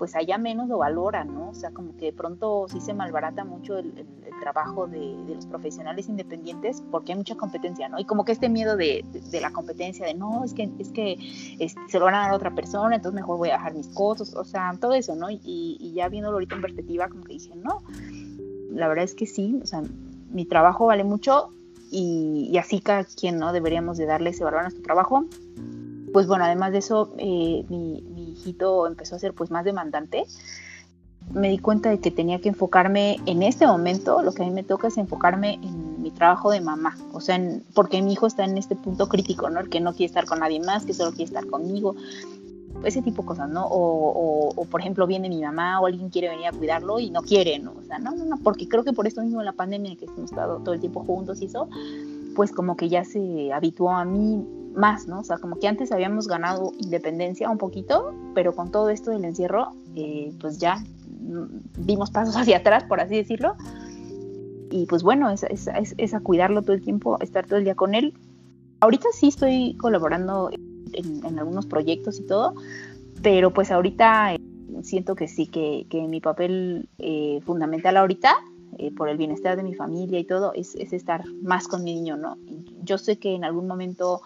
pues 0.00 0.16
allá 0.16 0.38
menos 0.38 0.66
lo 0.66 0.78
valoran, 0.78 1.34
¿no? 1.34 1.50
O 1.50 1.54
sea, 1.54 1.72
como 1.72 1.94
que 1.98 2.06
de 2.06 2.12
pronto 2.14 2.64
sí 2.70 2.80
se 2.80 2.94
malbarata 2.94 3.44
mucho 3.44 3.76
el, 3.76 3.92
trabajo 4.40 4.86
de, 4.86 5.14
los 5.28 5.44
profesionales 5.44 6.08
independientes 6.08 6.82
porque 6.90 7.12
hay 7.12 7.18
mucha 7.18 7.34
competencia, 7.34 7.86
¿no? 7.90 7.98
Y 7.98 8.06
como 8.06 8.24
que 8.24 8.32
este 8.32 8.48
miedo 8.48 8.78
de, 8.78 9.04
la 9.42 9.52
competencia, 9.52 10.06
de 10.06 10.14
no, 10.14 10.42
es 10.42 10.54
que, 10.54 10.70
es 10.78 10.88
que 10.88 11.18
se 11.86 11.98
lo 11.98 12.06
van 12.06 12.14
a 12.14 12.20
dar 12.20 12.30
a 12.30 12.34
otra 12.34 12.54
persona, 12.54 12.96
entonces 12.96 13.14
mejor 13.14 13.36
voy 13.36 13.50
a 13.50 13.58
dejar 13.58 13.74
mis 13.74 13.88
cosas, 13.88 14.34
o 14.34 14.44
sea, 14.44 14.74
todo 14.80 14.94
eso, 14.94 15.14
¿no? 15.16 15.28
Y, 15.30 15.92
ya 15.94 16.08
viéndolo 16.08 16.36
ahorita 16.36 16.54
en 16.54 16.62
perspectiva, 16.62 17.08
como 17.10 17.24
que 17.24 17.34
dije, 17.34 17.54
no, 17.56 17.82
la 18.70 18.88
verdad 18.88 19.04
es 19.04 19.14
que 19.14 19.26
sí, 19.26 19.60
o 19.62 19.66
sea, 19.66 19.82
mi 20.30 20.46
trabajo 20.46 20.86
vale 20.86 21.04
mucho 21.04 21.50
y, 21.90 22.56
así 22.56 22.80
cada 22.80 23.04
quien, 23.04 23.36
¿no? 23.36 23.52
Deberíamos 23.52 23.98
de 23.98 24.06
darle 24.06 24.30
ese 24.30 24.44
valor 24.44 24.60
a 24.60 24.62
nuestro 24.62 24.82
trabajo. 24.82 25.26
Pues 26.14 26.26
bueno, 26.26 26.44
además 26.44 26.72
de 26.72 26.78
eso, 26.78 27.12
eh, 27.18 27.64
mi, 27.68 28.02
hijito 28.40 28.86
empezó 28.86 29.16
a 29.16 29.18
ser 29.18 29.34
pues 29.34 29.50
más 29.50 29.64
demandante, 29.64 30.24
me 31.32 31.48
di 31.48 31.58
cuenta 31.58 31.90
de 31.90 32.00
que 32.00 32.10
tenía 32.10 32.40
que 32.40 32.48
enfocarme 32.48 33.18
en 33.26 33.42
este 33.42 33.66
momento, 33.66 34.22
lo 34.22 34.32
que 34.32 34.42
a 34.42 34.46
mí 34.46 34.52
me 34.52 34.64
toca 34.64 34.88
es 34.88 34.98
enfocarme 34.98 35.54
en 35.54 36.02
mi 36.02 36.10
trabajo 36.10 36.50
de 36.50 36.60
mamá, 36.60 36.96
o 37.12 37.20
sea, 37.20 37.40
porque 37.74 38.02
mi 38.02 38.14
hijo 38.14 38.26
está 38.26 38.44
en 38.44 38.58
este 38.58 38.74
punto 38.74 39.08
crítico, 39.08 39.48
¿no? 39.50 39.60
El 39.60 39.68
que 39.68 39.80
no 39.80 39.92
quiere 39.92 40.06
estar 40.06 40.24
con 40.24 40.40
nadie 40.40 40.60
más, 40.60 40.84
que 40.84 40.94
solo 40.94 41.10
quiere 41.10 41.24
estar 41.24 41.46
conmigo, 41.46 41.94
ese 42.84 43.02
tipo 43.02 43.22
de 43.22 43.28
cosas, 43.28 43.48
¿no? 43.48 43.66
O, 43.70 44.66
por 44.70 44.80
ejemplo 44.80 45.06
viene 45.06 45.28
mi 45.28 45.42
mamá 45.42 45.80
o 45.80 45.86
alguien 45.86 46.08
quiere 46.08 46.30
venir 46.30 46.46
a 46.46 46.52
cuidarlo 46.52 46.98
y 46.98 47.10
no 47.10 47.22
quiere, 47.22 47.58
¿no? 47.58 47.74
O 47.78 47.84
sea, 47.84 47.98
no, 47.98 48.14
no, 48.14 48.24
no, 48.24 48.38
porque 48.38 48.68
creo 48.68 48.84
que 48.84 48.92
por 48.92 49.06
esto 49.06 49.22
mismo 49.22 49.40
en 49.40 49.46
la 49.46 49.52
pandemia 49.52 49.96
que 49.96 50.06
hemos 50.06 50.30
estado 50.30 50.58
todo 50.58 50.74
el 50.74 50.80
tiempo 50.80 51.04
juntos 51.04 51.42
y 51.42 51.46
eso, 51.46 51.68
pues 52.34 52.52
como 52.52 52.76
que 52.76 52.88
ya 52.88 53.04
se 53.04 53.52
habituó 53.52 53.90
a 53.90 54.04
mí 54.04 54.44
más, 54.80 55.06
¿no? 55.06 55.20
O 55.20 55.24
sea, 55.24 55.38
como 55.38 55.58
que 55.58 55.68
antes 55.68 55.92
habíamos 55.92 56.26
ganado 56.26 56.72
independencia 56.78 57.48
un 57.50 57.58
poquito, 57.58 58.12
pero 58.34 58.54
con 58.54 58.72
todo 58.72 58.90
esto 58.90 59.10
del 59.10 59.24
encierro, 59.24 59.72
eh, 59.94 60.32
pues 60.40 60.58
ya 60.58 60.76
mm, 60.76 61.84
dimos 61.86 62.10
pasos 62.10 62.36
hacia 62.36 62.58
atrás, 62.58 62.84
por 62.84 63.00
así 63.00 63.16
decirlo. 63.16 63.54
Y 64.72 64.86
pues 64.86 65.02
bueno, 65.02 65.30
es, 65.30 65.44
es, 65.44 66.14
a 66.14 66.20
cuidarlo 66.20 66.62
todo 66.62 66.74
el 66.74 66.82
tiempo, 66.82 67.18
estar 67.20 67.46
todo 67.46 67.58
el 67.58 67.64
día 67.64 67.74
con 67.74 67.94
él. 67.94 68.14
Ahorita 68.80 69.08
sí 69.12 69.28
estoy 69.28 69.74
colaborando 69.74 70.50
en, 70.92 71.38
algunos 71.38 71.66
proyectos 71.66 72.20
y 72.20 72.26
todo, 72.26 72.54
pero 73.20 73.52
pues 73.52 73.70
ahorita 73.70 74.34
eh, 74.34 74.40
siento 74.82 75.16
que 75.16 75.26
sí, 75.26 75.46
que, 75.46 75.86
que 75.90 76.02
mi 76.02 76.20
papel 76.20 76.88
eh, 76.98 77.40
fundamental 77.44 77.96
ahorita 77.96 78.36
por 78.96 79.10
el 79.10 79.18
bienestar 79.18 79.56
de 79.56 79.62
mi 79.62 79.74
familia 79.74 80.18
y 80.18 80.24
todo, 80.24 80.54
es, 80.54 80.74
es, 80.76 80.94
estar 80.94 81.26
más 81.42 81.68
con 81.68 81.84
mi 81.84 81.92
niño, 81.92 82.16
¿no? 82.16 82.38
Yo 82.82 82.96
sé 82.96 83.18
que 83.18 83.34
en 83.34 83.44
algún 83.44 83.66
momento 83.66 84.22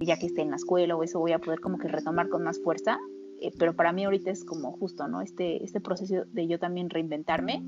ya 0.00 0.18
que 0.18 0.26
esté 0.26 0.42
en 0.42 0.50
la 0.50 0.56
escuela 0.56 0.96
o 0.96 1.02
eso 1.02 1.18
voy 1.18 1.32
a 1.32 1.38
poder 1.38 1.60
como 1.60 1.78
que 1.78 1.88
retomar 1.88 2.28
con 2.28 2.42
más 2.42 2.60
fuerza, 2.60 2.98
eh, 3.40 3.52
pero 3.58 3.74
para 3.74 3.92
mí 3.92 4.04
ahorita 4.04 4.30
es 4.30 4.44
como 4.44 4.72
justo, 4.72 5.08
¿no? 5.08 5.20
Este, 5.20 5.64
este 5.64 5.80
proceso 5.80 6.24
de 6.32 6.46
yo 6.46 6.58
también 6.58 6.90
reinventarme. 6.90 7.62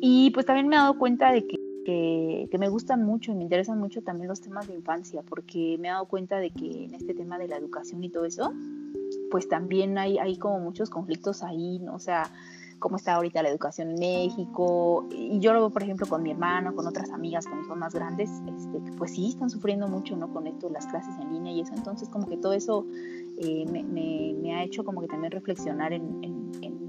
Y 0.00 0.30
pues 0.30 0.46
también 0.46 0.68
me 0.68 0.76
he 0.76 0.78
dado 0.78 0.98
cuenta 0.98 1.32
de 1.32 1.46
que, 1.46 2.48
que, 2.50 2.58
me 2.58 2.68
gustan 2.68 3.04
mucho 3.04 3.32
y 3.32 3.34
me 3.34 3.42
interesan 3.42 3.78
mucho 3.78 4.02
también 4.02 4.28
los 4.28 4.40
temas 4.40 4.68
de 4.68 4.74
infancia, 4.74 5.22
porque 5.22 5.76
me 5.78 5.88
he 5.88 5.90
dado 5.90 6.06
cuenta 6.06 6.38
de 6.38 6.50
que 6.50 6.84
en 6.84 6.94
este 6.94 7.14
tema 7.14 7.38
de 7.38 7.48
la 7.48 7.56
educación 7.56 8.04
y 8.04 8.10
todo 8.10 8.24
eso, 8.24 8.52
pues 9.30 9.48
también 9.48 9.96
hay, 9.96 10.18
hay 10.18 10.36
como 10.36 10.60
muchos 10.60 10.90
conflictos 10.90 11.42
ahí, 11.42 11.78
¿no? 11.78 11.94
O 11.94 11.98
sea, 11.98 12.30
cómo 12.78 12.96
está 12.96 13.14
ahorita 13.14 13.42
la 13.42 13.48
educación 13.48 13.90
en 13.90 13.98
México. 13.98 15.06
Y 15.10 15.38
yo 15.40 15.52
lo 15.52 15.60
veo, 15.60 15.70
por 15.70 15.82
ejemplo, 15.82 16.06
con 16.06 16.22
mi 16.22 16.30
hermano, 16.30 16.74
con 16.74 16.86
otras 16.86 17.10
amigas, 17.10 17.46
con 17.46 17.60
hijos 17.60 17.76
más 17.76 17.94
grandes, 17.94 18.30
este, 18.56 18.82
que 18.82 18.92
pues 18.92 19.12
sí 19.14 19.28
están 19.28 19.50
sufriendo 19.50 19.88
mucho, 19.88 20.16
¿no? 20.16 20.32
Con 20.32 20.46
esto, 20.46 20.68
las 20.70 20.86
clases 20.86 21.14
en 21.20 21.32
línea 21.32 21.52
y 21.52 21.60
eso. 21.60 21.74
Entonces, 21.74 22.08
como 22.08 22.26
que 22.26 22.36
todo 22.36 22.52
eso 22.52 22.86
eh, 23.38 23.64
me, 23.66 24.54
ha 24.54 24.64
hecho 24.64 24.84
como 24.84 25.00
que 25.00 25.08
también 25.08 25.32
reflexionar 25.32 25.92
en, 25.92 26.18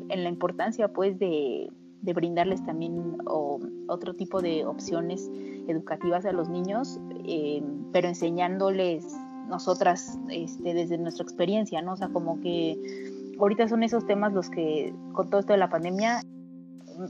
la 0.10 0.30
importancia, 0.30 0.92
pues, 0.92 1.20
de, 1.20 1.72
de 2.02 2.14
brindarles 2.14 2.64
también 2.66 3.18
otro 3.26 4.16
tipo 4.16 4.42
de 4.42 4.66
opciones 4.66 5.30
educativas 5.68 6.26
a 6.26 6.32
los 6.32 6.50
niños, 6.50 7.00
eh, 7.26 7.62
pero 7.92 8.08
enseñándoles 8.08 9.06
nosotras 9.50 10.18
este, 10.30 10.74
desde 10.74 10.98
nuestra 10.98 11.24
experiencia, 11.24 11.82
¿no? 11.82 11.94
O 11.94 11.98
sea, 11.98 12.10
como 12.10 12.40
que 12.40 13.09
ahorita 13.40 13.68
son 13.68 13.84
esos 13.84 14.06
temas 14.06 14.34
los 14.34 14.50
que 14.50 14.94
con 15.14 15.30
todo 15.30 15.40
esto 15.40 15.54
de 15.54 15.60
la 15.60 15.70
pandemia 15.70 16.22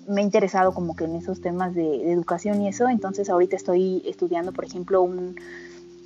me 0.08 0.22
he 0.22 0.24
interesado 0.24 0.74
como 0.74 0.96
que 0.96 1.06
en 1.06 1.16
esos 1.16 1.42
temas 1.42 1.74
de, 1.74 2.12
educación 2.12 2.62
y 2.62 2.68
eso, 2.68 2.88
entonces 2.88 3.30
ahorita 3.30 3.56
estoy 3.56 4.04
estudiando, 4.06 4.52
por 4.52 4.66
ejemplo, 4.66 5.02
un, 5.02 5.36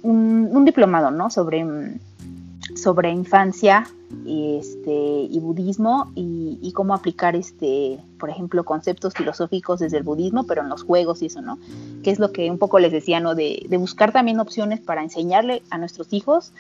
un, 0.04 0.66
diplomado, 0.66 1.12
¿no? 1.12 1.30
Sobre, 1.30 1.66
sobre 2.76 3.12
infancia 3.12 3.86
y, 4.26 4.58
este, 4.58 4.92
y 5.30 5.40
budismo 5.40 6.12
y, 6.16 6.72
cómo 6.74 6.94
aplicar, 6.94 7.36
este, 7.36 8.00
por 8.20 8.30
ejemplo, 8.30 8.64
conceptos 8.64 9.14
filosóficos 9.14 9.80
desde 9.80 9.98
el 9.98 10.04
budismo, 10.04 10.46
pero 10.46 10.62
en 10.62 10.70
los 10.70 10.84
juegos 10.84 11.22
y 11.22 11.28
eso, 11.28 11.42
¿no? 11.42 11.60
Que 12.04 12.12
es 12.12 12.20
lo 12.20 12.32
que 12.32 12.50
un 12.50 12.58
poco 12.58 12.80
les 12.80 12.92
decía, 12.92 13.20
¿no? 13.20 13.36
De, 13.36 13.66
de 13.68 13.78
buscar 13.78 14.12
también 14.12 14.40
opciones 14.40 14.80
para 14.80 15.04
enseñarle 15.04 15.62
a 15.70 15.78
nuestros 15.78 16.12
hijos 16.14 16.54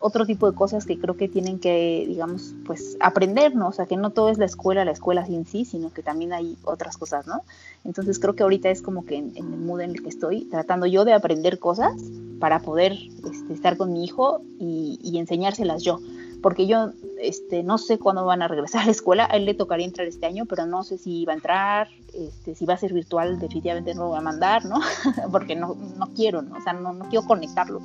otro 0.00 0.26
tipo 0.26 0.50
de 0.50 0.56
cosas 0.56 0.86
que 0.86 0.98
creo 0.98 1.16
que 1.16 1.28
tienen 1.28 1.58
que, 1.58 2.04
digamos, 2.06 2.54
pues 2.64 2.96
aprender, 3.00 3.54
¿no? 3.54 3.68
O 3.68 3.72
sea, 3.72 3.86
que 3.86 3.96
no 3.96 4.10
todo 4.10 4.28
es 4.28 4.38
la 4.38 4.44
escuela, 4.44 4.84
la 4.84 4.92
escuela 4.92 5.26
en 5.26 5.44
sí, 5.44 5.64
sino 5.64 5.92
que 5.92 6.02
también 6.02 6.32
hay 6.32 6.56
otras 6.64 6.96
cosas, 6.96 7.26
¿no? 7.26 7.42
Entonces 7.84 8.18
creo 8.18 8.34
que 8.34 8.42
ahorita 8.42 8.70
es 8.70 8.82
como 8.82 9.04
que 9.04 9.16
en, 9.16 9.32
el 9.36 9.44
mood 9.44 9.80
en 9.80 9.90
el 9.90 10.02
que 10.02 10.08
estoy, 10.08 10.44
tratando 10.44 10.86
yo 10.86 11.04
de 11.04 11.14
aprender 11.14 11.58
cosas 11.58 11.94
para 12.38 12.60
poder 12.60 12.92
este, 12.92 13.52
estar 13.52 13.76
con 13.76 13.92
mi 13.92 14.04
hijo 14.04 14.40
y, 14.58 15.18
enseñárselas 15.18 15.82
yo. 15.82 15.98
Porque 16.40 16.68
yo 16.68 16.92
este, 17.20 17.64
no 17.64 17.78
sé 17.78 17.98
cuándo 17.98 18.24
van 18.24 18.42
a 18.42 18.48
regresar 18.48 18.82
a 18.82 18.86
la 18.86 18.92
escuela, 18.92 19.26
a 19.28 19.36
él 19.36 19.44
le 19.44 19.54
tocaría 19.54 19.84
entrar 19.84 20.06
este 20.06 20.26
año, 20.26 20.46
pero 20.46 20.66
no 20.66 20.84
sé 20.84 20.96
si 20.96 21.24
va 21.24 21.32
a 21.32 21.36
entrar, 21.36 21.88
este, 22.14 22.54
si 22.54 22.64
va 22.64 22.74
a 22.74 22.78
ser 22.78 22.92
virtual, 22.92 23.40
definitivamente 23.40 23.92
no 23.94 24.02
lo 24.02 24.08
voy 24.10 24.18
a 24.18 24.22
mandar, 24.22 24.64
¿no? 24.64 24.78
Porque 25.32 25.56
no, 25.56 25.76
no 25.96 26.06
quiero, 26.14 26.42
¿no? 26.42 26.56
O 26.56 26.60
sea, 26.60 26.74
no, 26.74 26.92
no 26.92 27.08
quiero 27.08 27.26
conectarlo 27.26 27.80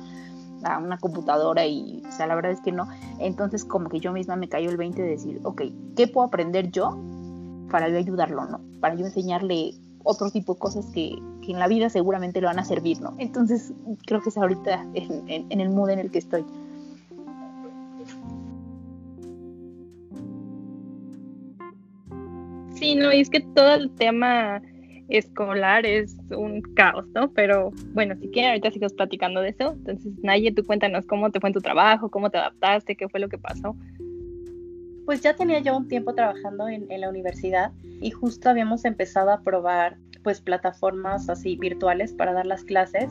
a 0.64 0.78
una 0.78 0.98
computadora 0.98 1.66
y, 1.66 2.02
o 2.06 2.12
sea, 2.12 2.26
la 2.26 2.34
verdad 2.34 2.52
es 2.52 2.60
que 2.60 2.72
no. 2.72 2.88
Entonces 3.18 3.64
como 3.64 3.88
que 3.88 4.00
yo 4.00 4.12
misma 4.12 4.36
me 4.36 4.48
cayó 4.48 4.70
el 4.70 4.76
20 4.76 5.02
de 5.02 5.08
decir, 5.08 5.40
ok, 5.44 5.62
¿qué 5.96 6.08
puedo 6.08 6.26
aprender 6.26 6.70
yo 6.70 6.98
para 7.70 7.88
yo 7.88 7.98
ayudarlo, 7.98 8.46
no? 8.46 8.60
Para 8.80 8.94
yo 8.94 9.04
enseñarle 9.04 9.74
otro 10.02 10.30
tipo 10.30 10.54
de 10.54 10.60
cosas 10.60 10.86
que, 10.86 11.16
que 11.42 11.52
en 11.52 11.58
la 11.58 11.68
vida 11.68 11.88
seguramente 11.88 12.40
le 12.40 12.46
van 12.46 12.58
a 12.58 12.64
servir, 12.64 13.00
¿no? 13.00 13.14
Entonces 13.18 13.72
creo 14.06 14.20
que 14.20 14.28
es 14.28 14.36
ahorita 14.36 14.86
en, 14.94 15.46
en 15.50 15.60
el 15.60 15.70
mood 15.70 15.90
en 15.90 15.98
el 15.98 16.10
que 16.10 16.18
estoy. 16.18 16.44
Sí, 22.74 22.96
no, 22.96 23.12
y 23.12 23.20
es 23.20 23.30
que 23.30 23.40
todo 23.40 23.74
el 23.74 23.90
tema 23.92 24.60
escolar 25.08 25.86
es 25.86 26.16
un 26.30 26.62
caos, 26.74 27.06
¿no? 27.14 27.30
Pero 27.32 27.72
bueno, 27.92 28.14
si 28.16 28.28
quieren, 28.28 28.50
ahorita 28.50 28.70
sigamos 28.70 28.94
platicando 28.94 29.40
de 29.40 29.50
eso. 29.50 29.72
Entonces, 29.72 30.12
Naye, 30.22 30.52
tú 30.52 30.64
cuéntanos 30.64 31.06
cómo 31.06 31.30
te 31.30 31.40
fue 31.40 31.50
en 31.50 31.54
tu 31.54 31.60
trabajo, 31.60 32.10
cómo 32.10 32.30
te 32.30 32.38
adaptaste, 32.38 32.96
qué 32.96 33.08
fue 33.08 33.20
lo 33.20 33.28
que 33.28 33.38
pasó. 33.38 33.76
Pues 35.04 35.20
ya 35.20 35.34
tenía 35.36 35.58
yo 35.58 35.76
un 35.76 35.88
tiempo 35.88 36.14
trabajando 36.14 36.68
en, 36.68 36.88
la 36.88 37.08
universidad 37.08 37.72
y 38.00 38.10
justo 38.10 38.48
habíamos 38.48 38.84
empezado 38.84 39.30
a 39.30 39.42
probar 39.42 39.98
pues 40.22 40.40
plataformas 40.40 41.28
así 41.28 41.56
virtuales 41.56 42.14
para 42.14 42.32
dar 42.32 42.46
las 42.46 42.64
clases. 42.64 43.10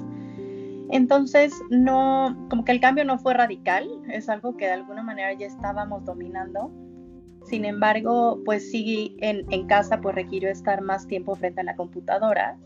Entonces, 0.89 1.53
no, 1.69 2.47
como 2.49 2.65
que 2.65 2.71
el 2.71 2.79
cambio 2.79 3.05
no 3.05 3.19
fue 3.19 3.35
radical, 3.35 3.87
es 4.09 4.27
algo 4.29 4.57
que 4.57 4.65
de 4.65 4.73
alguna 4.73 5.03
manera 5.03 5.33
ya 5.33 5.45
estábamos 5.45 6.03
dominando, 6.05 6.71
sin 7.45 7.65
embargo, 7.65 8.41
pues 8.45 8.71
sí, 8.71 9.15
en, 9.19 9.45
en 9.51 9.67
casa 9.67 10.01
pues 10.01 10.15
requirió 10.15 10.49
estar 10.49 10.81
más 10.81 11.07
tiempo 11.07 11.35
frente 11.35 11.61
a 11.61 11.63
la 11.63 11.75
computadora. 11.75 12.57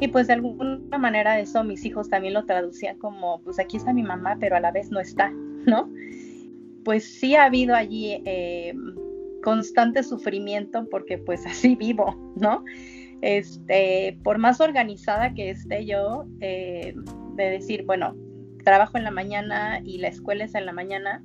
Y 0.00 0.08
pues 0.08 0.26
de 0.26 0.34
alguna 0.34 0.98
manera 0.98 1.38
eso 1.38 1.64
mis 1.64 1.84
hijos 1.84 2.08
también 2.08 2.34
lo 2.34 2.46
traducían 2.46 2.98
como, 2.98 3.42
pues 3.42 3.58
aquí 3.58 3.76
está 3.76 3.92
mi 3.92 4.02
mamá, 4.02 4.36
pero 4.40 4.56
a 4.56 4.60
la 4.60 4.70
vez 4.70 4.90
no 4.90 5.00
está, 5.00 5.30
¿no? 5.30 5.90
Pues 6.84 7.04
sí 7.04 7.34
ha 7.34 7.44
habido 7.44 7.74
allí 7.74 8.22
eh, 8.24 8.74
constante 9.42 10.02
sufrimiento 10.02 10.88
porque 10.90 11.18
pues 11.18 11.46
así 11.46 11.76
vivo, 11.76 12.16
¿no? 12.36 12.64
Este, 13.20 14.18
por 14.24 14.38
más 14.38 14.60
organizada 14.60 15.32
que 15.34 15.50
esté 15.50 15.86
yo, 15.86 16.26
eh, 16.40 16.94
de 17.36 17.44
decir, 17.44 17.84
bueno, 17.86 18.16
trabajo 18.64 18.98
en 18.98 19.04
la 19.04 19.10
mañana 19.10 19.80
y 19.84 19.98
la 19.98 20.08
escuela 20.08 20.44
es 20.44 20.54
en 20.54 20.66
la 20.66 20.72
mañana, 20.72 21.24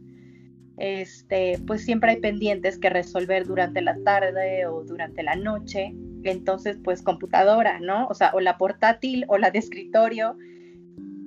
este, 0.78 1.60
pues 1.66 1.84
siempre 1.84 2.12
hay 2.12 2.18
pendientes 2.18 2.78
que 2.78 2.90
resolver 2.90 3.46
durante 3.46 3.82
la 3.82 3.98
tarde 4.04 4.66
o 4.68 4.84
durante 4.84 5.24
la 5.24 5.36
noche. 5.36 5.94
entonces 6.24 6.78
pues 6.84 7.02
computadora, 7.02 7.80
¿no? 7.80 8.08
O 8.08 8.14
sea, 8.14 8.32
o 8.34 8.40
la 8.40 8.58
portátil 8.58 9.26
o 9.28 9.38
la 9.38 9.50
de 9.50 9.60
escritorio. 9.60 10.38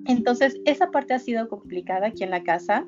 Entonces, 0.06 0.58
esa 0.64 0.90
parte 0.90 1.14
ha 1.14 1.18
sido 1.18 1.48
complicada 1.48 2.08
aquí 2.08 2.24
en 2.24 2.30
la 2.30 2.42
casa, 2.42 2.86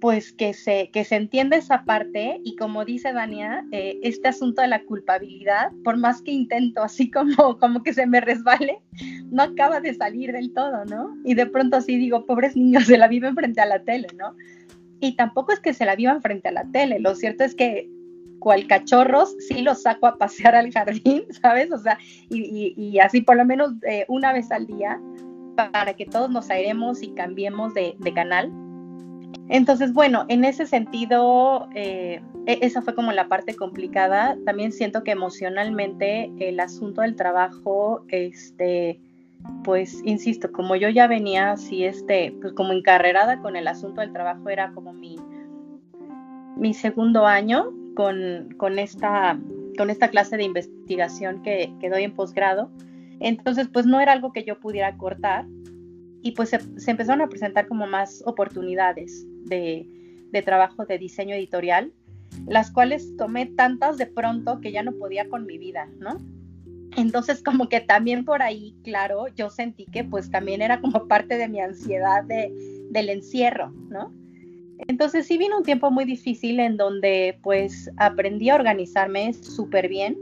pues 0.00 0.32
que 0.32 0.52
se, 0.52 0.90
que 0.92 1.04
se 1.04 1.16
entienda 1.16 1.56
esa 1.56 1.84
parte 1.84 2.40
y 2.44 2.56
como 2.56 2.84
dice 2.84 3.12
Dania, 3.12 3.64
eh, 3.72 3.98
este 4.02 4.28
asunto 4.28 4.62
de 4.62 4.68
la 4.68 4.84
culpabilidad, 4.84 5.72
por 5.84 5.96
más 5.96 6.22
que 6.22 6.32
intento 6.32 6.82
así 6.82 7.10
como, 7.12 7.58
como 7.58 7.82
que 7.82 7.92
se 7.92 8.06
me 8.06 8.20
resbale, 8.20 8.78
no 9.30 9.42
acaba 9.42 9.80
de 9.80 9.94
salir 9.94 10.32
del 10.32 10.52
todo, 10.52 10.84
¿no? 10.84 11.16
Y 11.24 11.34
de 11.34 11.46
pronto 11.46 11.76
así 11.76 11.96
digo, 11.96 12.26
pobres 12.26 12.56
niños, 12.56 12.84
se 12.84 12.98
la 12.98 13.08
viven 13.08 13.34
frente 13.34 13.60
a 13.60 13.66
la 13.66 13.82
tele, 13.82 14.08
¿no? 14.16 14.34
Y 15.00 15.16
tampoco 15.16 15.52
es 15.52 15.60
que 15.60 15.74
se 15.74 15.84
la 15.84 15.96
vivan 15.96 16.22
frente 16.22 16.48
a 16.48 16.52
la 16.52 16.64
tele, 16.70 16.98
lo 17.00 17.14
cierto 17.14 17.44
es 17.44 17.54
que 17.54 17.90
cual 18.38 18.66
cachorros 18.66 19.34
sí 19.40 19.62
los 19.62 19.82
saco 19.82 20.06
a 20.06 20.18
pasear 20.18 20.54
al 20.54 20.72
jardín, 20.72 21.24
¿sabes? 21.42 21.72
O 21.72 21.78
sea, 21.78 21.98
y, 22.30 22.98
así 23.00 23.20
por 23.20 23.36
lo 23.36 23.44
menos 23.44 23.72
eh, 23.88 24.04
una 24.08 24.32
vez 24.32 24.50
al 24.52 24.66
día 24.66 25.00
para 25.56 25.94
que 25.94 26.06
todos 26.06 26.30
nos 26.30 26.50
airemos 26.50 27.02
y 27.02 27.08
cambiemos 27.14 27.74
de, 27.74 27.96
canal. 28.14 28.52
Entonces, 29.48 29.92
bueno, 29.92 30.26
en 30.28 30.44
ese 30.44 30.66
sentido, 30.66 31.68
eh, 31.74 32.20
e, 32.46 32.58
esa 32.62 32.82
fue 32.82 32.94
como 32.94 33.12
la 33.12 33.28
parte 33.28 33.54
complicada. 33.54 34.36
También 34.44 34.72
siento 34.72 35.02
que 35.02 35.12
emocionalmente 35.12 36.30
el 36.38 36.60
asunto 36.60 37.00
del 37.00 37.16
trabajo, 37.16 38.04
este, 38.08 39.00
pues, 39.64 40.00
insisto, 40.04 40.52
como 40.52 40.76
yo 40.76 40.88
ya 40.88 41.06
venía 41.06 41.52
así, 41.52 41.84
este, 41.84 42.36
pues 42.40 42.52
como 42.52 42.72
encarrerada 42.72 43.40
con 43.40 43.56
el 43.56 43.66
asunto 43.66 44.00
del 44.00 44.12
trabajo, 44.12 44.48
era 44.48 44.72
como 44.72 44.92
mi, 44.92 45.16
mi 46.56 46.72
segundo 46.72 47.26
año 47.26 47.72
con, 47.94 48.54
con, 48.56 48.78
esta, 48.78 49.38
con 49.76 49.90
esta 49.90 50.08
clase 50.08 50.36
de 50.36 50.44
investigación 50.44 51.42
que, 51.42 51.72
que 51.80 51.90
doy 51.90 52.04
en 52.04 52.14
posgrado. 52.14 52.70
Entonces, 53.20 53.68
pues 53.68 53.86
no 53.86 54.00
era 54.00 54.12
algo 54.12 54.32
que 54.32 54.44
yo 54.44 54.60
pudiera 54.60 54.96
cortar 54.96 55.46
y 56.22 56.32
pues 56.32 56.50
se, 56.50 56.90
empezaron 56.90 57.22
a 57.22 57.28
presentar 57.28 57.68
como 57.68 57.86
más 57.86 58.22
oportunidades 58.26 59.26
de, 59.44 59.86
de, 60.32 60.42
trabajo 60.42 60.84
de 60.84 60.98
diseño 60.98 61.34
editorial, 61.34 61.92
las 62.46 62.70
cuales 62.70 63.16
tomé 63.16 63.46
tantas 63.46 63.96
de 63.96 64.06
pronto 64.06 64.60
que 64.60 64.72
ya 64.72 64.82
no 64.82 64.92
podía 64.92 65.28
con 65.28 65.46
mi 65.46 65.56
vida, 65.56 65.88
¿no? 65.98 66.18
Entonces 66.96 67.42
como 67.42 67.68
que 67.68 67.80
también 67.80 68.24
por 68.24 68.42
ahí, 68.42 68.74
claro, 68.82 69.26
yo 69.36 69.50
sentí 69.50 69.84
que 69.86 70.02
pues 70.04 70.30
también 70.30 70.62
era 70.62 70.80
como 70.80 71.06
parte 71.06 71.36
de 71.36 71.48
mi 71.48 71.60
ansiedad 71.60 72.24
de, 72.24 72.50
del 72.90 73.10
encierro, 73.10 73.70
¿no? 73.90 74.12
Entonces 74.88 75.26
sí 75.26 75.38
vino 75.38 75.58
un 75.58 75.62
tiempo 75.62 75.90
muy 75.90 76.04
difícil 76.04 76.60
en 76.60 76.76
donde 76.76 77.38
pues 77.42 77.90
aprendí 77.96 78.50
a 78.50 78.54
organizarme 78.54 79.32
súper 79.32 79.88
bien, 79.88 80.16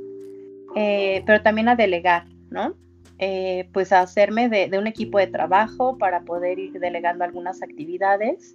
eh, 0.77 1.23
pero 1.27 1.43
también 1.43 1.69
a 1.69 1.77
delegar, 1.77 2.27
¿no? 2.51 2.77
Eh, 3.21 3.69
pues 3.73 3.93
hacerme 3.93 4.49
de, 4.49 4.77
un 4.77 4.89
equipo 4.89 5.19
de 5.19 5.29
trabajo 5.29 5.97
para 5.99 6.23
poder 6.23 6.59
ir 6.59 6.73
delegando 6.81 7.23
algunas 7.23 7.63
actividades. 7.63 8.55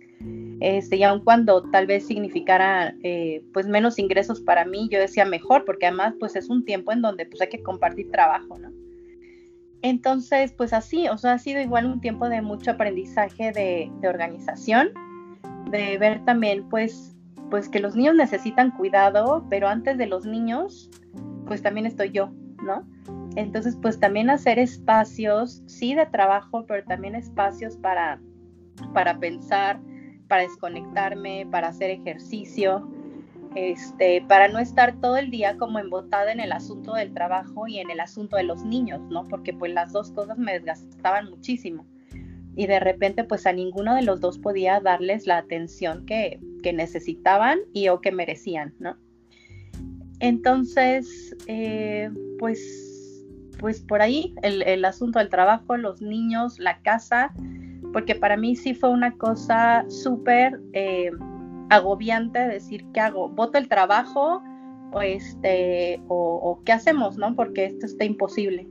Este, 0.59 0.97
y 0.97 1.03
aun 1.03 1.23
cuando 1.23 1.63
tal 1.71 1.87
vez 1.87 2.05
significara 2.05 2.93
eh, 3.03 3.41
pues 3.53 3.67
menos 3.67 3.97
ingresos 3.99 4.41
para 4.41 4.65
mí, 4.65 4.89
yo 4.91 4.99
decía 4.99 5.23
mejor, 5.23 5.63
porque 5.63 5.85
además 5.85 6.15
pues 6.19 6.35
es 6.35 6.49
un 6.49 6.65
tiempo 6.65 6.91
en 6.91 7.01
donde 7.01 7.25
pues 7.25 7.41
hay 7.41 7.47
que 7.47 7.63
compartir 7.63 8.11
trabajo, 8.11 8.57
¿no? 8.59 8.69
Entonces, 9.81 10.51
pues 10.51 10.73
así, 10.73 11.07
o 11.07 11.17
sea, 11.17 11.33
ha 11.33 11.39
sido 11.39 11.61
igual 11.61 11.85
un 11.85 12.01
tiempo 12.01 12.27
de 12.27 12.41
mucho 12.41 12.71
aprendizaje 12.71 13.53
de, 13.53 13.89
de 14.01 14.07
organización, 14.09 14.89
de 15.71 15.97
ver 15.97 16.25
también 16.25 16.67
pues, 16.67 17.15
pues 17.49 17.69
que 17.69 17.79
los 17.79 17.95
niños 17.95 18.15
necesitan 18.15 18.71
cuidado, 18.71 19.45
pero 19.49 19.69
antes 19.69 19.97
de 19.97 20.07
los 20.07 20.25
niños, 20.25 20.89
pues 21.47 21.61
también 21.61 21.85
estoy 21.85 22.11
yo, 22.11 22.29
¿no? 22.61 22.85
Entonces, 23.35 23.77
pues 23.81 23.99
también 23.99 24.29
hacer 24.29 24.59
espacios, 24.59 25.61
sí 25.65 25.93
de 25.93 26.05
trabajo, 26.07 26.65
pero 26.65 26.83
también 26.85 27.15
espacios 27.15 27.77
para, 27.77 28.19
para 28.93 29.19
pensar, 29.19 29.79
para 30.27 30.43
desconectarme, 30.43 31.47
para 31.51 31.69
hacer 31.69 31.91
ejercicio, 31.91 32.89
este, 33.55 34.23
para 34.27 34.47
no 34.47 34.59
estar 34.59 34.99
todo 34.99 35.17
el 35.17 35.31
día 35.31 35.57
como 35.57 35.79
embotada 35.79 36.31
en 36.31 36.39
el 36.39 36.51
asunto 36.51 36.93
del 36.93 37.13
trabajo 37.13 37.67
y 37.67 37.79
en 37.79 37.89
el 37.89 37.99
asunto 37.99 38.37
de 38.37 38.43
los 38.43 38.63
niños, 38.63 39.01
¿no? 39.09 39.27
Porque 39.27 39.53
pues 39.53 39.73
las 39.73 39.91
dos 39.91 40.11
cosas 40.11 40.37
me 40.37 40.53
desgastaban 40.53 41.29
muchísimo. 41.29 41.85
Y 42.55 42.67
de 42.67 42.79
repente 42.79 43.23
pues 43.23 43.45
a 43.47 43.53
ninguno 43.53 43.95
de 43.95 44.01
los 44.03 44.19
dos 44.19 44.37
podía 44.37 44.79
darles 44.79 45.25
la 45.27 45.37
atención 45.37 46.05
que, 46.05 46.39
que 46.61 46.73
necesitaban 46.73 47.59
y 47.73 47.89
o 47.89 48.01
que 48.01 48.11
merecían, 48.11 48.75
¿no? 48.79 48.97
Entonces, 50.19 51.35
eh, 51.47 52.11
pues 52.37 52.88
pues 53.59 53.81
por 53.81 54.01
ahí 54.01 54.33
el, 54.41 54.83
asunto 54.85 55.19
del 55.19 55.29
trabajo, 55.29 55.77
los 55.77 56.01
niños, 56.01 56.57
la 56.59 56.79
casa, 56.79 57.33
porque 57.93 58.15
para 58.15 58.37
mí 58.37 58.55
sí 58.55 58.73
fue 58.73 58.89
una 58.89 59.11
cosa 59.17 59.85
súper 59.89 60.59
eh, 60.73 61.11
agobiante 61.69 62.39
decir, 62.39 62.85
¿qué 62.93 63.01
hago? 63.01 63.29
¿Voto 63.29 63.57
el 63.57 63.67
trabajo 63.67 64.41
o, 64.91 65.01
este, 65.01 66.01
o, 66.07 66.61
qué 66.65 66.71
hacemos, 66.71 67.17
no? 67.17 67.35
Porque 67.35 67.65
esto 67.65 67.85
está 67.85 68.05
imposible. 68.05 68.67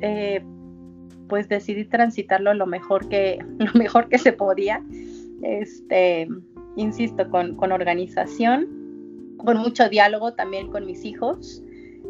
Eh, 0.00 0.42
pues 1.28 1.48
decidí 1.48 1.84
transitarlo 1.84 2.52
lo 2.54 2.66
mejor 2.66 3.08
que, 3.08 3.38
lo 3.58 3.72
mejor 3.74 4.08
que 4.08 4.18
se 4.18 4.32
podía. 4.32 4.82
Este, 5.42 6.28
insisto, 6.76 7.28
con, 7.30 7.54
con 7.56 7.70
organización, 7.72 8.66
con 9.36 9.58
mucho 9.58 9.88
diálogo 9.88 10.34
también 10.34 10.70
con 10.70 10.86
mis 10.86 11.04
hijos, 11.04 11.62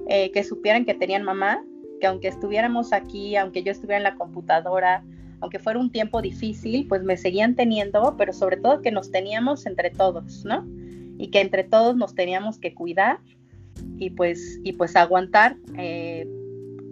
eh, 0.09 0.31
que 0.33 0.43
supieran 0.43 0.85
que 0.85 0.95
tenían 0.95 1.23
mamá, 1.23 1.63
que 2.01 2.07
aunque 2.07 2.29
estuviéramos 2.29 2.93
aquí, 2.93 3.37
aunque 3.37 3.63
yo 3.63 3.73
estuviera 3.73 3.99
en 3.99 4.05
la 4.05 4.17
computadora, 4.17 5.05
aunque 5.41 5.59
fuera 5.59 5.79
un 5.79 5.91
tiempo 5.91 6.21
difícil, 6.21 6.87
pues 6.89 7.03
me 7.03 7.17
seguían 7.17 7.55
teniendo, 7.55 8.15
pero 8.17 8.33
sobre 8.33 8.57
todo 8.57 8.83
que 8.83 8.91
nos 8.91 9.11
teníamos 9.11 9.67
entre 9.67 9.91
todos, 9.91 10.45
¿no? 10.45 10.67
Y 11.19 11.29
que 11.29 11.41
entre 11.41 11.65
todos 11.65 11.97
nos 11.97 12.15
teníamos 12.15 12.59
que 12.59 12.75
cuidar 12.75 13.19
y 13.99 14.11
pues, 14.11 14.61
y 14.65 14.73
pues 14.73 14.97
aguantar 14.97 15.57
eh, 15.77 16.27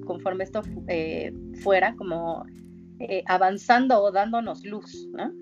conforme 0.07 0.45
esto 0.45 0.63
eh, 0.87 1.33
fuera 1.63 1.95
como 1.97 2.45
eh, 3.01 3.23
avanzando 3.27 4.01
o 4.03 4.11
dándonos 4.11 4.65
luz, 4.65 5.09
¿no? 5.13 5.33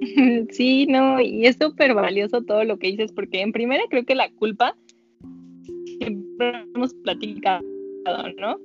Sí, 0.50 0.86
no, 0.86 1.20
y 1.20 1.46
es 1.46 1.56
súper 1.60 1.94
valioso 1.94 2.42
todo 2.42 2.62
lo 2.64 2.78
que 2.78 2.88
dices, 2.88 3.12
porque 3.12 3.40
en 3.40 3.52
primera 3.52 3.82
creo 3.90 4.04
que 4.04 4.14
la 4.14 4.30
culpa, 4.30 4.76
siempre 5.98 6.64
hemos 6.74 6.94
platicado, 6.94 7.64
¿no? 8.38 8.58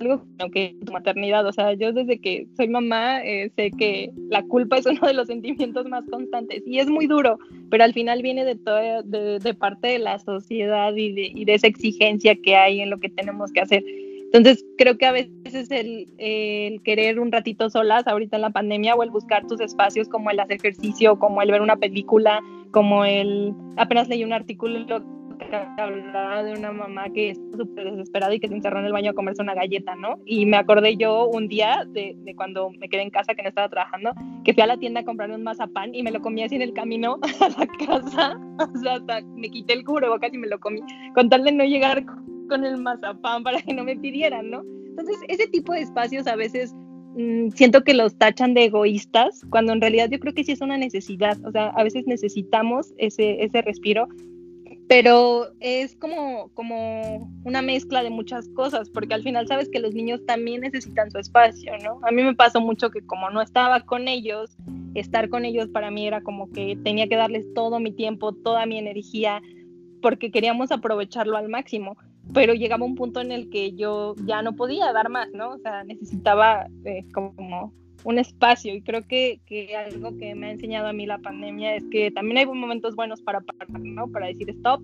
Algo 0.00 0.22
que 0.52 0.76
tu 0.84 0.92
maternidad, 0.92 1.46
o 1.46 1.52
sea, 1.52 1.72
yo 1.72 1.92
desde 1.92 2.20
que 2.20 2.46
soy 2.56 2.68
mamá 2.68 3.22
eh, 3.24 3.50
sé 3.56 3.70
que 3.72 4.12
la 4.28 4.42
culpa 4.44 4.78
es 4.78 4.86
uno 4.86 5.00
de 5.06 5.14
los 5.14 5.26
sentimientos 5.26 5.86
más 5.88 6.04
constantes 6.08 6.62
y 6.66 6.78
es 6.78 6.88
muy 6.88 7.06
duro, 7.06 7.38
pero 7.70 7.84
al 7.84 7.92
final 7.92 8.22
viene 8.22 8.44
de, 8.44 8.54
todo, 8.54 9.02
de, 9.02 9.54
parte 9.54 9.88
de 9.88 9.98
la 9.98 10.18
sociedad 10.18 10.94
y 10.94 11.12
de, 11.12 11.32
y 11.34 11.44
de, 11.44 11.54
esa 11.54 11.66
exigencia 11.66 12.36
que 12.36 12.54
hay 12.54 12.80
en 12.80 12.90
lo 12.90 12.98
que 12.98 13.08
tenemos 13.08 13.50
que 13.52 13.60
hacer. 13.60 13.84
Entonces, 14.30 14.64
creo 14.76 14.98
que 14.98 15.06
a 15.06 15.12
veces 15.12 15.70
el, 15.70 16.06
el, 16.18 16.82
querer 16.82 17.18
un 17.18 17.32
ratito 17.32 17.70
solas 17.70 18.06
ahorita 18.06 18.36
en 18.36 18.42
la 18.42 18.50
pandemia 18.50 18.94
o 18.94 19.02
el 19.02 19.10
buscar 19.10 19.46
tus 19.46 19.58
espacios 19.60 20.06
como 20.08 20.30
el 20.30 20.38
hacer 20.38 20.56
ejercicio, 20.56 21.18
como 21.18 21.40
el 21.40 21.50
ver 21.50 21.62
una 21.62 21.76
película, 21.76 22.40
como 22.70 23.06
el... 23.06 23.54
Apenas 23.76 24.06
leí 24.08 24.24
un 24.24 24.34
artículo 24.34 25.00
hablaba 25.56 26.42
de 26.42 26.52
una 26.52 26.72
mamá 26.72 27.10
que 27.12 27.30
está 27.30 27.56
súper 27.56 27.90
desesperada 27.90 28.34
y 28.34 28.40
que 28.40 28.48
se 28.48 28.54
encerró 28.54 28.80
en 28.80 28.86
el 28.86 28.92
baño 28.92 29.10
a 29.10 29.14
comerse 29.14 29.42
una 29.42 29.54
galleta, 29.54 29.94
¿no? 29.94 30.18
Y 30.24 30.46
me 30.46 30.56
acordé 30.56 30.96
yo 30.96 31.28
un 31.28 31.48
día 31.48 31.84
de, 31.88 32.14
de, 32.18 32.34
cuando 32.34 32.70
me 32.70 32.88
quedé 32.88 33.02
en 33.02 33.10
casa, 33.10 33.34
que 33.34 33.42
no 33.42 33.48
estaba 33.48 33.68
trabajando, 33.68 34.12
que 34.44 34.54
fui 34.54 34.62
a 34.62 34.66
la 34.66 34.76
tienda 34.76 35.00
a 35.00 35.04
comprarme 35.04 35.36
un 35.36 35.42
mazapán 35.42 35.94
y 35.94 36.02
me 36.02 36.10
lo 36.10 36.20
comí 36.20 36.42
así 36.42 36.56
en 36.56 36.62
el 36.62 36.72
camino 36.72 37.18
a 37.40 37.48
la 37.48 37.66
casa. 37.86 38.40
O 38.58 38.78
sea, 38.78 38.94
hasta 38.94 39.20
me 39.36 39.48
quité 39.50 39.72
el 39.72 39.84
cubrebocas 39.84 40.32
y 40.32 40.38
me 40.38 40.48
lo 40.48 40.58
comí, 40.58 40.80
con 41.14 41.28
tal 41.28 41.44
de 41.44 41.52
no 41.52 41.64
llegar 41.64 42.04
con 42.48 42.64
el 42.64 42.78
mazapán 42.78 43.42
para 43.42 43.60
que 43.60 43.74
no 43.74 43.84
me 43.84 43.96
pidieran, 43.96 44.50
¿no? 44.50 44.62
Entonces, 44.88 45.16
ese 45.28 45.46
tipo 45.46 45.72
de 45.72 45.82
espacios 45.82 46.26
a 46.26 46.34
veces 46.34 46.74
mm, 47.14 47.50
siento 47.50 47.84
que 47.84 47.94
los 47.94 48.16
tachan 48.18 48.54
de 48.54 48.64
egoístas, 48.64 49.44
cuando 49.50 49.72
en 49.72 49.80
realidad 49.80 50.08
yo 50.10 50.18
creo 50.18 50.34
que 50.34 50.44
sí 50.44 50.52
es 50.52 50.60
una 50.60 50.76
necesidad, 50.76 51.38
o 51.44 51.52
sea, 51.52 51.68
a 51.68 51.84
veces 51.84 52.06
necesitamos 52.06 52.92
ese, 52.98 53.44
ese 53.44 53.62
respiro 53.62 54.08
pero 54.88 55.48
es 55.60 55.94
como, 55.96 56.50
como 56.54 57.30
una 57.44 57.60
mezcla 57.60 58.02
de 58.02 58.08
muchas 58.08 58.48
cosas, 58.48 58.88
porque 58.88 59.12
al 59.12 59.22
final 59.22 59.46
sabes 59.46 59.68
que 59.68 59.80
los 59.80 59.94
niños 59.94 60.24
también 60.24 60.62
necesitan 60.62 61.10
su 61.10 61.18
espacio, 61.18 61.72
¿no? 61.84 62.00
A 62.08 62.10
mí 62.10 62.22
me 62.22 62.34
pasó 62.34 62.62
mucho 62.62 62.90
que 62.90 63.04
como 63.04 63.28
no 63.28 63.42
estaba 63.42 63.82
con 63.82 64.08
ellos, 64.08 64.56
estar 64.94 65.28
con 65.28 65.44
ellos 65.44 65.68
para 65.68 65.90
mí 65.90 66.06
era 66.06 66.22
como 66.22 66.50
que 66.50 66.78
tenía 66.82 67.06
que 67.06 67.16
darles 67.16 67.52
todo 67.54 67.80
mi 67.80 67.92
tiempo, 67.92 68.32
toda 68.32 68.64
mi 68.64 68.78
energía, 68.78 69.42
porque 70.00 70.30
queríamos 70.30 70.72
aprovecharlo 70.72 71.36
al 71.36 71.50
máximo, 71.50 71.98
pero 72.32 72.54
llegaba 72.54 72.86
un 72.86 72.94
punto 72.94 73.20
en 73.20 73.30
el 73.30 73.50
que 73.50 73.74
yo 73.74 74.14
ya 74.24 74.40
no 74.40 74.56
podía 74.56 74.90
dar 74.94 75.10
más, 75.10 75.28
¿no? 75.34 75.50
O 75.50 75.58
sea, 75.58 75.84
necesitaba 75.84 76.66
eh, 76.86 77.04
como 77.12 77.74
un 78.08 78.18
espacio 78.18 78.74
y 78.74 78.80
creo 78.80 79.02
que, 79.06 79.38
que, 79.44 79.76
algo 79.76 80.16
que 80.16 80.34
me 80.34 80.46
ha 80.46 80.50
enseñado 80.52 80.88
a 80.88 80.94
mí 80.94 81.04
la 81.04 81.18
pandemia 81.18 81.76
es 81.76 81.84
que 81.90 82.10
también 82.10 82.38
hay 82.38 82.46
momentos 82.46 82.96
buenos 82.96 83.20
para 83.20 83.42
parar, 83.42 83.68
¿no? 83.68 84.08
Para 84.08 84.28
decir 84.28 84.48
stop, 84.48 84.80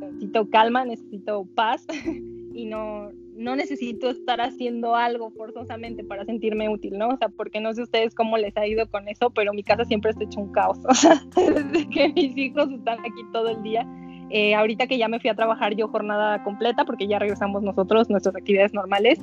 necesito 0.00 0.48
calma, 0.48 0.84
necesito 0.84 1.44
paz 1.56 1.84
y 2.54 2.66
no, 2.66 3.10
no 3.34 3.56
necesito 3.56 4.10
estar 4.10 4.40
haciendo 4.40 4.94
algo 4.94 5.32
forzosamente 5.32 6.04
para 6.04 6.24
sentirme 6.24 6.68
útil, 6.68 6.98
¿no? 6.98 7.08
O 7.08 7.16
sea, 7.16 7.30
porque 7.30 7.60
no 7.60 7.74
sé 7.74 7.82
ustedes 7.82 8.14
cómo 8.14 8.38
les 8.38 8.56
ha 8.56 8.64
ido 8.64 8.88
con 8.88 9.08
eso, 9.08 9.30
pero 9.30 9.52
mi 9.52 9.64
casa 9.64 9.84
siempre 9.84 10.12
está 10.12 10.22
hecho 10.22 10.38
un 10.38 10.52
caos, 10.52 10.78
o 10.88 10.94
sea, 10.94 11.20
desde 11.34 11.88
que 11.88 12.10
mis 12.10 12.36
hijos 12.36 12.70
están 12.70 13.00
aquí 13.00 13.22
todo 13.32 13.48
el 13.48 13.60
día. 13.64 13.84
Eh, 14.30 14.54
ahorita 14.54 14.86
que 14.86 14.98
ya 14.98 15.08
me 15.08 15.18
fui 15.18 15.30
a 15.30 15.34
trabajar 15.34 15.74
yo 15.74 15.88
jornada 15.88 16.44
completa, 16.44 16.84
porque 16.84 17.08
ya 17.08 17.18
regresamos 17.18 17.64
nosotros, 17.64 18.08
nuestras 18.08 18.36
actividades 18.36 18.72
normales, 18.72 19.18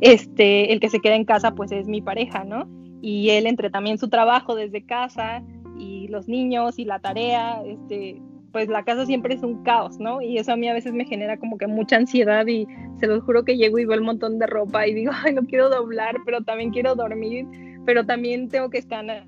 este, 0.00 0.72
el 0.72 0.80
que 0.80 0.88
se 0.88 1.00
queda 1.00 1.14
en 1.14 1.24
casa 1.24 1.54
pues 1.54 1.72
es 1.72 1.86
mi 1.86 2.00
pareja, 2.00 2.44
¿no? 2.44 2.68
Y 3.00 3.30
él 3.30 3.46
entre 3.46 3.70
también 3.70 3.98
su 3.98 4.08
trabajo 4.08 4.54
desde 4.54 4.84
casa 4.84 5.42
y 5.78 6.08
los 6.08 6.28
niños 6.28 6.78
y 6.78 6.84
la 6.84 6.98
tarea, 6.98 7.62
este, 7.64 8.20
pues 8.52 8.68
la 8.68 8.84
casa 8.84 9.06
siempre 9.06 9.34
es 9.34 9.42
un 9.42 9.62
caos, 9.62 9.98
¿no? 9.98 10.20
Y 10.20 10.38
eso 10.38 10.52
a 10.52 10.56
mí 10.56 10.68
a 10.68 10.72
veces 10.72 10.92
me 10.92 11.04
genera 11.04 11.36
como 11.38 11.58
que 11.58 11.66
mucha 11.66 11.96
ansiedad 11.96 12.46
y 12.46 12.66
se 12.98 13.06
los 13.06 13.22
juro 13.22 13.44
que 13.44 13.56
llego 13.56 13.78
y 13.78 13.84
veo 13.84 13.96
el 13.96 14.04
montón 14.04 14.38
de 14.38 14.46
ropa 14.46 14.86
y 14.86 14.94
digo, 14.94 15.12
ay, 15.24 15.34
no 15.34 15.42
quiero 15.42 15.68
doblar, 15.68 16.16
pero 16.24 16.42
también 16.42 16.70
quiero 16.70 16.94
dormir, 16.94 17.46
pero 17.84 18.04
también 18.04 18.48
tengo 18.48 18.68
que 18.70 18.78
escanear 18.78 19.26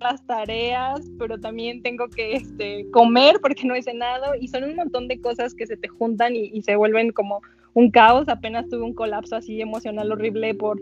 las 0.00 0.26
tareas, 0.26 1.00
pero 1.18 1.38
también 1.38 1.82
tengo 1.82 2.08
que 2.08 2.34
este, 2.34 2.86
comer 2.90 3.36
porque 3.40 3.66
no 3.66 3.74
he 3.74 3.82
cenado 3.82 4.34
y 4.40 4.48
son 4.48 4.64
un 4.64 4.76
montón 4.76 5.08
de 5.08 5.20
cosas 5.20 5.54
que 5.54 5.66
se 5.66 5.76
te 5.76 5.88
juntan 5.88 6.34
y, 6.34 6.50
y 6.52 6.62
se 6.62 6.76
vuelven 6.76 7.12
como 7.12 7.40
un 7.74 7.90
caos. 7.90 8.28
Apenas 8.28 8.68
tuve 8.68 8.82
un 8.82 8.94
colapso 8.94 9.36
así 9.36 9.60
emocional 9.60 10.10
horrible 10.10 10.54
por 10.54 10.80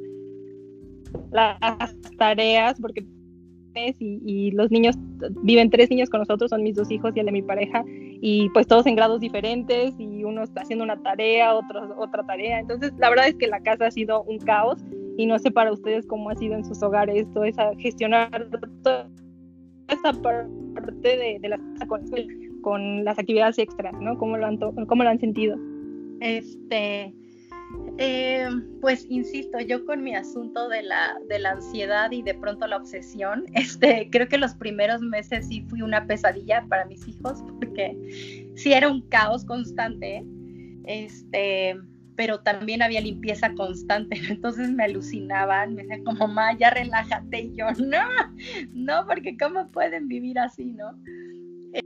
las 1.30 1.96
tareas, 2.16 2.80
porque 2.80 3.04
y, 4.00 4.50
los 4.52 4.70
niños, 4.70 4.96
viven 5.42 5.70
tres 5.70 5.90
niños 5.90 6.10
con 6.10 6.20
nosotros, 6.20 6.50
son 6.50 6.62
mis 6.62 6.76
dos 6.76 6.90
hijos 6.90 7.12
y 7.16 7.20
el 7.20 7.26
de 7.26 7.32
mi 7.32 7.42
pareja, 7.42 7.84
y 7.86 8.48
pues 8.50 8.66
todos 8.66 8.86
en 8.86 8.96
grados 8.96 9.20
diferentes, 9.20 9.94
y 9.98 10.24
uno 10.24 10.42
está 10.42 10.62
haciendo 10.62 10.84
una 10.84 11.00
tarea, 11.02 11.54
otro 11.54 11.94
otra 11.98 12.22
tarea. 12.24 12.60
Entonces, 12.60 12.92
la 12.98 13.10
verdad 13.10 13.28
es 13.28 13.34
que 13.36 13.46
la 13.46 13.60
casa 13.60 13.86
ha 13.86 13.90
sido 13.90 14.24
un 14.24 14.38
caos, 14.38 14.84
y 15.16 15.26
no 15.26 15.38
sé 15.38 15.50
para 15.50 15.72
ustedes 15.72 16.06
cómo 16.06 16.30
ha 16.30 16.36
sido 16.36 16.54
en 16.54 16.64
sus 16.64 16.82
hogares 16.82 17.26
todo 17.34 17.44
esa 17.44 17.70
gestionar 17.78 18.48
toda 18.82 19.08
esa 19.88 20.12
parte 20.22 21.38
de, 21.38 21.48
la 21.48 21.58
casa 21.58 21.86
con, 21.86 22.02
con, 22.62 23.04
las 23.04 23.18
actividades 23.18 23.58
extras, 23.58 23.92
¿no? 24.00 24.16
¿Cómo 24.16 24.38
lo 24.38 24.46
han, 24.46 24.56
cómo 24.56 25.02
lo 25.02 25.10
han 25.10 25.18
sentido? 25.18 25.56
Este, 26.22 27.12
eh, 27.98 28.48
pues 28.80 29.06
insisto, 29.08 29.58
yo 29.58 29.84
con 29.84 30.04
mi 30.04 30.14
asunto 30.14 30.68
de 30.68 30.84
la, 30.84 31.16
de 31.28 31.40
la 31.40 31.50
ansiedad 31.50 32.12
y 32.12 32.22
de 32.22 32.34
pronto 32.34 32.68
la 32.68 32.76
obsesión, 32.76 33.44
este, 33.54 34.08
creo 34.10 34.28
que 34.28 34.38
los 34.38 34.54
primeros 34.54 35.02
meses 35.02 35.48
sí 35.48 35.66
fui 35.68 35.82
una 35.82 36.06
pesadilla 36.06 36.64
para 36.68 36.84
mis 36.84 37.08
hijos 37.08 37.42
porque 37.58 37.96
sí 38.54 38.72
era 38.72 38.88
un 38.88 39.02
caos 39.08 39.44
constante, 39.44 40.24
este, 40.84 41.76
pero 42.14 42.38
también 42.38 42.82
había 42.82 43.00
limpieza 43.00 43.52
constante, 43.54 44.16
entonces 44.28 44.70
me 44.70 44.84
alucinaban, 44.84 45.74
me 45.74 45.82
decían 45.82 46.04
como, 46.04 46.28
mamá, 46.28 46.56
ya 46.56 46.70
relájate, 46.70 47.40
y 47.40 47.56
yo, 47.56 47.66
no, 47.84 48.04
no, 48.72 49.06
porque 49.08 49.36
cómo 49.36 49.66
pueden 49.72 50.06
vivir 50.06 50.38
así, 50.38 50.66
¿no? 50.66 50.96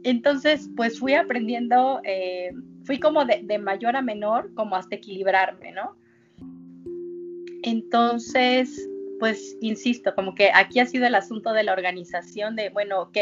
Entonces, 0.02 0.68
pues 0.76 0.98
fui 0.98 1.14
aprendiendo, 1.14 2.00
eh, 2.04 2.50
fui 2.86 3.00
como 3.00 3.24
de, 3.24 3.58
mayor 3.58 3.96
a 3.96 4.02
menor, 4.02 4.54
como 4.54 4.76
hasta 4.76 4.94
equilibrarme, 4.94 5.72
¿no? 5.72 5.96
Entonces, 7.62 8.88
pues, 9.18 9.56
insisto, 9.60 10.14
como 10.14 10.34
que 10.34 10.50
aquí 10.54 10.78
ha 10.78 10.86
sido 10.86 11.06
el 11.06 11.16
asunto 11.16 11.52
de 11.52 11.64
la 11.64 11.72
organización 11.72 12.54
de, 12.54 12.70
bueno, 12.70 13.02
ok, 13.02 13.18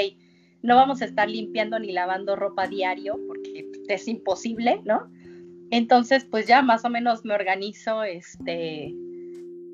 no 0.62 0.77
vamos 0.77 1.00
a 1.00 1.07
estar 1.07 1.29
limpiando 1.29 1.79
ni 1.79 1.92
lavando 1.92 2.37
ropa 2.37 2.66
diario 2.66 3.18
porque 3.27 3.70
es 3.88 4.07
imposible, 4.07 4.81
¿no? 4.85 5.11
Entonces, 5.70 6.24
pues 6.24 6.46
ya 6.46 6.62
más 6.62 6.85
o 6.85 6.90
menos 6.90 7.24
me 7.24 7.35
organizo, 7.35 8.03
este, 8.03 8.94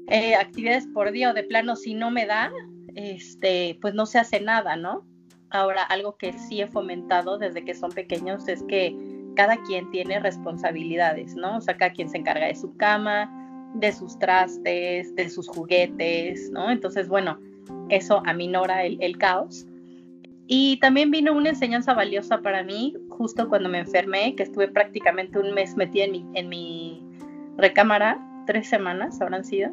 eh, 0.09 0.35
actividades 0.35 0.87
por 0.87 1.11
día 1.11 1.31
o 1.31 1.35
de 1.35 1.43
plano, 1.43 1.75
si 1.75 1.95
no 1.95 2.11
me 2.11 2.27
da, 2.27 2.53
este, 2.95 3.77
pues 3.81 3.95
no 3.95 4.07
se 4.07 4.19
hace 4.19 4.41
nada, 4.41 4.77
¿no? 4.77 5.05
Ahora, 5.51 5.83
algo 5.83 6.17
que 6.17 6.33
sí 6.33 6.61
he 6.61 6.69
fomentado 6.69 7.39
desde 7.39 7.65
que 7.65 7.75
son 7.75 7.91
pequeños 7.91 8.47
es 8.47 8.63
que 8.65 8.97
cada 9.35 9.57
quien 9.63 9.91
tiene 9.91 10.19
responsabilidades, 10.21 11.35
¿no? 11.35 11.59
O 11.59 11.61
sea, 11.61 11.77
cada 11.77 11.93
quien 11.93 12.09
se 12.09 12.19
encarga 12.19 12.47
de 12.47 12.55
su 12.55 12.77
cama, 12.77 13.31
de 13.75 13.93
sus 13.93 14.19
trastes, 14.19 15.15
de 15.15 15.29
sus 15.29 15.49
juguetes, 15.49 16.51
¿no? 16.51 16.71
Entonces, 16.71 17.09
bueno, 17.09 17.39
eso 17.89 18.23
aminora 18.27 18.85
el, 18.85 18.99
el 19.01 19.19
caos. 19.19 19.67
Y 20.47 20.79
también 20.81 21.11
vino 21.11 21.33
una 21.33 21.51
enseñanza 21.51 21.95
valiosa 21.95 22.39
para 22.39 22.65
mí 22.65 22.95
justo 23.09 23.49
cuando 23.49 23.69
me 23.69 23.79
enfermé, 23.79 24.35
que 24.35 24.43
estuve 24.43 24.69
prácticamente 24.69 25.39
un 25.39 25.53
mes 25.55 25.77
metida 25.77 26.05
en 26.05 26.13
mi, 26.13 26.27
en 26.35 26.49
mi 26.49 27.03
recámara, 27.57 28.19
tres 28.47 28.69
semanas 28.69 29.21
habrán 29.21 29.45
sido 29.45 29.71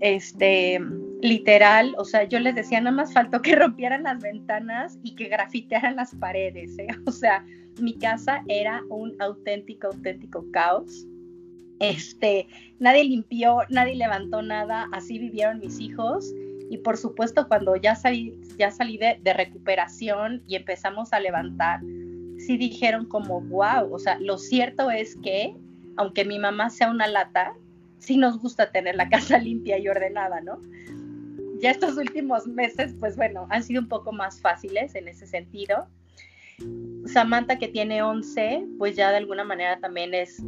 este, 0.00 0.80
literal, 1.20 1.94
o 1.98 2.04
sea, 2.04 2.24
yo 2.24 2.38
les 2.38 2.54
decía, 2.54 2.80
nada 2.80 2.94
más 2.94 3.12
faltó 3.12 3.42
que 3.42 3.54
rompieran 3.56 4.04
las 4.04 4.20
ventanas 4.20 4.98
y 5.02 5.14
que 5.14 5.28
grafitearan 5.28 5.96
las 5.96 6.14
paredes, 6.14 6.78
¿eh? 6.78 6.88
o 7.06 7.12
sea, 7.12 7.44
mi 7.80 7.94
casa 7.94 8.42
era 8.48 8.82
un 8.88 9.14
auténtico, 9.20 9.88
auténtico 9.88 10.44
caos. 10.52 11.06
Este, 11.80 12.48
nadie 12.80 13.04
limpió, 13.04 13.60
nadie 13.68 13.94
levantó 13.94 14.42
nada, 14.42 14.88
así 14.92 15.18
vivieron 15.18 15.60
mis 15.60 15.78
hijos. 15.78 16.32
Y 16.70 16.78
por 16.78 16.96
supuesto, 16.96 17.46
cuando 17.48 17.76
ya 17.76 17.94
salí, 17.94 18.34
ya 18.58 18.70
salí 18.70 18.98
de, 18.98 19.20
recuperación 19.32 20.42
y 20.46 20.56
empezamos 20.56 21.12
a 21.12 21.20
levantar, 21.20 21.80
sí 22.38 22.56
dijeron 22.58 23.06
como, 23.06 23.40
wow, 23.42 23.92
o 23.92 23.98
sea, 23.98 24.18
lo 24.20 24.38
cierto 24.38 24.90
es 24.90 25.16
que, 25.22 25.54
aunque 25.96 26.24
mi 26.24 26.38
mamá 26.38 26.68
sea 26.68 26.90
una 26.90 27.06
lata, 27.06 27.54
sí 27.98 28.16
nos 28.16 28.38
gusta 28.38 28.70
tener 28.70 28.96
la 28.96 29.08
casa 29.10 29.38
limpia 29.38 29.78
y 29.78 29.88
ordenada, 29.88 30.40
¿no? 30.40 30.60
Ya 31.60 31.70
estos 31.70 31.96
últimos 31.96 32.46
meses, 32.46 32.94
pues 32.98 33.16
bueno, 33.16 33.46
han 33.50 33.62
sido 33.62 33.80
un 33.80 33.88
poco 33.88 34.12
más 34.12 34.40
fáciles 34.40 34.94
en 34.94 35.08
ese 35.08 35.26
sentido. 35.26 35.86
Samantha, 37.06 37.58
que 37.58 37.68
tiene 37.68 38.02
11, 38.02 38.66
pues 38.78 38.96
ya 38.96 39.10
de 39.10 39.18
alguna 39.18 39.44
manera 39.44 39.78
también 39.80 40.14
es, 40.14 40.42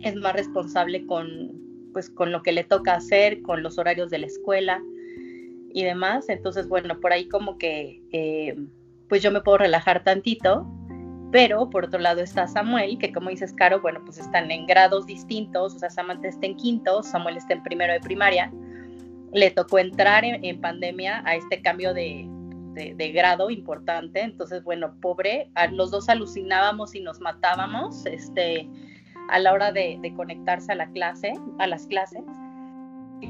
es 0.00 0.14
más 0.16 0.34
responsable 0.34 1.06
con, 1.06 1.52
pues, 1.92 2.10
con 2.10 2.32
lo 2.32 2.42
que 2.42 2.52
le 2.52 2.64
toca 2.64 2.94
hacer, 2.94 3.42
con 3.42 3.62
los 3.62 3.78
horarios 3.78 4.10
de 4.10 4.18
la 4.18 4.26
escuela 4.26 4.82
y 5.72 5.84
demás. 5.84 6.28
Entonces, 6.28 6.68
bueno, 6.68 7.00
por 7.00 7.12
ahí 7.12 7.28
como 7.28 7.58
que, 7.58 8.02
eh, 8.12 8.56
pues 9.08 9.22
yo 9.22 9.30
me 9.30 9.40
puedo 9.40 9.58
relajar 9.58 10.02
tantito 10.02 10.66
pero 11.36 11.68
por 11.70 11.84
otro 11.84 11.98
lado 11.98 12.22
está 12.22 12.46
Samuel, 12.46 12.98
que 12.98 13.12
como 13.12 13.30
dices, 13.30 13.52
Caro, 13.52 13.80
bueno, 13.80 14.00
pues 14.04 14.18
están 14.18 14.50
en 14.50 14.66
grados 14.66 15.06
distintos, 15.06 15.74
o 15.74 15.78
sea, 15.78 15.90
Samantha 15.90 16.28
está 16.28 16.46
en 16.46 16.56
quinto, 16.56 17.02
Samuel 17.02 17.36
está 17.36 17.54
en 17.54 17.62
primero 17.62 17.92
de 17.92 18.00
primaria. 18.00 18.50
Le 19.32 19.50
tocó 19.50 19.78
entrar 19.78 20.24
en, 20.24 20.60
pandemia 20.60 21.22
a 21.26 21.36
este 21.36 21.60
cambio 21.60 21.92
de, 21.92 22.28
grado 23.14 23.50
importante, 23.50 24.20
entonces, 24.20 24.62
bueno, 24.62 24.94
pobre, 25.00 25.50
los 25.72 25.90
dos 25.90 26.08
alucinábamos 26.08 26.94
y 26.94 27.00
nos 27.00 27.20
matábamos 27.20 28.04
este, 28.06 28.68
a 29.28 29.38
la 29.38 29.52
hora 29.52 29.72
de, 29.72 30.00
conectarse 30.16 30.72
a 30.72 30.76
la 30.76 30.90
clase, 30.90 31.32
a 31.58 31.66
las 31.66 31.86
clases. 31.86 32.22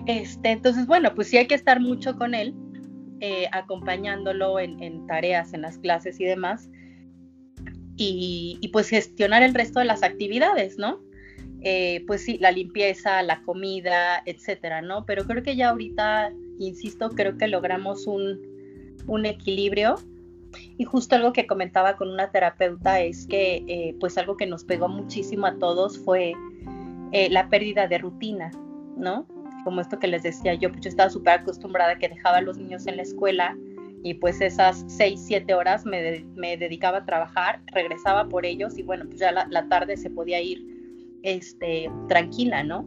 Este, 0.07 0.51
entonces, 0.51 0.87
bueno, 0.87 1.15
pues 1.15 1.29
sí 1.29 1.39
hay 1.39 1.47
que 1.47 1.55
estar 1.55 1.81
mucho 1.81 2.17
con 2.17 2.35
él, 2.35 2.55
eh, 3.21 3.49
acompañándolo 3.53 4.59
en, 4.59 4.83
en, 4.83 5.07
tareas, 5.07 5.55
en 5.55 5.63
las 5.63 5.79
clases 5.79 6.21
y 6.21 6.25
demás 6.25 6.69
y, 7.97 8.71
pues 8.73 8.89
gestionar 8.89 9.43
el 9.43 9.55
resto 9.55 9.81
de 9.81 9.87
las 9.87 10.03
actividades, 10.03 10.79
¿no? 10.79 11.01
Eh, 11.63 12.05
pues 12.07 12.23
sí, 12.23 12.39
la 12.39 12.51
limpieza, 12.51 13.23
la 13.23 13.43
comida, 13.43 14.23
etcétera, 14.27 14.83
¿no? 14.83 15.05
Pero 15.07 15.25
creo 15.25 15.43
que 15.43 15.57
ya 15.57 15.71
ahorita, 15.71 16.33
insisto, 16.59 17.11
creo 17.11 17.37
que 17.37 17.49
logramos 17.49 18.07
un, 18.07 18.41
un 19.07 19.27
equilibrio. 19.27 19.97
Y 20.79 20.85
justo 20.85 21.17
algo 21.17 21.33
que 21.33 21.47
comentaba 21.47 21.97
con 21.97 22.11
una 22.11 22.31
terapeuta 22.31 23.01
es 23.01 23.27
que, 23.27 23.65
eh, 23.67 23.97
pues 24.01 24.17
algo 24.17 24.37
que 24.37 24.47
nos 24.47 24.65
pegó 24.65 24.89
muchísimo 24.89 25.47
a 25.47 25.59
todos 25.59 25.99
fue 25.99 26.33
eh, 27.13 27.29
la 27.31 27.49
pérdida 27.49 27.89
de 27.89 27.99
rutina, 27.99 28.51
¿no? 28.97 29.27
Como 29.65 29.81
esto 29.81 29.99
que 29.99 30.07
les 30.07 30.23
decía 30.23 30.55
yo, 30.55 30.71
pues 30.71 30.83
yo 30.83 30.89
estaba 30.91 31.11
súper 31.11 31.41
acostumbrada 31.41 31.99
que 31.99 32.09
dejaba 32.09 32.39
a 32.39 32.41
los 32.41 32.59
niños 32.59 32.87
en 32.87 32.97
la 32.97 33.03
escuela 33.03 33.57
y 34.03 34.15
pues 34.15 34.41
esas 34.41 34.85
seis, 34.87 35.21
siete 35.27 35.55
horas 35.55 35.85
me, 35.85 36.25
me, 36.37 36.57
dedicaba 36.57 36.99
a 36.99 37.05
trabajar, 37.05 37.61
regresaba 37.73 38.29
por 38.29 38.47
ellos 38.47 38.79
y 38.79 38.83
bueno, 38.83 39.05
pues 39.07 39.19
ya 39.19 39.33
la, 39.33 39.69
tarde 39.69 39.97
se 39.97 40.11
podía 40.11 40.41
ir 40.41 40.65
este, 41.23 41.91
tranquila, 42.09 42.63
¿no? 42.63 42.87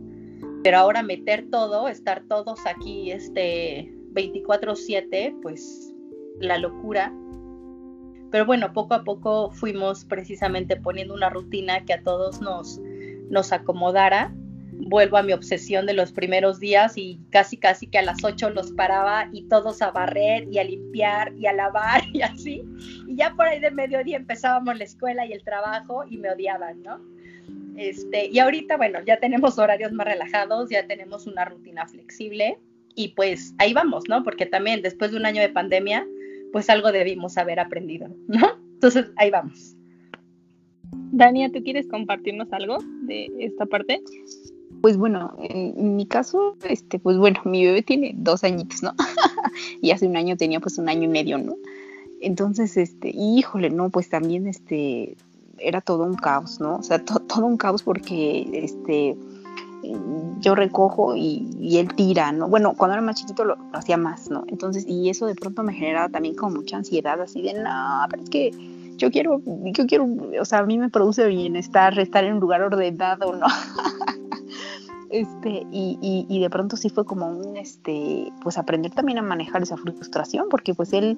Pero 0.63 0.77
ahora 0.77 1.03
meter 1.03 1.49
todo, 1.49 1.87
estar 1.87 2.23
todos 2.27 2.65
aquí 2.65 3.11
este, 3.11 3.93
24/7, 4.13 5.39
pues 5.41 5.93
la 6.39 6.57
locura. 6.57 7.13
Pero 8.31 8.45
bueno, 8.45 8.73
poco 8.73 8.93
a 8.93 9.03
poco 9.03 9.51
fuimos 9.51 10.05
precisamente 10.05 10.75
poniendo 10.75 11.13
una 11.13 11.29
rutina 11.29 11.83
que 11.85 11.93
a 11.93 12.03
todos 12.03 12.41
nos, 12.41 12.79
nos 13.29 13.51
acomodara 13.51 14.33
vuelvo 14.79 15.17
a 15.17 15.23
mi 15.23 15.33
obsesión 15.33 15.85
de 15.85 15.93
los 15.93 16.11
primeros 16.11 16.59
días 16.59 16.97
y 16.97 17.19
casi 17.31 17.57
casi 17.57 17.87
que 17.87 17.97
a 17.97 18.01
las 18.01 18.23
8 18.23 18.49
los 18.51 18.71
paraba 18.71 19.29
y 19.31 19.47
todos 19.47 19.81
a 19.81 19.91
barrer 19.91 20.47
y 20.51 20.57
a 20.57 20.63
limpiar 20.63 21.33
y 21.35 21.47
a 21.47 21.53
lavar 21.53 22.01
y 22.13 22.21
así. 22.21 22.63
Y 23.07 23.15
ya 23.15 23.33
por 23.35 23.45
ahí 23.45 23.59
de 23.59 23.71
mediodía 23.71 24.17
empezábamos 24.17 24.77
la 24.77 24.85
escuela 24.85 25.25
y 25.25 25.33
el 25.33 25.43
trabajo 25.43 26.03
y 26.09 26.17
me 26.17 26.31
odiaban, 26.31 26.81
¿no? 26.81 26.99
Este, 27.79 28.27
y 28.27 28.39
ahorita, 28.39 28.75
bueno, 28.75 28.99
ya 29.07 29.21
tenemos 29.21 29.57
horarios 29.57 29.93
más 29.93 30.05
relajados, 30.05 30.69
ya 30.69 30.85
tenemos 30.85 31.27
una 31.27 31.45
rutina 31.45 31.87
flexible 31.87 32.57
y 32.93 33.13
pues 33.15 33.53
ahí 33.57 33.73
vamos, 33.73 34.03
¿no? 34.09 34.21
Porque 34.21 34.45
también 34.45 34.81
después 34.81 35.11
de 35.11 35.17
un 35.17 35.25
año 35.25 35.41
de 35.41 35.47
pandemia, 35.47 36.05
pues 36.51 36.69
algo 36.69 36.91
debimos 36.91 37.37
haber 37.37 37.57
aprendido, 37.57 38.09
¿no? 38.27 38.49
Entonces, 38.73 39.05
ahí 39.15 39.29
vamos. 39.29 39.77
Dania, 40.91 41.49
¿tú 41.53 41.63
quieres 41.63 41.87
compartirnos 41.87 42.51
algo 42.51 42.79
de 43.03 43.31
esta 43.39 43.65
parte? 43.65 44.01
Pues 44.81 44.97
bueno, 44.97 45.33
en 45.39 45.95
mi 45.95 46.05
caso, 46.05 46.57
este, 46.67 46.99
pues 46.99 47.17
bueno, 47.17 47.39
mi 47.45 47.65
bebé 47.65 47.81
tiene 47.81 48.11
dos 48.13 48.43
añitos, 48.43 48.83
¿no? 48.83 48.93
y 49.81 49.91
hace 49.91 50.05
un 50.05 50.17
año 50.17 50.35
tenía 50.35 50.59
pues 50.59 50.77
un 50.77 50.89
año 50.89 51.03
y 51.03 51.07
medio, 51.07 51.37
¿no? 51.37 51.55
Entonces, 52.19 52.75
este, 52.75 53.09
híjole, 53.15 53.69
no, 53.69 53.89
pues 53.89 54.09
también, 54.09 54.47
este, 54.47 55.15
era 55.61 55.81
todo 55.81 56.03
un 56.03 56.15
caos, 56.15 56.59
¿no? 56.59 56.77
O 56.77 56.83
sea, 56.83 57.03
todo 57.03 57.45
un 57.45 57.57
caos 57.57 57.83
porque, 57.83 58.49
este, 58.53 59.17
yo 60.39 60.55
recojo 60.55 61.15
y, 61.15 61.77
él 61.77 61.93
tira, 61.95 62.31
¿no? 62.31 62.47
Bueno, 62.47 62.73
cuando 62.75 62.93
era 62.93 63.01
más 63.01 63.15
chiquito 63.15 63.45
lo, 63.45 63.57
hacía 63.73 63.97
más, 63.97 64.29
¿no? 64.29 64.43
Entonces, 64.47 64.85
y 64.87 65.09
eso 65.09 65.25
de 65.25 65.35
pronto 65.35 65.63
me 65.63 65.73
generaba 65.73 66.09
también 66.09 66.35
como 66.35 66.57
mucha 66.57 66.77
ansiedad, 66.77 67.19
así 67.21 67.41
de, 67.41 67.53
no, 67.53 68.05
pero 68.09 68.23
es 68.23 68.29
que 68.29 68.51
yo 68.97 69.11
quiero, 69.11 69.41
yo 69.45 69.85
quiero, 69.85 70.07
o 70.39 70.45
sea, 70.45 70.59
a 70.59 70.65
mí 70.65 70.77
me 70.77 70.89
produce 70.89 71.25
bienestar 71.27 71.97
estar 71.99 72.23
en 72.23 72.33
un 72.33 72.39
lugar 72.39 72.61
ordenado, 72.61 73.33
¿no? 73.33 73.47
este, 75.09 75.65
y, 75.71 76.25
y, 76.27 76.39
de 76.39 76.49
pronto 76.49 76.75
sí 76.75 76.89
fue 76.89 77.05
como 77.05 77.27
un, 77.27 77.55
este, 77.55 78.31
pues 78.41 78.57
aprender 78.57 78.91
también 78.91 79.19
a 79.19 79.21
manejar 79.21 79.61
esa 79.61 79.77
frustración, 79.77 80.47
porque 80.49 80.73
pues 80.73 80.91
él, 80.93 81.17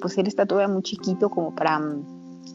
pues 0.00 0.18
él 0.18 0.26
está 0.26 0.46
todavía 0.46 0.72
muy 0.72 0.82
chiquito 0.82 1.30
como 1.30 1.54
para 1.54 1.80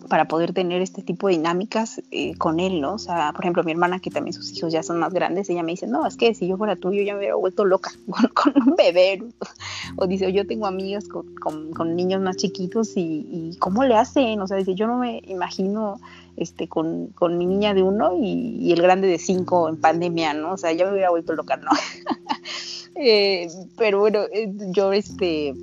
para 0.10 0.28
poder 0.28 0.54
tener 0.54 0.82
este 0.82 1.02
tipo 1.02 1.28
de 1.28 1.36
dinámicas 1.36 2.02
eh, 2.12 2.36
con 2.36 2.60
él, 2.60 2.82
¿no? 2.82 2.96
O 2.96 2.98
sea, 2.98 3.32
por 3.32 3.46
ejemplo, 3.46 3.64
mi 3.64 3.72
hermana, 3.72 4.00
que 4.00 4.10
también 4.10 4.34
sus 4.34 4.52
hijos 4.58 4.74
ya 4.74 4.84
son 4.84 5.00
más 5.00 5.14
grandes, 5.14 5.50
ella 5.50 5.64
me 5.64 5.72
dice, 5.72 5.88
no, 5.88 6.06
es 6.06 6.18
que 6.18 6.34
si 6.34 6.48
yo 6.48 6.58
fuera 6.58 6.76
tú, 6.76 6.92
yo 6.92 7.02
ya 7.04 7.14
me 7.14 7.20
hubiera 7.20 7.36
vuelto 7.36 7.64
loca 7.64 7.92
con, 8.34 8.54
un 8.62 8.76
bebé. 8.76 9.24
O 9.96 10.08
dice, 10.08 10.34
yo 10.34 10.46
tengo 10.46 10.68
amigas 10.68 11.06
con, 11.08 11.96
niños 11.96 12.22
más 12.22 12.36
chiquitos 12.36 12.94
y, 12.96 13.56
¿cómo 13.60 13.86
le 13.86 13.96
hacen? 13.96 14.42
O 14.42 14.48
sea, 14.48 14.58
dice, 14.58 14.76
yo 14.76 14.88
no 14.88 14.98
me 14.98 15.22
imagino 15.28 16.00
este, 16.36 16.68
con, 16.68 17.14
mi 17.38 17.46
niña 17.46 17.74
de 17.74 17.84
uno 17.84 18.18
y, 18.20 18.72
el 18.72 18.82
grande 18.82 19.08
de 19.08 19.20
cinco 19.20 19.70
en 19.70 19.78
pandemia, 19.78 20.34
¿no? 20.34 20.54
O 20.54 20.58
sea, 20.58 20.74
ya 20.74 20.86
me 20.86 20.92
hubiera 20.92 21.12
vuelto 21.12 21.34
loca, 21.34 21.56
¿no? 21.58 21.72
Eh, 23.02 23.48
pero 23.78 24.00
bueno, 24.00 24.24
eh, 24.34 24.52
yo, 24.74 24.92
este 24.92 25.54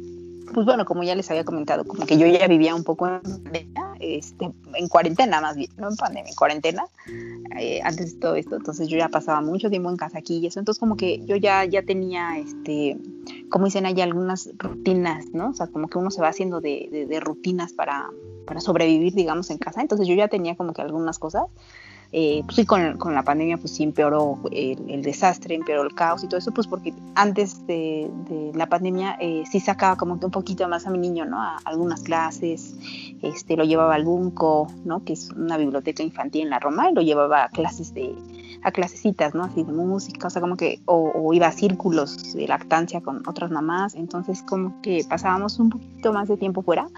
pues 0.53 0.65
bueno, 0.65 0.85
como 0.85 1.03
ya 1.03 1.15
les 1.15 1.31
había 1.31 1.45
comentado, 1.45 1.85
como 1.85 2.07
que 2.07 2.19
yo 2.19 2.27
ya 2.27 2.47
vivía 2.47 2.75
un 2.75 2.85
poco 2.85 3.07
en 3.09 3.21
pandemia, 3.21 3.86
este, 4.01 4.51
en 4.75 4.89
cuarentena 4.89 5.41
más 5.41 5.57
bien, 5.57 5.71
no 5.77 5.89
en 5.89 5.97
pandemia, 5.97 6.31
en 6.31 6.37
cuarentena, 6.37 6.85
eh, 7.59 7.81
antes 7.83 8.15
de 8.15 8.21
todo 8.21 8.35
esto, 8.37 8.57
entonces 8.57 8.89
yo 8.89 8.99
ya 8.99 9.09
pasaba 9.09 9.41
mucho 9.41 9.71
tiempo 9.71 9.91
en 9.91 9.97
casa 9.97 10.19
aquí 10.19 10.39
y 10.39 10.47
eso, 10.47 10.59
entonces 10.59 10.81
como 10.81 10.97
que 10.97 11.25
yo 11.25 11.37
ya, 11.37 11.65
ya 11.65 11.83
tenía, 11.83 12.39
este, 12.39 12.99
como 13.51 13.67
dicen 13.67 13.87
ahí, 13.87 14.01
algunas 14.01 14.51
rutinas, 14.59 15.27
¿no? 15.33 15.51
O 15.51 15.55
sea, 15.55 15.67
como 15.67 15.89
que 15.89 15.99
uno 15.99 16.11
se 16.11 16.21
va 16.21 16.29
haciendo 16.29 16.61
de, 16.61 17.07
de 17.09 17.21
rutinas 17.21 17.73
para, 17.73 18.09
para 18.47 18.61
sobrevivir, 18.61 19.15
digamos, 19.15 19.51
en 19.51 19.59
casa, 19.59 19.81
entonces 19.81 20.07
yo 20.07 20.15
ya 20.15 20.29
tenía 20.29 20.57
como 20.57 20.73
que 20.73 20.83
algunas 20.83 21.19
cosas 21.19 21.45
eh, 22.13 22.43
pues 22.45 22.57
sí, 22.57 22.67
con, 22.67 22.97
con, 22.99 23.15
la 23.15 23.23
pandemia 23.23 23.57
pues 23.57 23.73
sí 23.73 23.83
empeoró 23.83 24.39
el, 24.53 25.03
desastre, 25.03 25.55
empeoró 25.55 25.83
el 25.83 25.95
caos 25.95 26.23
y 26.23 26.29
todo 26.29 26.39
eso, 26.39 26.53
pues 26.53 26.67
porque 26.67 26.95
antes 27.15 27.67
de, 27.67 28.11
la 28.55 28.69
pandemia 28.69 29.17
eh, 29.21 29.45
sí 29.51 29.61
sacaba 29.61 29.97
como 29.97 30.19
que 30.19 30.27
un 30.27 30.33
poquito 30.33 30.69
más 30.69 30.87
a 30.87 30.91
mi 30.91 30.99
niño, 30.99 31.25
¿no? 31.25 31.43
A 31.43 31.59
algunas 31.65 32.03
clases, 32.03 32.77
este, 33.23 33.57
lo 33.57 33.65
llevaba 33.65 33.95
al 33.95 34.05
Bunco, 34.05 34.69
¿no? 34.85 35.05
Que 35.05 35.15
es 35.15 35.31
una 35.31 35.57
biblioteca 35.57 36.03
infantil 36.03 36.43
en 36.43 36.51
la 36.51 36.59
Roma, 36.59 36.91
y 36.91 36.95
lo 36.95 37.03
llevaba 37.03 37.45
a 37.45 37.49
clases 37.49 37.93
de, 37.93 38.15
a 38.63 38.71
clasecitas, 38.71 39.35
¿no? 39.35 39.45
Así 39.45 39.65
de 39.65 39.73
música, 39.73 40.29
o 40.29 40.31
sea, 40.31 40.41
como 40.41 40.57
que, 40.57 40.81
o, 40.87 41.11
o, 41.15 41.35
iba 41.35 41.49
a 41.49 41.53
círculos 41.53 42.35
de 42.35 42.47
lactancia 42.47 43.01
con 43.01 43.23
otras 43.27 43.51
mamás, 43.51 43.95
entonces 43.95 44.43
como 44.43 44.81
que 44.81 45.05
pasábamos 45.09 45.59
un 45.59 45.71
poquito 45.71 46.13
más 46.13 46.29
de 46.29 46.37
tiempo 46.37 46.63
fuera 46.63 46.89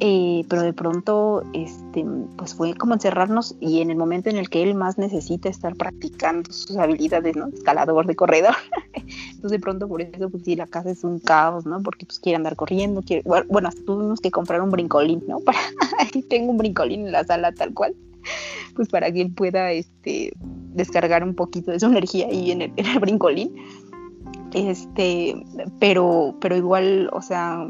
eh, 0.00 0.44
pero 0.48 0.62
de 0.62 0.72
pronto 0.74 1.42
este, 1.54 2.04
pues 2.36 2.54
fue 2.54 2.74
como 2.74 2.94
encerrarnos 2.94 3.56
y 3.60 3.80
en 3.80 3.90
el 3.90 3.96
momento 3.96 4.28
en 4.28 4.36
el 4.36 4.50
que 4.50 4.62
él 4.62 4.74
más 4.74 4.98
necesita 4.98 5.48
estar 5.48 5.74
practicando 5.74 6.52
sus 6.52 6.76
habilidades, 6.76 7.34
¿no? 7.34 7.48
Escalador 7.48 8.06
de 8.06 8.14
corredor. 8.14 8.54
Entonces 8.94 9.50
de 9.50 9.58
pronto 9.58 9.88
por 9.88 10.02
eso 10.02 10.28
pues 10.28 10.42
sí, 10.44 10.54
la 10.54 10.66
casa 10.66 10.90
es 10.90 11.02
un 11.02 11.18
caos, 11.18 11.64
¿no? 11.64 11.82
Porque 11.82 12.04
pues 12.04 12.18
quiere 12.18 12.36
andar 12.36 12.56
corriendo, 12.56 13.02
quiere, 13.02 13.22
bueno, 13.48 13.70
tuvimos 13.86 14.20
que 14.20 14.30
comprar 14.30 14.60
un 14.60 14.70
brincolín, 14.70 15.22
¿no? 15.26 15.40
Para, 15.40 15.58
tengo 16.28 16.50
un 16.50 16.58
brincolín 16.58 17.06
en 17.06 17.12
la 17.12 17.24
sala 17.24 17.52
tal 17.52 17.72
cual, 17.72 17.94
pues 18.74 18.88
para 18.88 19.10
que 19.10 19.22
él 19.22 19.32
pueda 19.32 19.72
este, 19.72 20.32
descargar 20.74 21.24
un 21.24 21.34
poquito 21.34 21.70
de 21.70 21.80
su 21.80 21.86
energía 21.86 22.26
ahí 22.26 22.50
en 22.50 22.62
el, 22.62 22.72
en 22.76 22.86
el 22.86 22.98
brincolín. 22.98 23.54
Este, 24.52 25.36
pero, 25.80 26.34
pero 26.40 26.56
igual, 26.56 27.08
o 27.12 27.22
sea, 27.22 27.66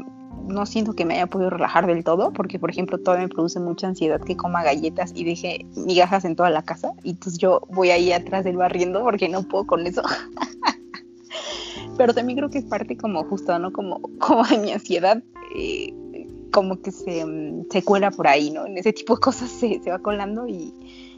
no 0.47 0.65
siento 0.65 0.93
que 0.93 1.05
me 1.05 1.15
haya 1.15 1.27
podido 1.27 1.49
relajar 1.49 1.87
del 1.87 2.03
todo, 2.03 2.31
porque 2.31 2.59
por 2.59 2.69
ejemplo 2.69 2.97
todavía 2.97 3.27
me 3.27 3.33
produce 3.33 3.59
mucha 3.59 3.87
ansiedad 3.87 4.21
que 4.21 4.35
coma 4.35 4.63
galletas 4.63 5.11
y 5.15 5.23
deje 5.23 5.65
migajas 5.75 6.25
en 6.25 6.35
toda 6.35 6.49
la 6.49 6.63
casa, 6.63 6.93
y 7.03 7.11
entonces 7.11 7.39
yo 7.39 7.61
voy 7.69 7.91
ahí 7.91 8.11
atrás 8.11 8.43
del 8.43 8.57
barriendo 8.57 9.03
porque 9.03 9.29
no 9.29 9.43
puedo 9.43 9.65
con 9.65 9.85
eso. 9.85 10.01
Pero 11.97 12.13
también 12.13 12.37
creo 12.37 12.49
que 12.49 12.59
es 12.59 12.65
parte 12.65 12.95
como 12.95 13.23
justo, 13.23 13.57
¿no? 13.59 13.71
Como, 13.71 14.01
como 14.19 14.43
de 14.43 14.57
mi 14.57 14.71
ansiedad, 14.71 15.21
eh, 15.55 15.93
como 16.51 16.81
que 16.81 16.91
se, 16.91 17.25
se, 17.69 17.83
cuela 17.83 18.11
por 18.11 18.27
ahí, 18.27 18.51
¿no? 18.51 18.65
En 18.65 18.77
ese 18.77 18.93
tipo 18.93 19.15
de 19.15 19.21
cosas 19.21 19.49
se, 19.49 19.81
se 19.83 19.89
va 19.89 19.99
colando 19.99 20.47
y, 20.47 20.73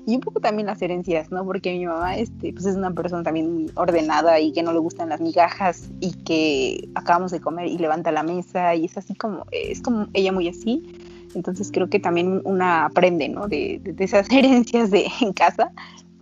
y 0.05 0.15
un 0.15 0.21
poco 0.21 0.39
también 0.39 0.67
las 0.67 0.81
herencias, 0.81 1.31
¿no? 1.31 1.45
Porque 1.45 1.71
mi 1.71 1.85
mamá 1.85 2.17
este, 2.17 2.53
pues 2.53 2.65
es 2.65 2.75
una 2.75 2.91
persona 2.91 3.23
también 3.23 3.53
muy 3.53 3.71
ordenada 3.75 4.39
y 4.39 4.51
que 4.51 4.63
no 4.63 4.73
le 4.73 4.79
gustan 4.79 5.09
las 5.09 5.21
migajas 5.21 5.89
y 5.99 6.13
que 6.23 6.89
acabamos 6.95 7.31
de 7.31 7.39
comer 7.39 7.67
y 7.67 7.77
levanta 7.77 8.11
la 8.11 8.23
mesa 8.23 8.75
y 8.75 8.85
es 8.85 8.97
así 8.97 9.13
como, 9.15 9.45
es 9.51 9.81
como 9.81 10.07
ella 10.13 10.31
muy 10.31 10.47
así. 10.47 10.83
Entonces 11.35 11.69
creo 11.71 11.89
que 11.89 11.99
también 11.99 12.41
una 12.43 12.85
aprende, 12.85 13.29
¿no? 13.29 13.47
De, 13.47 13.79
de, 13.83 14.03
esas 14.03 14.27
herencias 14.31 14.89
de 14.91 15.05
en 15.21 15.33
casa. 15.33 15.71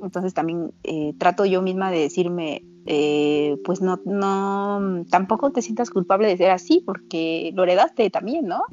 Entonces 0.01 0.33
también 0.33 0.73
eh, 0.83 1.13
trato 1.17 1.45
yo 1.45 1.61
misma 1.61 1.89
de 1.89 1.99
decirme, 1.99 2.63
eh, 2.85 3.57
pues 3.65 3.81
no, 3.81 3.99
no, 4.05 5.05
tampoco 5.09 5.51
te 5.51 5.61
sientas 5.61 5.89
culpable 5.89 6.27
de 6.27 6.37
ser 6.37 6.51
así 6.51 6.83
porque 6.85 7.51
lo 7.55 7.63
heredaste 7.63 8.09
también, 8.09 8.45
¿no? 8.45 8.63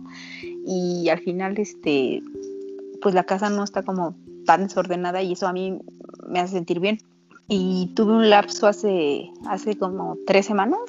Y 0.67 1.09
al 1.09 1.21
final, 1.21 1.59
este, 1.59 2.23
pues 3.01 3.15
la 3.15 3.25
casa 3.25 3.51
no 3.51 3.65
está 3.65 3.83
como 3.83 4.17
tan 4.45 4.65
desordenada 4.65 5.23
y 5.23 5.33
eso 5.33 5.47
a 5.47 5.53
mí 5.53 5.79
me 6.27 6.41
hace 6.41 6.55
sentir 6.55 6.81
bien. 6.81 6.99
Y 7.49 7.93
tuve 7.95 8.13
un 8.13 8.31
lapso 8.31 8.67
hace, 8.67 9.31
hace 9.47 9.77
como 9.77 10.17
tres 10.27 10.47
semanas, 10.47 10.81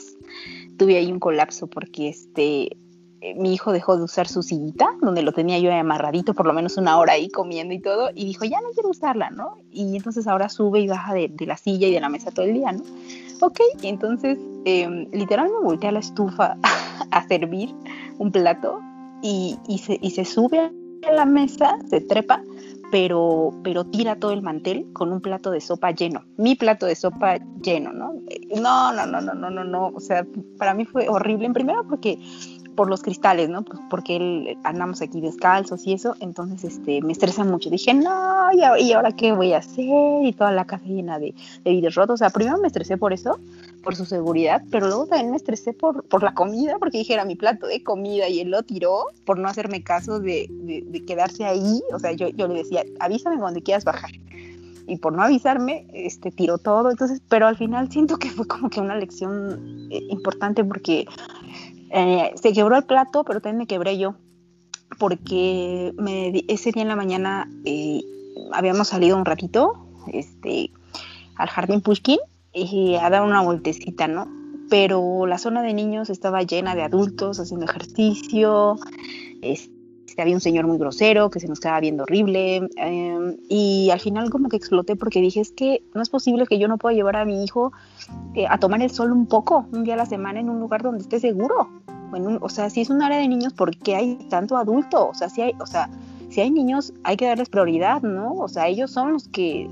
tuve 0.77 0.97
ahí 0.97 1.11
un 1.11 1.19
colapso 1.19 1.67
porque 1.67 2.07
este, 2.09 2.77
eh, 3.25 3.33
mi 3.35 3.53
hijo 3.53 3.73
dejó 3.73 3.97
de 3.97 4.03
usar 4.03 4.27
su 4.27 4.43
sillita, 4.43 4.87
donde 5.01 5.21
lo 5.21 5.33
tenía 5.33 5.59
yo 5.59 5.73
amarradito 5.73 6.33
por 6.33 6.45
lo 6.45 6.53
menos 6.53 6.77
una 6.77 6.97
hora 6.97 7.13
ahí 7.13 7.27
comiendo 7.29 7.73
y 7.73 7.79
todo, 7.79 8.09
y 8.13 8.25
dijo, 8.25 8.45
ya 8.45 8.61
no 8.61 8.69
quiero 8.73 8.89
usarla, 8.89 9.31
¿no? 9.31 9.57
Y 9.71 9.95
entonces 9.97 10.27
ahora 10.27 10.47
sube 10.47 10.79
y 10.79 10.87
baja 10.87 11.13
de, 11.13 11.31
la 11.39 11.57
silla 11.57 11.87
y 11.87 11.93
de 11.93 11.99
la 11.99 12.09
mesa 12.09 12.31
todo 12.31 12.45
el 12.45 12.53
día, 12.53 12.71
¿no? 12.71 12.83
Ok, 13.41 13.59
entonces 13.81 14.37
eh, 14.65 15.07
literal 15.11 15.49
me 15.49 15.59
volteé 15.59 15.89
a 15.89 15.93
la 15.93 15.99
estufa 15.99 16.55
a 17.11 17.27
servir 17.27 17.73
un 18.17 18.31
plato 18.31 18.79
y, 19.21 19.57
y, 19.67 19.79
se, 19.79 19.97
y 20.01 20.11
se 20.11 20.23
sube 20.23 20.59
a 20.59 21.11
la 21.11 21.25
mesa, 21.25 21.77
se 21.89 22.01
trepa 22.01 22.41
pero, 22.95 23.53
pero 23.61 23.83
tira 23.83 24.15
todo 24.15 24.31
el 24.31 24.41
mantel 24.41 24.85
con 24.93 25.11
un 25.11 25.19
plato 25.19 25.51
de 25.51 25.59
sopa 25.59 25.91
lleno, 25.91 26.23
mi 26.37 26.55
plato 26.55 26.85
de 26.85 26.95
sopa 26.95 27.39
lleno, 27.61 27.91
¿no? 27.91 28.13
No, 28.55 28.93
no, 28.93 29.05
no, 29.05 29.19
no, 29.19 29.33
no, 29.33 29.49
no, 29.49 29.65
no, 29.65 29.87
o 29.87 29.99
sea, 29.99 30.25
para 30.57 30.73
mí 30.73 30.85
fue 30.85 31.09
horrible, 31.09 31.45
en 31.45 31.51
primero 31.51 31.85
porque 31.85 32.17
por 32.73 32.89
los 32.89 33.01
cristales, 33.01 33.49
¿no? 33.49 33.63
Pues 33.63 33.81
porque 33.89 34.15
él, 34.15 34.57
andamos 34.63 35.01
aquí 35.01 35.19
descalzos 35.19 35.85
y 35.85 35.91
eso, 35.91 36.15
entonces 36.21 36.63
este, 36.63 37.01
me 37.01 37.11
estresa 37.11 37.43
mucho. 37.43 37.69
Dije, 37.69 37.93
no, 37.93 38.49
¿y 38.53 38.91
ahora 38.93 39.11
qué 39.11 39.33
voy 39.33 39.51
a 39.51 39.57
hacer? 39.57 40.23
Y 40.23 40.31
toda 40.31 40.53
la 40.53 40.63
casa 40.63 40.85
llena 40.85 41.19
de, 41.19 41.33
de 41.65 41.71
vidrios 41.71 41.95
rotos. 41.95 42.15
O 42.15 42.17
sea, 42.17 42.29
primero 42.29 42.57
me 42.59 42.67
estresé 42.67 42.97
por 42.97 43.11
eso, 43.11 43.39
por 43.85 43.95
su 43.95 44.03
seguridad, 44.03 44.63
pero 44.71 44.87
luego 44.87 45.05
también 45.05 45.31
me 45.31 45.37
estresé 45.37 45.71
por, 45.71 46.03
por 46.07 46.23
la 46.23 46.33
comida, 46.33 46.77
porque 46.79 46.97
dije, 46.97 47.13
era 47.13 47.23
mi 47.23 47.35
plato 47.35 47.67
de 47.67 47.83
comida 47.83 48.27
y 48.27 48.41
él 48.41 48.49
lo 48.49 48.63
tiró 48.63 49.05
por 49.25 49.37
no 49.37 49.47
hacerme 49.47 49.83
caso 49.83 50.19
de, 50.19 50.47
de, 50.49 51.05
quedarse 51.05 51.45
ahí. 51.45 51.81
O 51.93 51.99
sea, 51.99 52.11
yo, 52.11 52.29
yo 52.29 52.47
le 52.47 52.55
decía, 52.55 52.83
avísame 52.99 53.37
cuando 53.37 53.61
quieras 53.61 53.85
bajar 53.85 54.09
y 54.87 54.97
por 54.97 55.13
no 55.13 55.21
avisarme, 55.23 55.87
este, 55.93 56.31
tiró 56.31 56.57
todo. 56.57 56.89
Entonces, 56.91 57.21
pero 57.29 57.47
al 57.47 57.57
final 57.57 57.91
siento 57.91 58.17
que 58.17 58.29
fue 58.31 58.47
como 58.47 58.69
que 58.69 58.81
una 58.81 58.95
lección 58.95 59.87
eh, 59.91 60.01
importante 60.09 60.63
porque 60.63 61.05
eh, 61.91 62.31
se 62.35 62.53
quebró 62.53 62.75
el 62.75 62.83
plato, 62.83 63.23
pero 63.23 63.39
también 63.39 63.59
me 63.59 63.67
quebré 63.67 63.97
yo, 63.97 64.15
porque 64.99 65.93
me, 65.97 66.43
ese 66.47 66.71
día 66.71 66.81
en 66.81 66.89
la 66.89 66.95
mañana 66.95 67.49
eh, 67.65 68.01
habíamos 68.51 68.87
salido 68.87 69.15
un 69.15 69.25
ratito 69.25 69.87
este, 70.11 70.71
al 71.35 71.49
jardín 71.49 71.81
Pushkin 71.81 72.19
a 72.99 73.09
dar 73.09 73.23
una 73.23 73.41
vueltecita, 73.41 74.07
¿no? 74.07 74.27
Pero 74.69 75.25
la 75.25 75.37
zona 75.37 75.61
de 75.61 75.73
niños 75.73 76.09
estaba 76.09 76.43
llena 76.43 76.75
de 76.75 76.83
adultos 76.83 77.39
haciendo 77.39 77.65
ejercicio, 77.65 78.77
este, 79.41 79.75
había 80.17 80.33
un 80.33 80.41
señor 80.41 80.65
muy 80.65 80.77
grosero 80.77 81.29
que 81.29 81.39
se 81.39 81.47
nos 81.47 81.59
quedaba 81.59 81.79
viendo 81.81 82.03
horrible 82.03 82.67
em, 82.77 83.37
y 83.49 83.89
al 83.91 83.99
final 83.99 84.29
como 84.29 84.49
que 84.49 84.57
exploté 84.57 84.95
porque 84.95 85.19
dije 85.19 85.41
es 85.41 85.51
que 85.51 85.83
no 85.93 86.01
es 86.01 86.09
posible 86.09 86.45
que 86.47 86.57
yo 86.57 86.67
no 86.67 86.77
pueda 86.77 86.95
llevar 86.95 87.17
a 87.17 87.25
mi 87.25 87.43
hijo 87.43 87.73
eh, 88.33 88.45
a 88.49 88.57
tomar 88.57 88.81
el 88.81 88.89
sol 88.89 89.11
un 89.11 89.25
poco, 89.25 89.67
un 89.71 89.83
día 89.83 89.95
a 89.95 89.97
la 89.97 90.05
semana 90.05 90.39
en 90.39 90.49
un 90.49 90.59
lugar 90.59 90.83
donde 90.83 91.01
esté 91.01 91.19
seguro. 91.19 91.69
o 92.41 92.49
sea, 92.49 92.69
si 92.69 92.81
es 92.81 92.89
un 92.89 93.01
área 93.01 93.17
de 93.17 93.27
niños, 93.27 93.53
¿por 93.53 93.75
qué 93.77 93.95
hay 93.95 94.15
tanto 94.29 94.57
adulto? 94.57 95.09
O 95.09 95.13
sea, 95.13 95.29
si 95.29 95.41
hay, 95.41 95.53
o 95.59 95.65
sea, 95.65 95.89
si 96.29 96.41
hay 96.41 96.49
niños 96.49 96.93
hay 97.03 97.17
que 97.17 97.25
darles 97.25 97.49
prioridad, 97.49 98.01
¿no? 98.01 98.33
O 98.35 98.47
sea, 98.47 98.67
ellos 98.67 98.91
son 98.91 99.13
los 99.13 99.27
que 99.27 99.69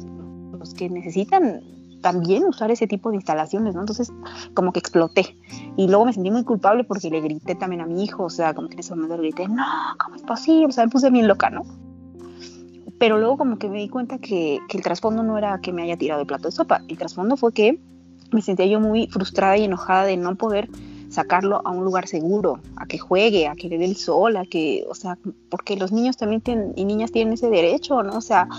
los 0.59 0.73
que 0.73 0.89
necesitan 0.89 1.61
también 2.03 2.43
usar 2.43 2.69
ese 2.69 2.85
tipo 2.85 3.09
de 3.09 3.15
instalaciones, 3.15 3.73
¿no? 3.73 3.81
Entonces, 3.81 4.11
como 4.53 4.71
que 4.73 4.79
exploté. 4.79 5.37
Y 5.77 5.87
luego 5.87 6.05
me 6.05 6.13
sentí 6.13 6.29
muy 6.29 6.43
culpable 6.43 6.83
porque 6.83 7.09
le 7.09 7.21
grité 7.21 7.55
también 7.55 7.81
a 7.81 7.87
mi 7.87 8.03
hijo, 8.03 8.25
o 8.25 8.29
sea, 8.29 8.53
como 8.53 8.67
que 8.67 8.75
en 8.75 8.81
ese 8.81 8.93
momento 8.93 9.17
le 9.17 9.23
grité, 9.23 9.47
no, 9.47 9.63
¿cómo 10.03 10.15
es 10.15 10.21
posible? 10.21 10.67
O 10.67 10.71
sea, 10.71 10.85
me 10.85 10.91
puse 10.91 11.09
bien 11.09 11.27
loca, 11.27 11.49
¿no? 11.49 11.63
Pero 12.99 13.17
luego 13.17 13.37
como 13.37 13.57
que 13.57 13.69
me 13.69 13.79
di 13.79 13.89
cuenta 13.89 14.19
que, 14.19 14.59
que 14.67 14.77
el 14.77 14.83
trasfondo 14.83 15.23
no 15.23 15.37
era 15.37 15.59
que 15.61 15.73
me 15.73 15.81
haya 15.81 15.97
tirado 15.97 16.21
el 16.21 16.27
plato 16.27 16.49
de 16.49 16.51
sopa, 16.51 16.81
el 16.87 16.97
trasfondo 16.97 17.37
fue 17.37 17.53
que 17.53 17.79
me 18.31 18.41
sentía 18.41 18.65
yo 18.65 18.79
muy 18.79 19.07
frustrada 19.07 19.57
y 19.57 19.63
enojada 19.63 20.03
de 20.03 20.17
no 20.17 20.35
poder 20.35 20.69
sacarlo 21.13 21.61
a 21.63 21.71
un 21.71 21.85
lugar 21.85 22.07
seguro, 22.07 22.59
a 22.75 22.87
que 22.87 22.97
juegue, 22.97 23.47
a 23.47 23.55
que 23.55 23.69
le 23.69 23.77
dé 23.77 23.85
el 23.85 23.95
sol, 23.95 24.35
a 24.35 24.45
que, 24.45 24.83
o 24.89 24.95
sea, 24.95 25.17
porque 25.49 25.77
los 25.77 25.91
niños 25.91 26.17
también 26.17 26.41
tienen, 26.41 26.73
y 26.75 26.85
niñas 26.85 27.11
tienen 27.11 27.35
ese 27.35 27.49
derecho, 27.49 28.01
¿no? 28.01 28.17
O 28.17 28.21
sea, 28.21 28.49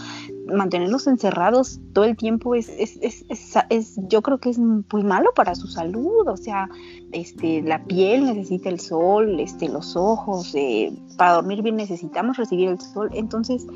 mantenerlos 0.47 1.07
encerrados 1.07 1.80
todo 1.92 2.05
el 2.05 2.16
tiempo 2.16 2.55
es, 2.55 2.68
es, 2.68 2.99
es, 3.01 3.24
es, 3.70 3.97
yo 4.09 4.22
creo 4.22 4.38
que 4.38 4.51
es 4.51 4.59
muy 4.59 5.03
malo 5.03 5.30
para 5.34 5.55
su 5.55 5.66
salud, 5.68 6.26
o 6.28 6.36
sea, 6.36 6.68
este, 7.12 7.62
la 7.62 7.84
piel 7.84 8.24
necesita 8.24 8.68
el 8.68 8.80
sol, 8.80 9.40
este, 9.40 9.68
los 9.68 9.97
ojos, 9.97 10.55
eh, 10.55 10.92
para 11.16 11.34
dormir 11.34 11.62
bien 11.62 11.76
necesitamos 11.76 12.36
recibir 12.36 12.68
el 12.68 12.80
sol, 12.80 13.11
entonces 13.14 13.66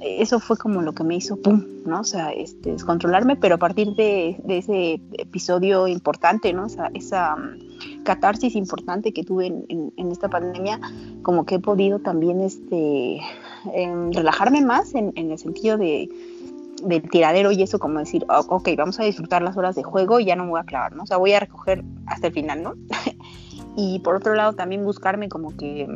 eso 0.00 0.40
fue 0.40 0.56
como 0.56 0.82
lo 0.82 0.92
que 0.92 1.04
me 1.04 1.16
hizo, 1.16 1.36
pum, 1.36 1.64
¿no? 1.86 2.00
O 2.00 2.04
sea, 2.04 2.30
este, 2.30 2.72
descontrolarme, 2.72 3.36
pero 3.36 3.54
a 3.54 3.58
partir 3.58 3.94
de, 3.94 4.36
ese 4.48 5.00
episodio 5.12 5.88
importante, 5.88 6.52
¿no? 6.52 6.66
Esa, 6.66 6.90
esa 6.92 7.34
mm, 7.36 8.02
catarsis 8.02 8.56
importante 8.56 9.12
que 9.12 9.24
tuve 9.24 9.46
en, 9.46 9.92
esta 10.10 10.28
pandemia, 10.28 10.80
como 11.22 11.46
que 11.46 11.56
he 11.56 11.58
podido 11.58 11.98
también 11.98 12.40
este, 12.40 13.20
relajarme 14.12 14.60
más 14.60 14.94
en, 14.94 15.12
el 15.16 15.38
sentido 15.38 15.76
de 15.76 16.08
del 16.82 17.08
tiradero 17.08 17.52
y 17.52 17.62
eso 17.62 17.78
como 17.78 17.98
decir, 17.98 18.26
ok, 18.28 18.68
vamos 18.76 19.00
a 19.00 19.04
disfrutar 19.04 19.40
las 19.40 19.56
horas 19.56 19.74
de 19.76 19.82
juego 19.82 20.20
y 20.20 20.26
ya 20.26 20.36
no 20.36 20.44
me 20.44 20.50
voy 20.50 20.60
a 20.60 20.64
clavar, 20.64 20.94
¿no? 20.94 21.04
O 21.04 21.06
sea, 21.06 21.16
voy 21.16 21.32
a 21.32 21.40
recoger 21.40 21.82
hasta 22.06 22.26
el 22.26 22.34
final, 22.34 22.62
¿no? 22.62 22.74
y 23.76 24.00
por 24.00 24.16
otro 24.16 24.34
lado 24.34 24.52
también 24.52 24.84
buscarme 24.84 25.30
como 25.30 25.56
que 25.56 25.86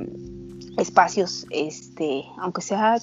espacios, 0.77 1.47
este, 1.51 2.25
aunque 2.39 2.63
sea 2.63 2.99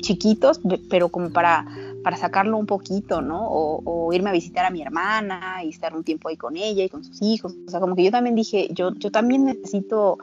chiquitos, 0.00 0.60
pero 0.88 1.08
como 1.08 1.30
para, 1.30 1.66
para 2.02 2.16
sacarlo 2.16 2.56
un 2.56 2.66
poquito, 2.66 3.20
¿no? 3.20 3.46
O, 3.48 4.12
irme 4.12 4.30
a 4.30 4.32
visitar 4.32 4.64
a 4.64 4.70
mi 4.70 4.82
hermana 4.82 5.62
y 5.64 5.68
estar 5.68 5.94
un 5.94 6.02
tiempo 6.02 6.28
ahí 6.28 6.36
con 6.36 6.56
ella 6.56 6.82
y 6.82 6.88
con 6.88 7.04
sus 7.04 7.22
hijos. 7.22 7.54
O 7.66 7.70
sea, 7.70 7.78
como 7.78 7.94
que 7.94 8.02
yo 8.02 8.10
también 8.10 8.34
dije, 8.34 8.68
yo, 8.72 8.92
yo 8.94 9.12
también 9.12 9.44
necesito 9.44 10.18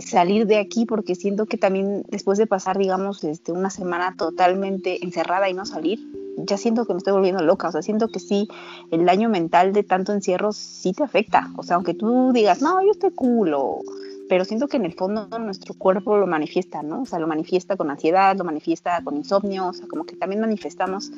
salir 0.00 0.46
de 0.46 0.56
aquí 0.58 0.86
porque 0.86 1.14
siento 1.14 1.46
que 1.46 1.58
también 1.58 2.04
después 2.08 2.38
de 2.38 2.46
pasar, 2.46 2.78
digamos, 2.78 3.24
este, 3.24 3.52
una 3.52 3.70
semana 3.70 4.14
totalmente 4.16 5.04
encerrada 5.04 5.48
y 5.48 5.54
no 5.54 5.66
salir, 5.66 6.00
ya 6.36 6.56
siento 6.56 6.84
que 6.86 6.94
me 6.94 6.98
estoy 6.98 7.12
volviendo 7.12 7.42
loca, 7.42 7.68
o 7.68 7.72
sea, 7.72 7.82
siento 7.82 8.08
que 8.08 8.18
sí, 8.18 8.48
el 8.90 9.04
daño 9.04 9.28
mental 9.28 9.72
de 9.72 9.82
tanto 9.82 10.12
encierro 10.12 10.52
sí 10.52 10.92
te 10.92 11.04
afecta, 11.04 11.50
o 11.56 11.62
sea, 11.62 11.76
aunque 11.76 11.94
tú 11.94 12.32
digas, 12.32 12.60
no, 12.60 12.82
yo 12.82 12.90
estoy 12.90 13.10
cool, 13.12 13.54
o 13.54 13.80
pero 14.28 14.44
siento 14.44 14.68
que 14.68 14.78
en 14.78 14.84
el 14.84 14.94
fondo 14.94 15.28
nuestro 15.38 15.74
cuerpo 15.74 16.16
lo 16.16 16.26
manifiesta, 16.26 16.82
¿no? 16.82 17.02
O 17.02 17.06
sea, 17.06 17.18
lo 17.18 17.26
manifiesta 17.26 17.76
con 17.76 17.90
ansiedad, 17.90 18.36
lo 18.36 18.44
manifiesta 18.44 19.02
con 19.04 19.16
insomnio, 19.16 19.68
o 19.68 19.72
sea, 19.72 19.86
como 19.86 20.04
que 20.04 20.16
también 20.16 20.40
manifestamos 20.40 21.12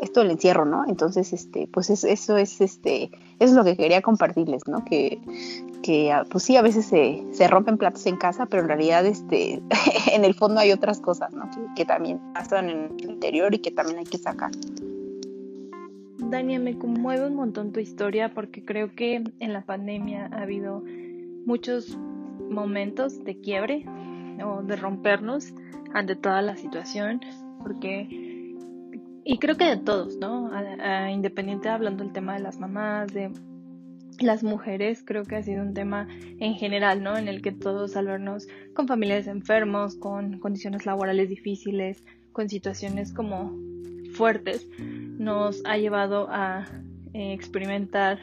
esto 0.00 0.20
del 0.20 0.32
encierro, 0.32 0.64
¿no? 0.64 0.84
Entonces, 0.86 1.32
este, 1.32 1.68
pues 1.72 1.90
eso, 1.90 2.36
es, 2.36 2.60
este, 2.60 3.04
eso 3.04 3.12
es 3.38 3.52
lo 3.52 3.64
que 3.64 3.76
quería 3.76 4.02
compartirles, 4.02 4.66
¿no? 4.66 4.84
Que, 4.84 5.20
que 5.82 6.12
ah, 6.12 6.24
pues 6.28 6.44
sí, 6.44 6.56
a 6.56 6.62
veces 6.62 6.86
se, 6.86 7.24
se, 7.32 7.48
rompen 7.48 7.78
platos 7.78 8.06
en 8.06 8.16
casa, 8.16 8.46
pero 8.46 8.62
en 8.62 8.68
realidad, 8.68 9.06
este, 9.06 9.62
en 10.12 10.24
el 10.24 10.34
fondo 10.34 10.60
hay 10.60 10.72
otras 10.72 11.00
cosas, 11.00 11.32
¿no? 11.32 11.50
Que, 11.50 11.60
que 11.76 11.84
también 11.84 12.20
pasan 12.34 12.70
en 12.70 12.90
el 12.98 13.10
interior 13.10 13.54
y 13.54 13.58
que 13.58 13.70
también 13.70 13.98
hay 13.98 14.04
que 14.04 14.18
sacar. 14.18 14.50
Dania, 16.18 16.58
me 16.58 16.78
conmueve 16.78 17.26
un 17.26 17.34
montón 17.34 17.72
tu 17.72 17.80
historia 17.80 18.32
porque 18.34 18.64
creo 18.64 18.94
que 18.94 19.22
en 19.38 19.52
la 19.52 19.62
pandemia 19.62 20.30
ha 20.32 20.42
habido 20.42 20.82
muchos 21.44 21.98
momentos 22.50 23.24
de 23.24 23.38
quiebre 23.40 23.84
o 24.44 24.62
de 24.62 24.76
rompernos 24.76 25.52
ante 25.92 26.16
toda 26.16 26.42
la 26.42 26.56
situación, 26.56 27.20
porque, 27.62 28.23
y 29.24 29.38
creo 29.38 29.56
que 29.56 29.64
de 29.64 29.76
todos, 29.76 30.16
¿no? 30.16 30.50
independiente 31.10 31.68
hablando 31.68 32.04
del 32.04 32.12
tema 32.12 32.34
de 32.34 32.40
las 32.40 32.58
mamás, 32.58 33.12
de 33.12 33.30
las 34.20 34.42
mujeres, 34.42 35.02
creo 35.04 35.24
que 35.24 35.36
ha 35.36 35.42
sido 35.42 35.62
un 35.62 35.74
tema 35.74 36.06
en 36.38 36.54
general, 36.54 37.02
¿no? 37.02 37.16
En 37.16 37.26
el 37.26 37.42
que 37.42 37.52
todos 37.52 37.96
al 37.96 38.06
vernos 38.06 38.46
con 38.74 38.86
familiares 38.86 39.26
enfermos, 39.26 39.96
con 39.96 40.38
condiciones 40.38 40.86
laborales 40.86 41.28
difíciles, 41.28 42.04
con 42.32 42.48
situaciones 42.48 43.12
como 43.12 43.52
fuertes, 44.12 44.68
nos 44.78 45.62
ha 45.64 45.78
llevado 45.78 46.28
a 46.30 46.66
eh, 47.12 47.32
experimentar 47.32 48.18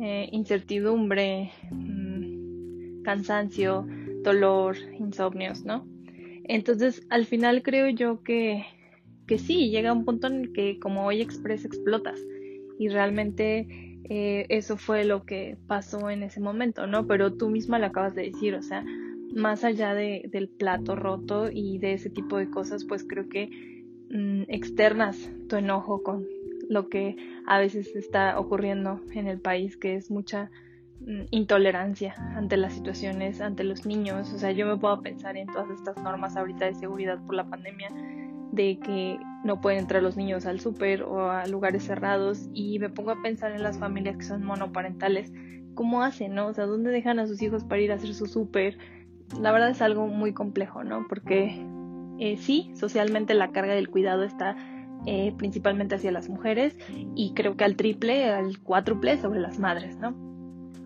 eh, 0.00 0.28
incertidumbre, 0.32 1.52
cansancio, 3.04 3.86
dolor, 4.22 4.76
insomnios, 4.98 5.64
¿no? 5.64 5.86
Entonces, 6.44 7.06
al 7.10 7.26
final 7.26 7.62
creo 7.62 7.88
yo 7.88 8.22
que, 8.22 8.64
que 9.26 9.38
sí, 9.38 9.70
llega 9.70 9.92
un 9.92 10.04
punto 10.04 10.26
en 10.26 10.40
el 10.40 10.52
que 10.52 10.78
como 10.78 11.06
hoy 11.06 11.20
express 11.20 11.64
explotas 11.64 12.20
y 12.78 12.88
realmente 12.88 13.66
eh, 14.08 14.46
eso 14.48 14.76
fue 14.76 15.04
lo 15.04 15.24
que 15.24 15.56
pasó 15.66 16.10
en 16.10 16.22
ese 16.22 16.40
momento, 16.40 16.86
¿no? 16.86 17.06
Pero 17.06 17.34
tú 17.34 17.48
misma 17.48 17.78
lo 17.78 17.86
acabas 17.86 18.14
de 18.14 18.30
decir, 18.30 18.54
o 18.54 18.62
sea, 18.62 18.84
más 19.34 19.64
allá 19.64 19.94
de, 19.94 20.28
del 20.30 20.48
plato 20.48 20.96
roto 20.96 21.50
y 21.50 21.78
de 21.78 21.94
ese 21.94 22.10
tipo 22.10 22.36
de 22.36 22.50
cosas, 22.50 22.84
pues 22.84 23.04
creo 23.04 23.28
que 23.28 23.48
mm, 24.10 24.42
externas 24.48 25.30
tu 25.48 25.56
enojo 25.56 26.02
con 26.02 26.26
lo 26.68 26.88
que 26.88 27.16
a 27.46 27.58
veces 27.58 27.94
está 27.94 28.38
ocurriendo 28.38 29.00
en 29.12 29.28
el 29.28 29.40
país, 29.40 29.76
que 29.76 29.96
es 29.96 30.10
mucha 30.10 30.50
Mm, 31.06 31.24
intolerancia 31.32 32.14
ante 32.34 32.56
las 32.56 32.72
situaciones, 32.72 33.40
ante 33.40 33.62
los 33.64 33.84
niños. 33.84 34.32
O 34.32 34.38
sea, 34.38 34.52
yo 34.52 34.66
me 34.66 34.76
puedo 34.78 35.02
pensar 35.02 35.36
en 35.36 35.46
todas 35.48 35.68
estas 35.70 35.96
normas 35.98 36.36
ahorita 36.36 36.64
de 36.64 36.74
seguridad 36.74 37.18
por 37.26 37.34
la 37.34 37.44
pandemia, 37.44 37.90
de 38.54 38.78
que 38.78 39.18
no 39.44 39.60
pueden 39.60 39.80
entrar 39.80 40.02
los 40.02 40.16
niños 40.16 40.46
al 40.46 40.60
súper 40.60 41.02
o 41.02 41.30
a 41.30 41.46
lugares 41.46 41.84
cerrados 41.84 42.48
y 42.52 42.78
me 42.78 42.88
pongo 42.88 43.10
a 43.10 43.22
pensar 43.22 43.52
en 43.52 43.62
las 43.62 43.78
familias 43.78 44.16
que 44.16 44.24
son 44.24 44.44
monoparentales, 44.44 45.32
¿cómo 45.74 46.02
hacen, 46.02 46.34
no? 46.34 46.46
O 46.46 46.54
sea, 46.54 46.66
¿dónde 46.66 46.90
dejan 46.90 47.18
a 47.18 47.26
sus 47.26 47.42
hijos 47.42 47.64
para 47.64 47.82
ir 47.82 47.92
a 47.92 47.96
hacer 47.96 48.14
su 48.14 48.26
súper? 48.26 48.78
La 49.40 49.52
verdad 49.52 49.70
es 49.70 49.82
algo 49.82 50.06
muy 50.06 50.32
complejo, 50.32 50.84
¿no? 50.84 51.06
Porque 51.08 51.66
eh, 52.18 52.36
sí, 52.36 52.70
socialmente 52.74 53.34
la 53.34 53.50
carga 53.50 53.74
del 53.74 53.90
cuidado 53.90 54.22
está 54.22 54.56
eh, 55.06 55.34
principalmente 55.36 55.96
hacia 55.96 56.12
las 56.12 56.28
mujeres 56.28 56.78
y 57.14 57.34
creo 57.34 57.56
que 57.56 57.64
al 57.64 57.76
triple, 57.76 58.30
al 58.30 58.58
cuádruple 58.60 59.18
sobre 59.18 59.40
las 59.40 59.58
madres, 59.58 59.98
¿no? 59.98 60.14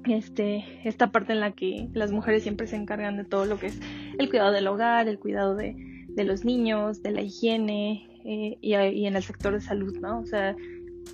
este, 0.05 0.65
esta 0.85 1.11
parte 1.11 1.33
en 1.33 1.41
la 1.41 1.53
que 1.53 1.89
las 1.93 2.13
mujeres 2.13 2.43
siempre 2.43 2.67
se 2.67 2.77
encargan 2.77 3.17
de 3.17 3.25
todo 3.25 3.45
lo 3.45 3.59
que 3.59 3.67
es 3.67 3.81
el 4.19 4.29
cuidado 4.29 4.53
del 4.53 4.67
hogar, 4.67 5.09
el 5.09 5.19
cuidado 5.19 5.55
de, 5.55 5.77
los 6.25 6.45
niños, 6.45 7.03
de 7.03 7.11
la 7.13 7.23
higiene 7.23 8.09
eh, 8.25 8.59
y, 8.61 8.75
en 8.75 9.17
el 9.17 9.23
sector 9.23 9.53
de 9.53 9.61
salud, 9.61 9.97
¿no? 10.01 10.21
O 10.21 10.27
sea, 10.27 10.57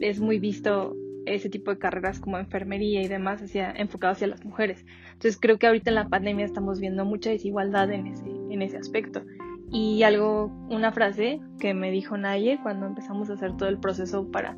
es 0.01 0.21
muy 0.21 0.39
visto 0.39 0.95
ese 1.27 1.49
tipo 1.49 1.71
de 1.71 1.79
carreras 1.79 2.21
como 2.21 2.39
enfermería 2.39 3.03
y 3.03 3.09
demás 3.09 3.43
hacia, 3.43 3.71
enfocado 3.73 4.13
hacia 4.13 4.27
las 4.27 4.45
mujeres. 4.45 4.85
Entonces 5.13 5.39
creo 5.41 5.59
que 5.59 5.67
ahorita 5.67 5.91
en 5.91 5.95
la 5.95 6.09
pandemia 6.09 6.45
estamos 6.45 6.81
viendo 6.81 7.05
mucha 7.05 7.31
desigualdad 7.31 7.91
en 7.93 8.09
ese, 8.09 8.27
en 8.51 8.63
ese 8.63 8.77
aspecto. 8.77 9.23
Y 9.71 10.03
algo, 10.03 10.53
una 10.69 10.93
frase 10.93 11.41
que 11.59 11.75
me 11.75 11.91
dijo 11.91 12.17
Naye 12.17 12.59
cuando 12.63 12.87
empezamos 12.87 13.31
a 13.31 13.35
hacer 13.35 13.57
todo 13.57 13.69
el 13.69 13.79
proceso 13.79 14.31
para, 14.31 14.57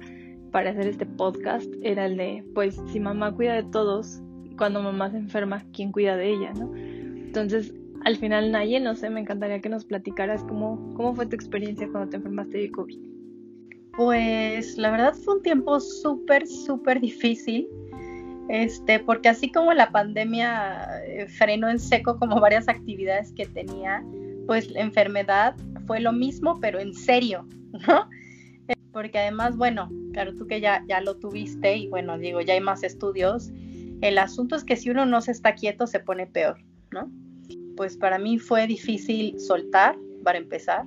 para 0.51 0.71
hacer 0.71 0.89
este 0.89 1.07
podcast 1.07 1.73
era 1.83 2.07
el 2.07 2.17
de, 2.17 2.45
pues 2.55 2.81
si 2.93 3.01
mamá 3.01 3.33
cuida 3.33 3.55
de 3.55 3.63
todos, 3.63 4.21
cuando 4.59 4.83
mamá 4.83 5.11
se 5.11 5.19
enferma, 5.19 5.65
¿quién 5.73 5.93
cuida 5.93 6.17
de 6.17 6.31
ella, 6.31 6.53
no? 6.55 6.75
Entonces, 6.75 7.73
al 8.07 8.17
final, 8.17 8.53
Naye, 8.53 8.79
no 8.79 8.95
sé, 8.95 9.11
me 9.11 9.19
encantaría 9.19 9.61
que 9.61 9.69
nos 9.69 9.85
platicaras 9.85 10.45
cómo, 10.45 10.95
cómo 10.95 11.13
fue 11.13 11.27
tu 11.27 11.35
experiencia 11.35 11.89
cuando 11.91 12.09
te 12.09 12.17
enfermaste 12.19 12.59
de 12.59 12.71
COVID. 12.71 12.99
Pues 13.97 14.79
la 14.79 14.93
verdad 14.93 15.13
fue 15.13 15.35
un 15.35 15.43
tiempo 15.43 15.81
súper, 15.81 16.47
súper 16.47 17.01
difícil, 17.01 17.67
este, 18.49 19.01
porque 19.01 19.29
así 19.29 19.51
como 19.51 19.73
la 19.73 19.91
pandemia 19.91 20.87
eh, 21.05 21.27
frenó 21.27 21.69
en 21.69 21.81
seco 21.81 22.17
como 22.21 22.41
varias 22.41 22.69
actividades 22.69 23.33
que 23.33 23.45
tenía, 23.47 24.05
pues 24.47 24.71
la 24.71 24.83
enfermedad 24.83 25.57
fue 25.89 25.99
lo 25.99 26.13
mismo, 26.13 26.61
pero 26.61 26.79
en 26.79 26.95
serio, 26.95 27.45
¿no? 27.89 28.09
porque 28.93 29.19
además, 29.19 29.57
bueno, 29.57 29.91
claro, 30.13 30.33
tú 30.37 30.47
que 30.47 30.61
ya, 30.61 30.85
ya 30.87 31.01
lo 31.01 31.17
tuviste 31.17 31.77
y 31.77 31.89
bueno, 31.89 32.19
digo, 32.19 32.41
ya 32.41 32.55
hay 32.55 32.61
más 32.61 32.85
estudios, 32.85 33.51
el 34.01 34.17
asunto 34.17 34.55
es 34.55 34.63
que 34.63 34.77
si 34.77 34.91
uno 34.91 35.07
no 35.07 35.21
se 35.23 35.33
está 35.33 35.57
quieto 35.57 35.89
se 35.89 35.99
pone 35.99 36.29
peor, 36.29 36.59
¿no? 36.93 37.11
Pues 37.77 37.97
para 37.97 38.19
mí 38.19 38.39
fue 38.39 38.67
difícil 38.67 39.39
soltar, 39.39 39.97
para 40.25 40.39
empezar. 40.39 40.87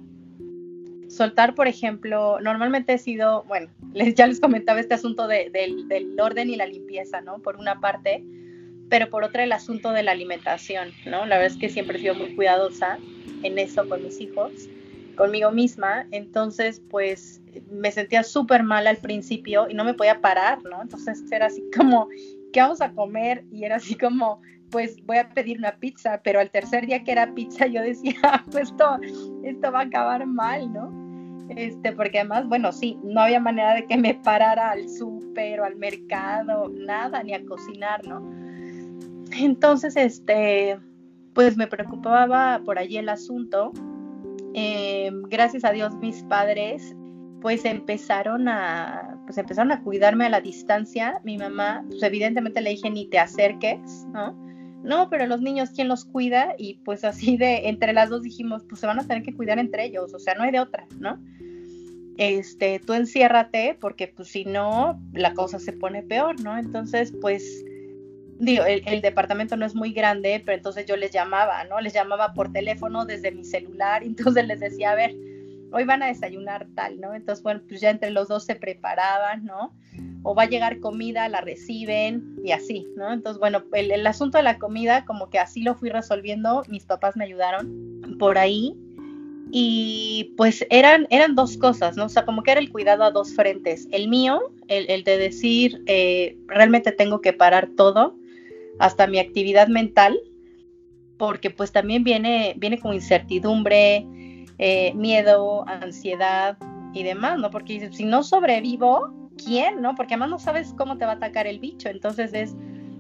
Soltar, 1.08 1.56
por 1.56 1.68
ejemplo, 1.68 2.40
normalmente 2.42 2.94
he 2.94 2.98
sido, 2.98 3.44
bueno, 3.44 3.70
les, 3.94 4.16
ya 4.16 4.28
les 4.28 4.40
comentaba 4.40 4.80
este 4.80 4.94
asunto 4.94 5.28
del, 5.28 5.52
del 5.52 6.20
orden 6.20 6.50
y 6.50 6.56
la 6.56 6.66
limpieza, 6.66 7.22
¿no? 7.22 7.40
Por 7.40 7.56
una 7.56 7.80
parte, 7.80 8.24
pero 8.90 9.10
por 9.10 9.24
otra 9.24 9.44
el 9.44 9.52
asunto 9.52 9.92
de 9.92 10.04
la 10.04 10.12
alimentación, 10.12 10.90
¿no? 11.06 11.26
La 11.26 11.38
verdad 11.38 11.54
es 11.54 11.58
que 11.58 11.70
siempre 11.70 11.98
he 11.98 12.02
sido 12.02 12.16
muy 12.16 12.36
cuidadosa 12.36 12.98
en 13.44 13.58
eso 13.58 13.88
con 13.88 14.04
mis 14.04 14.20
hijos, 14.20 14.52
conmigo 15.16 15.52
misma, 15.52 16.08
entonces 16.12 16.82
pues 16.90 17.42
me 17.72 17.92
sentía 17.92 18.24
súper 18.24 18.64
mal 18.64 18.88
al 18.88 18.98
principio 18.98 19.70
y 19.70 19.74
no 19.74 19.84
me 19.84 19.94
podía 19.94 20.22
parar, 20.22 20.64
¿no? 20.64 20.82
Entonces 20.82 21.24
era 21.32 21.48
así 21.48 21.64
como, 21.76 22.08
¿qué 22.54 22.62
vamos 22.62 22.82
a 22.82 22.94
comer? 22.94 23.44
Y 23.52 23.64
era 23.64 23.78
así 23.78 23.96
como, 23.96 24.42
pues 24.72 25.04
voy 25.06 25.18
a 25.18 25.30
pedir 25.30 25.58
una 25.58 25.76
pizza, 25.78 26.22
pero 26.24 26.40
al 26.40 26.50
tercer 26.50 26.86
día 26.86 27.04
que 27.04 27.12
era 27.12 27.34
pizza 27.34 27.68
yo 27.68 27.82
decía, 27.82 28.16
pues 28.52 28.70
esto, 28.70 28.98
esto 29.44 29.72
va 29.72 29.80
a 29.80 29.84
acabar 29.84 30.26
mal, 30.26 30.72
¿no? 30.72 31.00
Este, 31.56 31.92
porque 31.94 32.20
además, 32.20 32.48
bueno, 32.48 32.72
sí, 32.72 33.00
no 33.04 33.22
había 33.22 33.40
manera 33.40 33.74
de 33.74 33.86
que 33.88 33.98
me 33.98 34.14
parara 34.14 34.72
al 34.72 34.88
súper 34.88 35.60
o 35.62 35.66
al 35.66 35.76
mercado, 35.78 36.70
nada, 36.70 37.24
ni 37.24 37.34
a 37.34 37.44
cocinar, 37.44 38.06
¿no? 38.08 38.22
Entonces, 39.32 39.96
este, 39.96 40.80
pues 41.34 41.58
me 41.58 41.68
preocupaba 41.68 42.62
por 42.64 42.78
allí 42.78 42.98
el 42.98 43.10
asunto. 43.10 43.72
Eh, 44.54 45.10
gracias 45.30 45.64
a 45.64 45.72
Dios 45.72 45.96
mis 45.98 46.24
padres 46.24 46.96
pues 47.42 47.66
empezaron 47.66 48.48
a 48.48 49.18
pues 49.26 49.38
empezaron 49.38 49.72
a 49.72 49.84
cuidarme 49.84 50.26
a 50.26 50.30
la 50.30 50.42
distancia. 50.42 51.22
Mi 51.24 51.38
mamá, 51.38 51.84
pues 51.88 52.02
evidentemente 52.02 52.62
le 52.62 52.72
dije 52.72 52.90
ni 52.90 53.08
te 53.08 53.20
acerques, 53.20 54.08
¿no? 54.12 54.49
No, 54.84 55.10
pero 55.10 55.28
los 55.28 55.42
niños, 55.42 55.72
¿quién 55.72 55.88
los 55.88 56.06
cuida? 56.06 56.56
Y 56.58 56.76
pues 56.86 57.04
así 57.04 57.38
de, 57.38 57.68
entre 57.68 57.94
las 57.94 58.10
dos 58.10 58.24
dijimos, 58.24 58.64
pues 58.68 58.80
se 58.80 58.88
van 58.88 59.00
a 59.00 59.08
tener 59.08 59.24
que 59.24 59.36
cuidar 59.36 59.60
entre 59.60 59.86
ellos, 59.86 60.14
o 60.14 60.20
sea, 60.20 60.36
no 60.36 60.44
hay 60.44 60.52
de 60.52 60.60
otra, 60.60 60.88
¿no? 61.00 61.20
Este, 62.18 62.80
tú 62.80 62.94
enciérrate, 62.94 63.78
porque 63.80 64.08
pues 64.08 64.30
si 64.30 64.46
no, 64.46 65.02
la 65.14 65.34
cosa 65.34 65.60
se 65.60 65.74
pone 65.74 66.04
peor, 66.04 66.40
¿no? 66.42 66.58
Entonces, 66.58 67.14
pues 67.22 67.64
digo, 68.40 68.64
el, 68.66 69.02
departamento 69.02 69.58
no 69.58 69.66
es 69.66 69.76
muy 69.76 69.92
grande, 69.92 70.42
pero 70.46 70.58
entonces 70.58 70.86
yo 70.86 70.96
les 70.96 71.12
llamaba, 71.12 71.64
¿no? 71.66 71.80
Les 71.82 71.94
llamaba 71.94 72.34
por 72.34 72.52
teléfono 72.52 73.06
desde 73.06 73.32
mi 73.32 73.44
celular, 73.44 74.04
entonces 74.06 74.48
les 74.48 74.60
decía, 74.60 74.92
a 74.92 74.96
ver, 74.96 75.14
hoy 75.72 75.84
van 75.86 76.04
a 76.04 76.08
desayunar 76.08 76.68
tal, 76.76 77.00
¿no? 77.00 77.14
Entonces, 77.14 77.44
bueno, 77.44 77.62
pues 77.68 77.82
ya 77.82 77.90
entre 77.90 78.12
los 78.12 78.28
dos 78.28 78.46
se 78.46 78.56
preparaban, 78.56 79.46
¿no? 79.46 79.74
O 80.24 80.36
va 80.36 80.44
a 80.44 80.50
llegar 80.50 80.80
comida, 80.80 81.30
la 81.30 81.42
reciben 81.42 82.36
y 82.44 82.52
así, 82.52 82.88
¿no? 82.96 83.12
Entonces, 83.14 83.40
bueno, 83.40 83.64
el, 83.74 83.92
el 83.92 84.06
asunto 84.08 84.38
de 84.38 84.44
la 84.44 84.58
comida, 84.58 85.06
como 85.06 85.30
que 85.30 85.40
así 85.40 85.62
lo 85.62 85.76
fui 85.76 85.90
resolviendo, 85.90 86.64
mis 86.68 86.86
papás 86.86 87.16
me 87.16 87.26
ayudaron 87.26 88.18
por 88.20 88.38
ahí. 88.38 88.76
Y 89.52 90.36
pues 90.38 90.64
eran, 90.70 91.08
eran 91.10 91.34
dos 91.34 91.58
cosas, 91.58 91.98
¿no? 91.98 92.06
O 92.06 92.10
sea, 92.10 92.24
como 92.24 92.44
que 92.44 92.52
era 92.52 92.60
el 92.60 92.72
cuidado 92.72 93.04
a 93.04 93.12
dos 93.12 93.34
frentes. 93.34 93.88
El 93.92 94.08
mío, 94.08 94.40
el, 94.68 95.04
de 95.04 95.18
decir, 95.18 95.82
eh, 95.88 96.38
realmente 96.46 96.92
tengo 96.92 97.20
que 97.20 97.34
parar 97.34 97.70
todo, 97.76 98.16
hasta 98.78 99.08
mi 99.08 99.18
actividad 99.18 99.68
mental, 99.68 100.20
porque 101.18 101.50
pues 101.50 101.72
también 101.72 102.04
viene, 102.04 102.54
viene 102.58 102.80
con 102.80 102.94
incertidumbre, 102.94 104.06
eh, 104.60 104.94
miedo, 104.94 105.68
ansiedad 105.68 106.58
y 106.94 107.04
demás, 107.04 107.40
¿no? 107.40 107.50
Porque 107.50 107.92
si 107.92 108.06
no 108.06 108.24
sobrevivo, 108.24 109.32
¿quién? 109.44 109.82
¿No? 109.82 109.96
Porque 109.96 110.14
además 110.14 110.30
no 110.30 110.40
sabes 110.40 110.74
cómo 110.78 110.98
te 110.98 111.06
va 111.06 111.14
a 111.14 111.16
atacar 111.16 111.48
el 111.48 111.60
bicho, 111.60 111.90
entonces 111.90 112.34
es, 112.34 112.56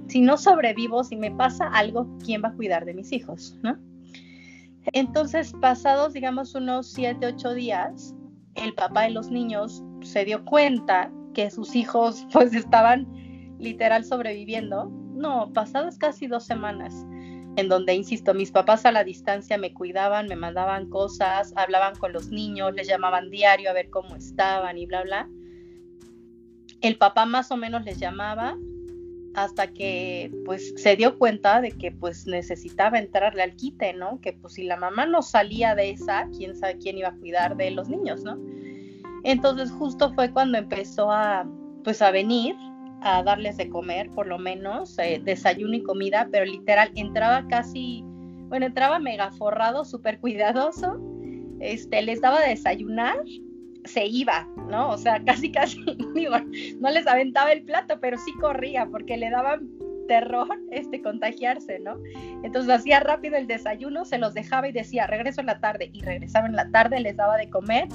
si 0.08 0.22
no 0.22 0.38
sobrevivo, 0.38 1.04
si 1.04 1.16
me 1.16 1.32
pasa 1.32 1.68
algo, 1.68 2.08
¿quién 2.24 2.44
va 2.44 2.50
a 2.50 2.54
cuidar 2.54 2.86
de 2.86 2.94
mis 2.94 3.12
hijos, 3.12 3.58
¿no? 3.62 3.78
Entonces, 4.94 5.54
pasados, 5.62 6.14
digamos, 6.14 6.56
unos 6.56 6.88
siete, 6.92 7.28
ocho 7.28 7.54
días, 7.54 8.16
el 8.56 8.74
papá 8.74 9.04
de 9.04 9.12
los 9.12 9.30
niños 9.30 9.84
se 10.02 10.26
dio 10.26 10.44
cuenta 10.46 11.12
que 11.34 11.52
sus 11.52 11.76
hijos 11.76 12.26
pues 12.34 12.54
estaban 12.54 13.08
literal 13.60 14.06
sobreviviendo 14.06 14.90
no, 15.20 15.52
pasadas 15.54 15.98
casi 15.98 16.28
dos 16.28 16.46
semanas, 16.46 17.06
en 17.56 17.68
donde, 17.68 17.94
insisto, 17.94 18.34
mis 18.34 18.52
papás 18.52 18.86
a 18.86 18.92
la 18.92 19.04
distancia 19.04 19.58
me 19.58 19.74
cuidaban, 19.74 20.28
me 20.28 20.36
mandaban 20.36 20.90
cosas, 20.90 21.54
hablaban 21.56 21.96
con 21.96 22.14
los 22.14 22.30
niños, 22.30 22.74
les 22.74 22.88
llamaban 22.88 23.30
diario 23.30 23.70
a 23.70 23.74
ver 23.74 23.90
cómo 23.90 24.16
estaban 24.16 24.78
y 24.78 24.86
bla, 24.86 25.04
bla. 25.04 25.30
El 26.82 26.98
papá 26.98 27.26
más 27.26 27.52
o 27.52 27.58
menos 27.58 27.84
les 27.84 28.00
llamaba 28.00 28.58
hasta 29.36 29.68
que 29.68 30.32
pues 30.46 30.74
se 30.76 30.96
dio 30.96 31.18
cuenta 31.18 31.62
de 31.62 31.72
que 31.72 31.92
pues 31.92 32.26
necesitaba 32.28 33.00
entrarle 33.00 33.44
al 33.44 33.56
quite, 33.56 33.94
¿no? 33.94 34.20
Que 34.22 34.34
pues 34.34 34.54
si 34.54 34.64
la 34.64 34.78
mamá 34.78 35.06
no 35.06 35.22
salía 35.22 35.76
de 35.76 35.92
esa, 35.92 36.28
quién 36.36 36.56
sabe 36.56 36.78
quién 36.78 36.98
iba 36.98 37.10
a 37.10 37.16
cuidar 37.16 37.56
de 37.58 37.72
los 37.72 37.90
niños, 37.90 38.24
¿no? 38.24 38.38
Entonces 39.24 39.72
justo 39.72 40.14
fue 40.14 40.32
cuando 40.32 40.58
empezó 40.58 41.12
a 41.12 41.46
pues 41.84 42.02
a 42.02 42.12
venir 42.12 42.56
a 43.02 43.24
darles 43.24 43.58
de 43.58 43.70
comer, 43.70 44.10
por 44.10 44.28
lo 44.28 44.38
menos, 44.40 44.98
eh, 45.00 45.22
desayuno 45.24 45.76
y 45.76 45.84
comida, 45.84 46.28
pero 46.32 46.46
literal 46.46 46.92
entraba 46.96 47.48
casi, 47.48 48.04
bueno, 48.48 48.66
entraba 48.66 49.00
mega 49.00 49.32
forrado, 49.32 49.86
súper 49.86 50.20
cuidadoso, 50.20 51.00
este, 51.60 52.02
les 52.02 52.22
daba 52.22 52.42
de 52.42 52.50
desayunar, 52.50 53.18
se 53.86 54.06
iba, 54.06 54.48
¿no? 54.70 54.90
O 54.90 54.98
sea, 54.98 55.24
casi, 55.26 55.52
casi, 55.52 55.84
digo, 56.14 56.36
no 56.80 56.90
les 56.90 57.08
aventaba 57.08 57.52
el 57.52 57.64
plato, 57.64 58.00
pero 58.00 58.18
sí 58.18 58.34
corría, 58.40 58.86
porque 58.88 59.18
le 59.18 59.30
daban 59.30 59.70
terror 60.08 60.48
este 60.72 61.02
contagiarse, 61.02 61.80
¿no? 61.80 61.98
Entonces 62.44 62.72
hacía 62.72 63.00
rápido 63.00 63.38
el 63.38 63.48
desayuno, 63.48 64.06
se 64.06 64.18
los 64.18 64.34
dejaba 64.34 64.68
y 64.68 64.72
decía, 64.72 65.08
regreso 65.08 65.42
en 65.42 65.48
la 65.48 65.60
tarde, 65.60 65.90
y 65.94 66.02
regresaba 66.02 66.48
en 66.48 66.56
la 66.56 66.70
tarde, 66.72 67.00
les 67.00 67.16
daba 67.16 67.38
de 67.38 67.50
comer, 67.50 67.88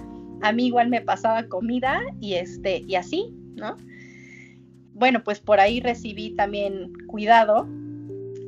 a 0.43 0.53
mí 0.53 0.67
igual 0.67 0.89
me 0.89 1.01
pasaba 1.01 1.49
comida 1.49 2.01
y 2.21 2.35
este, 2.35 2.85
y 2.87 2.95
así, 2.95 3.35
¿no? 3.57 3.77
Bueno, 4.95 5.23
pues 5.25 5.41
por 5.41 5.61
ahí 5.61 5.81
recibí 5.81 6.31
también 6.31 6.93
cuidado. 7.07 7.69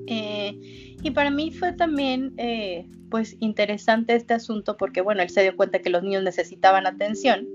Eh, 0.07 0.97
y 1.03 1.11
para 1.11 1.31
mí 1.31 1.51
fue 1.51 1.73
también, 1.73 2.35
eh, 2.39 2.87
pues, 3.11 3.37
interesante 3.41 4.15
este 4.15 4.35
asunto 4.35 4.77
porque, 4.77 5.01
bueno, 5.01 5.23
él 5.23 5.31
se 5.31 5.43
dio 5.43 5.57
cuenta 5.57 5.81
que 5.81 5.91
los 5.91 6.03
niños 6.03 6.23
necesitaban 6.23 6.87
atención, 6.87 7.47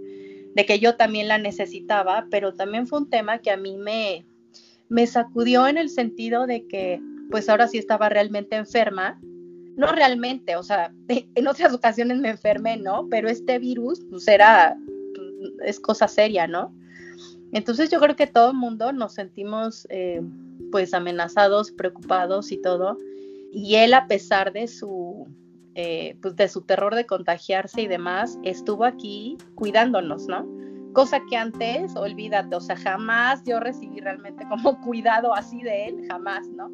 de 0.56 0.66
que 0.66 0.80
yo 0.80 0.96
también 0.96 1.30
la 1.30 1.38
necesitaba, 1.38 2.28
pero 2.30 2.54
también 2.54 2.86
fue 2.86 3.00
un 3.00 3.10
tema 3.10 3.40
que 3.40 3.52
a 3.52 3.58
mí 3.58 3.78
me, 3.78 4.26
me 4.90 5.08
sacudió 5.08 5.68
en 5.68 5.78
el 5.78 5.90
sentido 5.90 6.46
de 6.46 6.68
que, 6.68 7.02
pues, 7.30 7.48
ahora 7.50 7.68
sí 7.68 7.78
estaba 7.78 8.10
realmente 8.10 8.58
enferma. 8.58 9.20
No 9.78 9.88
realmente, 9.94 10.58
o 10.58 10.64
sea, 10.64 10.94
en 11.08 11.48
otras 11.48 11.74
ocasiones 11.74 12.20
me 12.20 12.32
enfermé, 12.32 12.76
¿no? 12.76 13.08
Pero 13.10 13.30
este 13.30 13.58
virus, 13.58 14.06
pues, 14.10 14.28
era, 14.28 14.76
es 15.66 15.80
cosa 15.80 16.10
seria, 16.10 16.46
¿no? 16.46 16.74
Entonces 17.52 17.90
yo 17.90 18.00
creo 18.00 18.16
que 18.16 18.28
todo 18.28 18.52
el 18.52 18.58
mundo 18.58 18.94
nos 18.94 19.14
sentimos 19.14 19.86
eh, 19.90 20.22
pues 20.72 20.94
amenazados, 20.94 21.72
preocupados 21.72 22.52
y 22.52 22.62
todo. 22.62 22.98
Y 23.52 23.76
él 23.76 23.94
a 23.94 24.08
pesar 24.08 24.54
de 24.54 24.68
su, 24.68 25.28
eh, 25.76 26.18
pues 26.22 26.36
de 26.36 26.48
su 26.48 26.62
terror 26.62 26.96
de 26.96 27.06
contagiarse 27.06 27.82
y 27.82 27.88
demás, 27.88 28.40
estuvo 28.44 28.86
aquí 28.86 29.38
cuidándonos, 29.56 30.28
¿no? 30.28 30.48
Cosa 30.94 31.22
que 31.30 31.38
antes, 31.38 31.96
olvídate, 31.96 32.56
o 32.56 32.62
sea, 32.62 32.76
jamás 32.76 33.44
yo 33.46 33.60
recibí 33.60 34.00
realmente 34.00 34.46
como 34.50 34.80
cuidado 34.82 35.34
así 35.34 35.62
de 35.62 35.88
él, 35.88 36.06
jamás, 36.10 36.48
¿no? 36.50 36.70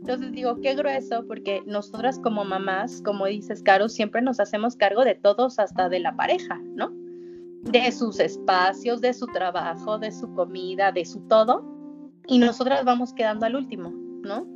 Entonces 0.00 0.32
digo, 0.32 0.56
qué 0.60 0.74
grueso, 0.74 1.26
porque 1.26 1.62
nosotras 1.66 2.18
como 2.18 2.44
mamás, 2.44 3.02
como 3.02 3.26
dices, 3.26 3.62
Caro, 3.62 3.88
siempre 3.88 4.22
nos 4.22 4.40
hacemos 4.40 4.74
cargo 4.74 5.04
de 5.04 5.14
todos, 5.14 5.58
hasta 5.58 5.88
de 5.88 6.00
la 6.00 6.16
pareja, 6.16 6.58
¿no? 6.74 6.99
De 7.62 7.92
sus 7.92 8.18
espacios, 8.20 9.00
de 9.00 9.12
su 9.12 9.26
trabajo, 9.26 9.98
de 9.98 10.12
su 10.12 10.32
comida, 10.34 10.92
de 10.92 11.04
su 11.04 11.20
todo, 11.28 11.64
y 12.26 12.38
nosotras 12.38 12.84
vamos 12.84 13.12
quedando 13.12 13.46
al 13.46 13.56
último, 13.56 13.90
¿no? 14.22 14.46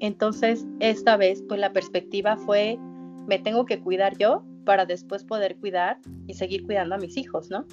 Entonces, 0.00 0.66
esta 0.80 1.16
vez, 1.16 1.42
pues 1.48 1.60
la 1.60 1.72
perspectiva 1.72 2.36
fue, 2.36 2.78
me 3.26 3.38
tengo 3.38 3.64
que 3.64 3.80
cuidar 3.80 4.16
yo 4.18 4.44
para 4.64 4.86
después 4.86 5.24
poder 5.24 5.56
cuidar 5.56 5.98
y 6.26 6.34
seguir 6.34 6.64
cuidando 6.64 6.94
a 6.94 6.98
mis 6.98 7.16
hijos, 7.16 7.50
¿no? 7.50 7.66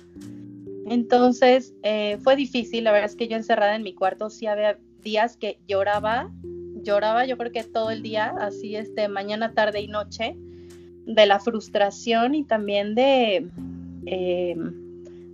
Entonces, 0.88 1.74
eh, 1.84 2.18
fue 2.22 2.36
difícil, 2.36 2.84
la 2.84 2.92
verdad 2.92 3.10
es 3.10 3.16
que 3.16 3.28
yo 3.28 3.38
encerrada 3.38 3.76
en 3.76 3.84
mi 3.84 3.94
cuarto 3.94 4.30
sí 4.30 4.48
había 4.48 4.78
días 5.02 5.38
que 5.38 5.60
lloraba, 5.68 6.32
lloraba 6.84 7.26
yo 7.26 7.38
creo 7.38 7.52
que 7.52 7.64
todo 7.64 7.92
el 7.92 8.02
día, 8.02 8.34
así 8.40 8.76
este, 8.76 9.08
mañana, 9.08 9.54
tarde 9.54 9.82
y 9.82 9.88
noche, 9.88 10.36
de 11.06 11.26
la 11.26 11.40
frustración 11.40 12.36
y 12.36 12.44
también 12.44 12.96
de, 12.96 13.48
eh, 14.06 14.56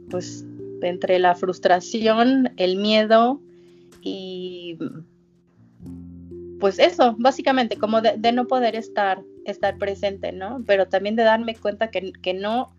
pues 0.10 0.46
entre 0.82 1.20
la 1.20 1.36
frustración, 1.36 2.52
el 2.58 2.78
miedo 2.78 3.42
y 4.02 4.78
pues 6.60 6.80
eso, 6.80 7.16
básicamente, 7.20 7.78
como 7.78 8.02
de, 8.02 8.32
no 8.32 8.48
poder 8.48 8.76
estar, 8.76 9.22
estar 9.46 9.78
presente, 9.78 10.32
¿no? 10.32 10.64
Pero 10.66 10.88
también 10.88 11.16
de 11.16 11.24
darme 11.24 11.56
cuenta 11.56 11.92
que, 11.92 12.12
que, 12.22 12.34
no, 12.34 12.74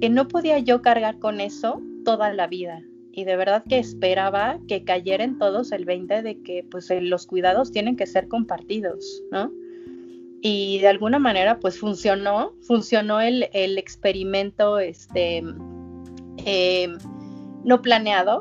que 0.00 0.10
no 0.10 0.26
podía 0.26 0.58
yo 0.58 0.82
cargar 0.82 1.18
con 1.18 1.40
eso 1.40 1.80
toda 2.04 2.32
la 2.32 2.46
vida. 2.46 2.82
Y 3.12 3.24
de 3.24 3.36
verdad 3.36 3.64
que 3.68 3.78
esperaba 3.78 4.58
que 4.68 4.84
cayera 4.84 5.24
en 5.24 5.38
todos 5.38 5.72
el 5.72 5.84
20 5.84 6.22
de 6.22 6.42
que 6.42 6.64
pues 6.68 6.88
los 7.00 7.26
cuidados 7.26 7.70
tienen 7.70 7.96
que 7.96 8.06
ser 8.06 8.28
compartidos, 8.28 9.22
¿no? 9.30 9.52
Y 10.40 10.78
de 10.78 10.88
alguna 10.88 11.18
manera 11.18 11.58
pues 11.58 11.78
funcionó, 11.78 12.52
funcionó 12.66 13.20
el, 13.20 13.42
experimento 13.52 14.78
este, 14.78 15.42
eh, 16.44 16.88
no 17.64 17.82
planeado, 17.82 18.40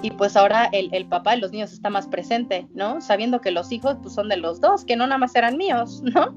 y 0.00 0.10
pues 0.12 0.36
ahora 0.36 0.68
el, 0.72 0.90
el, 0.92 1.06
papá 1.06 1.32
de 1.32 1.38
los 1.38 1.50
niños 1.50 1.72
está 1.72 1.90
más 1.90 2.06
presente, 2.06 2.68
¿no? 2.72 3.00
Sabiendo 3.00 3.40
que 3.40 3.50
los 3.50 3.72
hijos 3.72 3.96
pues 4.00 4.14
son 4.14 4.28
de 4.28 4.36
los 4.36 4.60
dos, 4.60 4.84
que 4.84 4.94
no 4.94 5.06
nada 5.06 5.18
más 5.18 5.34
eran 5.34 5.56
míos, 5.56 6.02
¿no? 6.14 6.36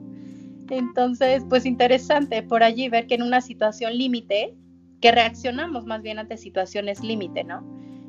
Entonces, 0.70 1.44
pues 1.50 1.66
interesante 1.66 2.42
por 2.44 2.64
allí 2.64 2.90
ver 2.90 3.06
que 3.06 3.16
en 3.16 3.24
una 3.24 3.42
situación 3.42 3.98
límite, 3.98 4.56
que 5.02 5.12
reaccionamos 5.12 5.86
más 5.86 6.02
bien 6.02 6.18
ante 6.18 6.38
situaciones 6.38 7.04
límite, 7.04 7.44
¿no? 7.44 7.64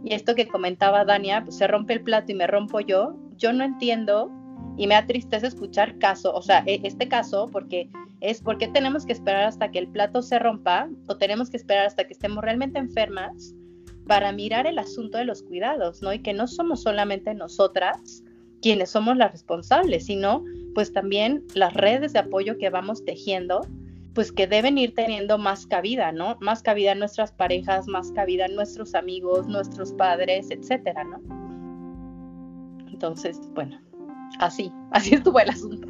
Y 0.04 0.14
esto 0.14 0.34
que 0.34 0.46
comentaba 0.46 1.04
Dania, 1.04 1.42
pues 1.44 1.56
se 1.56 1.66
rompe 1.66 1.94
el 1.94 2.02
plato 2.02 2.32
y 2.32 2.34
me 2.34 2.46
rompo 2.46 2.80
yo, 2.80 3.16
yo 3.36 3.52
no 3.52 3.64
entiendo 3.64 4.30
y 4.76 4.86
me 4.86 4.94
da 4.94 5.06
tristeza 5.06 5.46
escuchar 5.46 5.98
caso, 5.98 6.34
o 6.34 6.42
sea, 6.42 6.62
e, 6.66 6.80
este 6.84 7.08
caso, 7.08 7.48
porque 7.52 7.88
es 8.20 8.40
porque 8.40 8.68
tenemos 8.68 9.04
que 9.04 9.12
esperar 9.12 9.44
hasta 9.44 9.70
que 9.70 9.78
el 9.78 9.88
plato 9.88 10.22
se 10.22 10.38
rompa 10.38 10.88
o 11.08 11.16
tenemos 11.16 11.50
que 11.50 11.56
esperar 11.56 11.86
hasta 11.86 12.04
que 12.04 12.12
estemos 12.12 12.42
realmente 12.42 12.78
enfermas 12.78 13.54
para 14.06 14.32
mirar 14.32 14.66
el 14.66 14.78
asunto 14.78 15.18
de 15.18 15.24
los 15.24 15.42
cuidados, 15.42 16.02
¿no? 16.02 16.12
Y 16.12 16.20
que 16.20 16.32
no 16.32 16.46
somos 16.46 16.82
solamente 16.82 17.34
nosotras 17.34 18.22
quienes 18.60 18.90
somos 18.90 19.16
las 19.16 19.32
responsables, 19.32 20.06
sino 20.06 20.44
pues 20.74 20.92
también 20.92 21.44
las 21.54 21.74
redes 21.74 22.12
de 22.12 22.20
apoyo 22.20 22.58
que 22.58 22.70
vamos 22.70 23.04
tejiendo, 23.04 23.66
pues 24.14 24.32
que 24.32 24.46
deben 24.46 24.78
ir 24.78 24.94
teniendo 24.94 25.36
más 25.36 25.66
cabida, 25.66 26.12
¿no? 26.12 26.38
Más 26.40 26.62
cabida 26.62 26.92
en 26.92 27.00
nuestras 27.00 27.32
parejas, 27.32 27.88
más 27.88 28.12
cabida 28.12 28.46
en 28.46 28.54
nuestros 28.54 28.94
amigos, 28.94 29.48
nuestros 29.48 29.92
padres, 29.92 30.50
etcétera, 30.50 31.04
¿no? 31.04 31.20
Entonces, 32.88 33.40
bueno, 33.54 33.80
así, 34.38 34.72
así 34.90 35.14
estuvo 35.14 35.38
el 35.40 35.50
asunto. 35.50 35.88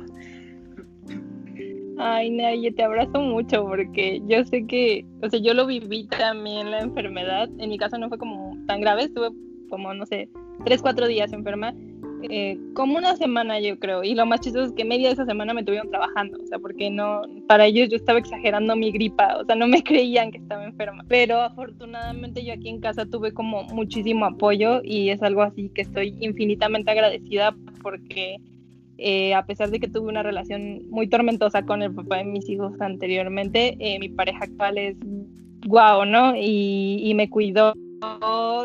Ay, 1.99 2.31
Naye, 2.31 2.73
te 2.73 2.83
abrazo 2.83 3.21
mucho 3.21 3.65
porque 3.65 4.21
yo 4.27 4.45
sé 4.45 4.67
que, 4.67 5.05
o 5.23 5.29
sea, 5.29 5.39
yo 5.39 5.55
lo 5.55 5.67
viví 5.67 6.07
también 6.09 6.71
la 6.71 6.81
enfermedad. 6.81 7.49
En 7.59 7.69
mi 7.69 7.79
caso 7.79 7.99
no 7.99 8.09
fue 8.09 8.19
como 8.19 8.57
tan 8.67 8.81
grave, 8.81 9.05
estuve 9.05 9.29
como, 9.69 9.93
no 9.95 10.05
sé, 10.07 10.29
tres, 10.65 10.83
cuatro 10.83 11.07
días 11.07 11.33
enferma, 11.33 11.75
eh, 12.31 12.59
como 12.75 12.99
una 12.99 13.17
semana 13.17 13.61
yo 13.61 13.79
creo. 13.79 14.05
Y 14.05 14.15
lo 14.15 14.27
más 14.27 14.41
chistoso 14.41 14.67
es 14.67 14.73
que 14.73 14.85
media 14.85 15.09
de 15.09 15.15
esa 15.15 15.27
semana 15.27 15.55
me 15.55 15.65
tuvieron 15.65 15.91
trabajando, 15.91 16.39
o 16.43 16.47
sea, 16.47 16.59
porque 16.59 16.91
no, 16.91 17.23
para 17.49 17.67
ellos 17.67 17.89
yo 17.89 17.97
estaba 17.97 18.19
exagerando 18.19 18.77
mi 18.77 18.91
gripa, 18.93 19.37
o 19.39 19.45
sea, 19.45 19.55
no 19.55 19.67
me 19.67 19.83
creían 19.85 20.31
que 20.31 20.39
estaba 20.39 20.65
enferma. 20.65 21.05
Pero 21.09 21.41
afortunadamente 21.41 22.45
yo 22.45 22.53
aquí 22.55 22.69
en 22.69 22.81
casa 22.81 23.07
tuve 23.07 23.33
como 23.33 23.65
muchísimo 23.65 24.27
apoyo 24.27 24.81
y 24.85 25.11
es 25.11 25.23
algo 25.23 25.43
así 25.43 25.71
que 25.75 25.83
estoy 25.83 26.17
infinitamente 26.21 26.91
agradecida 26.91 27.55
porque 27.83 28.37
eh, 29.05 29.35
a 29.35 29.45
pesar 29.47 29.71
de 29.71 29.81
que 29.81 29.89
tuve 29.89 30.09
una 30.09 30.23
relación 30.23 30.89
muy 30.89 31.09
tormentosa 31.09 31.65
con 31.65 31.83
el 31.83 31.93
papá 31.93 32.19
de 32.19 32.25
mis 32.25 32.49
hijos 32.49 32.81
anteriormente, 32.81 33.77
eh, 33.81 33.99
mi 33.99 34.09
pareja 34.09 34.45
actual 34.45 34.79
es 34.79 34.97
guau, 35.67 36.05
¿no? 36.05 36.35
Y, 36.37 37.13
me 37.17 37.29
cuidó 37.29 37.75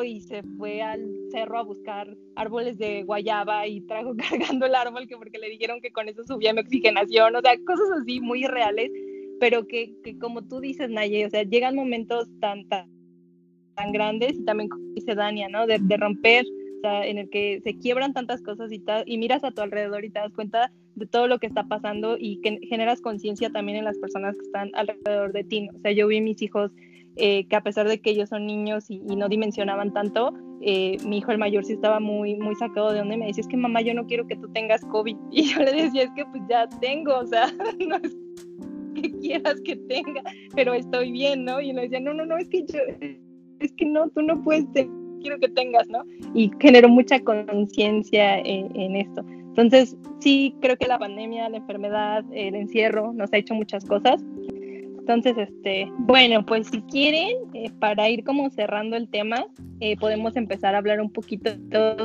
y 0.03 0.21
se 0.21 0.43
fue 0.57 0.81
al 0.81 1.01
cerro 1.31 1.59
a 1.59 1.63
buscar 1.63 2.15
árboles 2.35 2.77
de 2.77 3.03
guayaba 3.03 3.67
y 3.67 3.81
trajo 3.81 4.15
cargando 4.29 4.65
el 4.65 4.75
árbol 4.75 5.07
que 5.07 5.17
porque 5.17 5.37
le 5.37 5.49
dijeron 5.49 5.81
que 5.81 5.91
con 5.91 6.09
eso 6.09 6.23
subía 6.23 6.53
mi 6.53 6.61
oxigenación, 6.61 7.35
o 7.35 7.41
sea, 7.41 7.55
cosas 7.65 7.87
así 8.01 8.19
muy 8.19 8.45
reales, 8.45 8.91
pero 9.39 9.67
que, 9.67 9.93
como 10.19 10.43
tú 10.47 10.59
dices, 10.59 10.89
Naye, 10.89 11.25
o 11.25 11.29
sea, 11.29 11.43
llegan 11.43 11.75
momentos 11.75 12.27
tan, 12.39 12.67
tan, 12.67 12.89
tan 13.75 13.91
grandes 13.91 14.37
y 14.37 14.45
también 14.45 14.69
como 14.69 14.83
dice 14.93 15.15
Dania, 15.15 15.49
¿no? 15.49 15.67
De, 15.67 15.77
de 15.79 15.97
romper 15.97 16.45
en 16.83 17.17
el 17.17 17.29
que 17.29 17.59
se 17.63 17.77
quiebran 17.77 18.13
tantas 18.13 18.41
cosas 18.41 18.71
y, 18.71 18.83
y 19.05 19.17
miras 19.17 19.43
a 19.43 19.51
tu 19.51 19.61
alrededor 19.61 20.05
y 20.05 20.09
te 20.09 20.19
das 20.19 20.33
cuenta 20.33 20.71
de 20.95 21.05
todo 21.05 21.27
lo 21.27 21.39
que 21.39 21.47
está 21.47 21.63
pasando 21.63 22.17
y 22.17 22.39
que 22.41 22.59
generas 22.67 23.01
conciencia 23.01 23.49
también 23.49 23.79
en 23.79 23.85
las 23.85 23.97
personas 23.97 24.35
que 24.35 24.45
están 24.45 24.71
alrededor 24.73 25.33
de 25.33 25.43
ti. 25.43 25.69
O 25.75 25.79
sea, 25.79 25.91
yo 25.91 26.07
vi 26.07 26.21
mis 26.21 26.41
hijos 26.41 26.71
eh, 27.17 27.45
que 27.47 27.55
a 27.55 27.61
pesar 27.61 27.87
de 27.87 27.99
que 27.99 28.11
ellos 28.11 28.29
son 28.29 28.45
niños 28.45 28.89
y, 28.89 28.99
no 28.99 29.29
dimensionaban 29.29 29.93
tanto, 29.93 30.33
eh, 30.61 30.97
mi 31.05 31.19
hijo 31.19 31.31
el 31.31 31.37
mayor 31.37 31.63
sí 31.65 31.73
estaba 31.73 31.99
muy, 31.99 32.35
muy 32.35 32.55
sacado 32.55 32.91
de 32.91 32.99
donde 32.99 33.17
me 33.17 33.27
decía, 33.27 33.41
es 33.41 33.47
que 33.47 33.57
mamá, 33.57 33.81
yo 33.81 33.93
no 33.93 34.05
quiero 34.05 34.27
que 34.27 34.35
tú 34.35 34.47
tengas 34.53 34.83
COVID. 34.85 35.15
Y 35.31 35.43
yo 35.43 35.59
le 35.59 35.71
decía, 35.71 36.03
es 36.03 36.11
que 36.15 36.25
pues 36.25 36.43
ya 36.49 36.67
tengo, 36.81 37.17
o 37.17 37.27
sea, 37.27 37.47
no 37.87 37.95
es 37.97 38.15
que 38.95 39.11
quieras 39.19 39.61
que 39.63 39.75
tenga, 39.75 40.23
pero 40.55 40.73
estoy 40.73 41.11
bien, 41.11 41.45
¿no? 41.45 41.61
Y 41.61 41.69
él 41.69 41.75
decía, 41.77 41.99
no, 41.99 42.13
no, 42.13 42.25
no, 42.25 42.37
es 42.37 42.49
que 42.49 42.65
yo, 42.65 42.79
es 43.59 43.73
que 43.73 43.85
no, 43.85 44.09
tú 44.09 44.21
no 44.21 44.41
puedes 44.41 44.71
tener 44.73 45.07
quiero 45.21 45.39
que 45.39 45.49
tengas, 45.49 45.87
¿no? 45.89 46.03
Y 46.33 46.51
generó 46.59 46.89
mucha 46.89 47.19
conciencia 47.19 48.39
en, 48.39 48.95
esto. 48.95 49.23
Entonces, 49.27 49.97
sí, 50.19 50.55
creo 50.61 50.77
que 50.77 50.87
la 50.87 50.99
pandemia, 50.99 51.49
la 51.49 51.57
enfermedad, 51.57 52.23
el 52.31 52.55
encierro 52.55 53.13
nos 53.13 53.33
ha 53.33 53.37
hecho 53.37 53.53
muchas 53.53 53.85
cosas. 53.85 54.23
Entonces, 55.07 55.37
este, 55.37 55.89
bueno, 55.99 56.45
pues 56.45 56.67
si 56.67 56.81
quieren, 56.81 57.37
eh, 57.53 57.71
para 57.79 58.09
ir 58.09 58.25
como 58.25 58.49
cerrando 58.49 58.97
el 58.97 59.07
tema, 59.07 59.45
eh, 59.79 59.95
podemos 59.95 60.35
empezar 60.35 60.75
a 60.75 60.79
hablar 60.79 60.99
un 60.99 61.09
poquito 61.09 61.49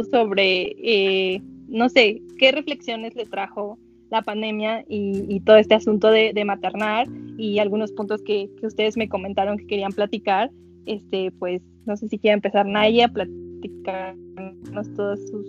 sobre, 0.08 0.76
eh, 0.78 1.42
no 1.66 1.88
sé, 1.88 2.22
qué 2.38 2.52
reflexiones 2.52 3.16
le 3.16 3.26
trajo 3.26 3.76
la 4.08 4.22
pandemia 4.22 4.84
y, 4.88 5.40
todo 5.40 5.56
este 5.56 5.74
asunto 5.74 6.12
de, 6.12 6.32
de, 6.32 6.44
maternar 6.44 7.08
y 7.36 7.58
algunos 7.58 7.90
puntos 7.90 8.22
que, 8.22 8.48
que, 8.60 8.68
ustedes 8.68 8.96
me 8.96 9.08
comentaron 9.08 9.58
que 9.58 9.66
querían 9.66 9.90
platicar, 9.90 10.52
este, 10.86 11.32
pues 11.40 11.60
no 11.86 11.96
sé 11.96 12.06
si 12.06 12.20
quiere 12.20 12.34
empezar 12.34 12.66
Naya 12.66 13.06
a 13.06 13.08
platicarnos 13.08 14.94
todas 14.94 15.18
sus, 15.28 15.44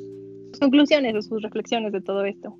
conclusiones 0.59 1.13
o 1.15 1.21
sus 1.21 1.43
reflexiones 1.43 1.91
de 1.93 2.01
todo 2.01 2.25
esto. 2.25 2.57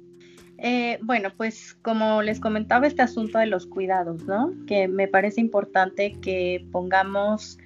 Eh, 0.66 0.98
bueno, 1.02 1.30
pues 1.36 1.78
como 1.82 2.22
les 2.22 2.40
comentaba 2.40 2.88
este 2.88 3.02
asunto 3.02 3.38
de 3.38 3.48
los 3.48 3.68
cuidados, 3.68 4.24
¿no? 4.24 4.54
Que 4.66 4.88
me 4.88 5.10
parece 5.10 5.42
importante 5.42 6.14
que 6.22 6.66
pongamos 6.72 7.60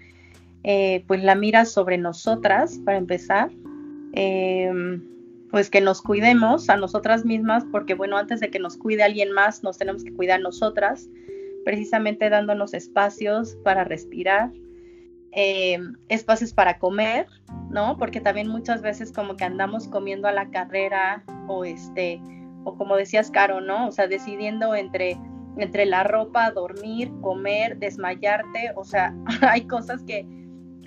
eh, 0.64 1.04
pues 1.06 1.24
la 1.24 1.36
mira 1.36 1.66
sobre 1.66 2.00
nosotras 2.00 2.80
para 2.84 2.98
empezar. 2.98 3.52
Em, 4.14 5.04
pues 5.52 5.70
que 5.70 5.80
nos 5.80 6.02
cuidemos 6.02 6.72
a 6.72 6.76
nosotras 6.76 7.24
mismas, 7.24 7.64
porque 7.72 7.94
bueno, 7.94 8.18
antes 8.18 8.40
de 8.40 8.50
que 8.50 8.58
nos 8.58 8.78
cuide 8.78 9.04
alguien 9.04 9.32
más, 9.32 9.62
nos 9.62 9.78
tenemos 9.78 10.04
que 10.04 10.14
cuidar 10.14 10.42
nosotras, 10.42 11.08
precisamente 11.66 12.32
dándonos 12.32 12.74
espacios 12.74 13.58
para 13.64 13.84
respirar, 13.84 14.52
eh, 15.34 15.78
espacios 16.10 16.52
para 16.52 16.80
comer, 16.80 17.28
¿no? 17.70 17.96
Porque 18.00 18.22
también 18.22 18.48
muchas 18.48 18.82
veces 18.82 19.12
como 19.12 19.38
que 19.38 19.44
andamos 19.44 19.88
comiendo 19.88 20.28
a 20.28 20.32
la 20.32 20.50
carrera 20.50 21.24
o 21.48 21.64
este, 21.64 22.20
o 22.64 22.76
como 22.76 22.96
decías, 22.96 23.32
Caro, 23.32 23.62
¿no? 23.62 23.88
O 23.88 23.92
sea, 23.92 24.08
decidiendo 24.08 24.76
entre, 24.76 25.18
entre 25.58 25.86
la 25.86 26.04
ropa, 26.04 26.52
dormir, 26.52 27.12
comer, 27.22 27.78
desmayarte, 27.78 28.72
o 28.76 28.84
sea, 28.84 29.14
hay 29.42 29.66
cosas 29.68 30.04
que 30.04 30.26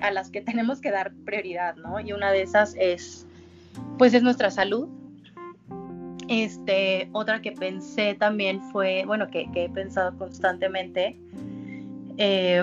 a 0.00 0.10
las 0.10 0.30
que 0.30 0.40
tenemos 0.40 0.80
que 0.80 0.90
dar 0.90 1.12
prioridad, 1.24 1.76
¿no? 1.76 2.00
Y 2.00 2.12
una 2.12 2.32
de 2.32 2.42
esas 2.42 2.74
es, 2.78 3.26
pues 3.98 4.14
es 4.14 4.22
nuestra 4.22 4.50
salud. 4.50 4.88
Este, 6.28 7.08
otra 7.12 7.42
que 7.42 7.52
pensé 7.52 8.14
también 8.14 8.60
fue, 8.70 9.04
bueno, 9.04 9.28
que, 9.30 9.48
he 9.54 9.68
pensado 9.68 10.16
constantemente, 10.16 11.18
eh, 12.18 12.62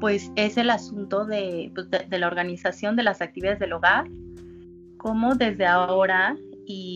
pues 0.00 0.30
es 0.36 0.56
el 0.56 0.70
asunto 0.70 1.26
pues, 1.26 1.90
de, 1.90 2.18
la 2.18 2.26
organización 2.26 2.96
de 2.96 3.02
las 3.02 3.20
actividades 3.20 3.58
del 3.58 3.72
hogar, 3.72 4.06
como 4.96 5.34
desde 5.34 5.66
ahora, 5.66 6.36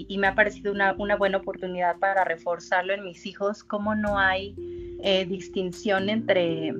y, 0.09 0.19
me 0.19 0.27
ha 0.27 0.35
parecido 0.35 0.73
una, 0.73 0.93
buena 0.93 1.39
oportunidad 1.39 1.99
para 1.99 2.25
reforzarlo 2.25 2.95
en 2.95 3.05
mis 3.05 3.27
hijos, 3.27 3.63
cómo 3.63 3.95
no 3.95 4.19
hay 4.19 4.55
eh, 5.03 5.27
distinción 5.27 6.09
entre 6.09 6.75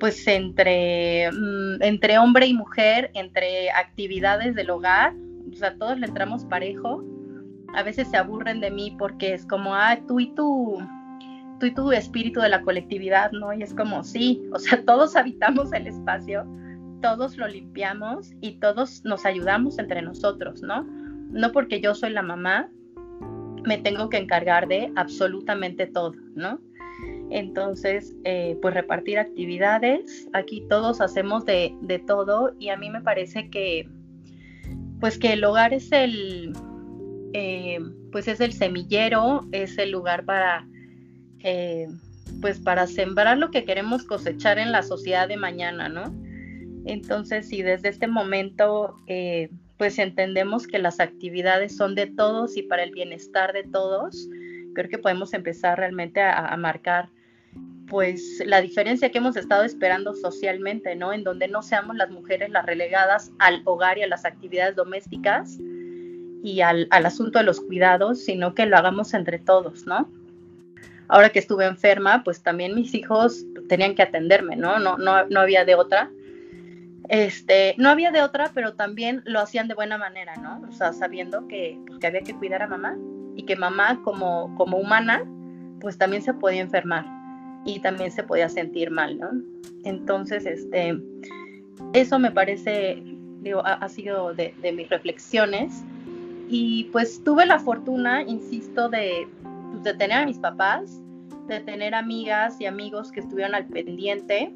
pues 0.00 0.26
entre, 0.26 1.30
mm, 1.30 1.82
entre 1.82 2.18
hombre 2.18 2.46
y 2.46 2.54
mujer, 2.54 3.10
entre 3.14 3.70
actividades 3.70 4.54
del 4.54 4.70
hogar, 4.70 5.14
o 5.50 5.56
sea, 5.56 5.76
todos 5.78 5.98
le 5.98 6.06
entramos 6.06 6.44
parejo. 6.44 7.04
A 7.74 7.82
veces 7.82 8.08
se 8.08 8.16
aburren 8.16 8.60
de 8.60 8.70
mí 8.70 8.94
porque 8.98 9.34
es 9.34 9.46
como, 9.46 9.74
ah, 9.74 9.98
tú 10.06 10.20
y 10.20 10.34
tú, 10.34 10.78
tú 11.60 11.66
y 11.66 11.74
tu 11.74 11.92
espíritu 11.92 12.40
de 12.40 12.48
la 12.48 12.62
colectividad, 12.62 13.30
¿no? 13.32 13.52
Y 13.52 13.62
es 13.62 13.72
como, 13.72 14.04
sí, 14.04 14.42
o 14.52 14.58
sea, 14.58 14.84
todos 14.84 15.16
habitamos 15.16 15.72
el 15.72 15.86
espacio, 15.86 16.44
todos 17.00 17.36
lo 17.36 17.46
limpiamos 17.46 18.32
y 18.40 18.58
todos 18.58 19.04
nos 19.04 19.24
ayudamos 19.24 19.78
entre 19.78 20.02
nosotros, 20.02 20.62
¿no? 20.62 20.86
No 21.34 21.50
porque 21.50 21.80
yo 21.80 21.96
soy 21.96 22.10
la 22.10 22.22
mamá, 22.22 22.70
me 23.64 23.78
tengo 23.78 24.08
que 24.08 24.18
encargar 24.18 24.68
de 24.68 24.92
absolutamente 24.94 25.88
todo, 25.88 26.12
¿no? 26.36 26.60
Entonces, 27.30 28.14
eh, 28.22 28.56
pues 28.62 28.74
repartir 28.74 29.18
actividades, 29.18 30.28
aquí 30.32 30.64
todos 30.68 31.00
hacemos 31.00 31.44
de, 31.44 31.74
de, 31.80 31.98
todo 31.98 32.54
y 32.60 32.68
a 32.68 32.76
mí 32.76 32.88
me 32.88 33.00
parece 33.00 33.50
que, 33.50 33.88
pues 35.00 35.18
que 35.18 35.32
el 35.32 35.42
hogar 35.42 35.74
es 35.74 35.90
el, 35.90 36.52
eh, 37.32 37.80
pues 38.12 38.28
es 38.28 38.40
el 38.40 38.52
semillero, 38.52 39.48
es 39.50 39.76
el 39.78 39.90
lugar 39.90 40.24
para 40.24 40.68
eh, 41.40 41.88
pues 42.40 42.60
para 42.60 42.86
sembrar 42.86 43.38
lo 43.38 43.50
que 43.50 43.64
queremos 43.64 44.04
cosechar 44.04 44.58
en 44.58 44.70
la 44.70 44.84
sociedad 44.84 45.26
de 45.26 45.36
mañana, 45.36 45.88
¿no? 45.88 46.14
Entonces, 46.86 47.48
si 47.48 47.62
desde 47.62 47.88
este 47.88 48.06
momento, 48.06 48.94
pues 49.84 49.98
entendemos 49.98 50.66
que 50.66 50.78
las 50.78 50.98
actividades 50.98 51.76
son 51.76 51.94
de 51.94 52.06
todos 52.06 52.56
y 52.56 52.62
para 52.62 52.84
el 52.84 52.90
bienestar 52.90 53.52
de 53.52 53.64
todos, 53.64 54.30
creo 54.72 54.88
que 54.88 54.96
podemos 54.96 55.34
empezar 55.34 55.76
realmente 55.76 56.22
a, 56.22 56.56
marcar 56.56 57.10
pues 57.86 58.42
la 58.46 58.62
diferencia 58.62 59.10
que 59.10 59.18
hemos 59.18 59.36
estado 59.36 59.62
esperando 59.62 60.14
socialmente, 60.14 60.96
¿no? 60.96 61.12
En 61.12 61.22
donde 61.22 61.48
no 61.48 61.60
seamos 61.60 61.96
las 61.96 62.08
mujeres 62.08 62.48
las 62.48 62.64
relegadas 62.64 63.30
al 63.38 63.60
hogar 63.66 63.98
y 63.98 64.04
a 64.04 64.06
las 64.06 64.24
actividades 64.24 64.74
domésticas 64.74 65.58
y 66.42 66.62
al, 66.62 66.88
asunto 66.90 67.38
de 67.38 67.44
los 67.44 67.60
cuidados, 67.60 68.24
sino 68.24 68.54
que 68.54 68.64
lo 68.64 68.78
hagamos 68.78 69.12
entre 69.12 69.38
todos, 69.38 69.86
¿no? 69.86 70.10
Ahora 71.08 71.28
que 71.28 71.40
estuve 71.40 71.66
enferma, 71.66 72.24
pues 72.24 72.42
también 72.42 72.74
mis 72.74 72.94
hijos 72.94 73.44
tenían 73.68 73.94
que 73.94 74.02
atenderme, 74.02 74.56
no, 74.56 74.78
no 74.78 75.40
había 75.40 75.66
de 75.66 75.74
otra. 75.74 76.10
Este, 77.08 77.74
no 77.76 77.90
había 77.90 78.10
de 78.10 78.22
otra, 78.22 78.50
pero 78.54 78.74
también 78.74 79.22
lo 79.26 79.40
hacían 79.40 79.68
de 79.68 79.74
buena 79.74 79.98
manera, 79.98 80.36
¿no? 80.36 80.66
O 80.68 80.72
sea, 80.72 80.92
sabiendo 80.92 81.46
que, 81.48 81.78
pues, 81.86 81.98
que 81.98 82.06
había 82.06 82.22
que 82.22 82.34
cuidar 82.34 82.62
a 82.62 82.66
mamá 82.66 82.96
y 83.36 83.44
que 83.44 83.56
mamá 83.56 84.00
como, 84.02 84.54
como 84.56 84.78
humana, 84.78 85.24
pues 85.80 85.98
también 85.98 86.22
se 86.22 86.32
podía 86.32 86.62
enfermar 86.62 87.04
y 87.66 87.80
también 87.80 88.10
se 88.10 88.22
podía 88.22 88.48
sentir 88.48 88.90
mal, 88.90 89.18
¿no? 89.18 89.30
Entonces, 89.84 90.46
este, 90.46 90.98
eso 91.92 92.18
me 92.18 92.30
parece, 92.30 93.02
digo, 93.40 93.62
ha, 93.64 93.88
sido 93.88 94.32
de, 94.32 94.54
mis 94.74 94.88
reflexiones 94.88 95.84
y 96.48 96.84
pues 96.84 97.22
tuve 97.22 97.44
la 97.44 97.58
fortuna, 97.58 98.22
insisto, 98.22 98.88
de, 98.88 99.28
pues, 99.72 99.82
de 99.82 99.94
tener 99.94 100.18
a 100.18 100.26
mis 100.26 100.38
papás, 100.38 101.02
de 101.48 101.60
tener 101.60 101.94
amigas 101.94 102.58
y 102.60 102.66
amigos 102.66 103.12
que 103.12 103.20
estuvieron 103.20 103.54
al 103.54 103.66
pendiente 103.66 104.54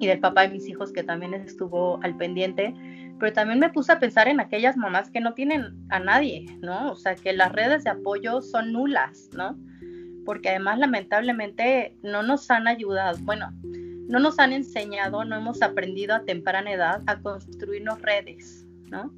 y 0.00 0.06
del 0.06 0.20
papá 0.20 0.42
de 0.42 0.50
mis 0.50 0.68
hijos 0.68 0.92
que 0.92 1.02
también 1.02 1.34
estuvo 1.34 2.02
al 2.02 2.16
pendiente, 2.16 2.74
pero 3.18 3.32
también 3.32 3.60
me 3.60 3.70
puse 3.70 3.92
a 3.92 3.98
pensar 3.98 4.28
en 4.28 4.40
aquellas 4.40 4.76
mamás 4.76 5.10
que 5.10 5.20
no 5.20 5.34
tienen 5.34 5.86
a 5.90 6.00
nadie, 6.00 6.46
¿no? 6.60 6.92
O 6.92 6.96
sea, 6.96 7.14
que 7.14 7.32
las 7.32 7.52
redes 7.52 7.84
de 7.84 7.90
apoyo 7.90 8.42
son 8.42 8.72
nulas, 8.72 9.30
¿no? 9.32 9.56
Porque 10.24 10.50
además 10.50 10.78
lamentablemente 10.78 11.96
no 12.02 12.22
nos 12.22 12.50
han 12.50 12.66
ayudado, 12.66 13.18
bueno, 13.22 13.52
no 14.08 14.18
nos 14.18 14.38
han 14.38 14.52
enseñado, 14.52 15.24
no 15.24 15.36
hemos 15.36 15.62
aprendido 15.62 16.14
a 16.14 16.24
temprana 16.24 16.72
edad 16.72 17.02
a 17.06 17.20
construirnos 17.20 18.02
redes, 18.02 18.66
¿no? 18.90 19.12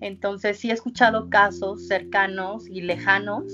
Entonces 0.00 0.58
sí 0.58 0.70
he 0.70 0.74
escuchado 0.74 1.28
casos 1.28 1.88
cercanos 1.88 2.68
y 2.68 2.82
lejanos 2.82 3.44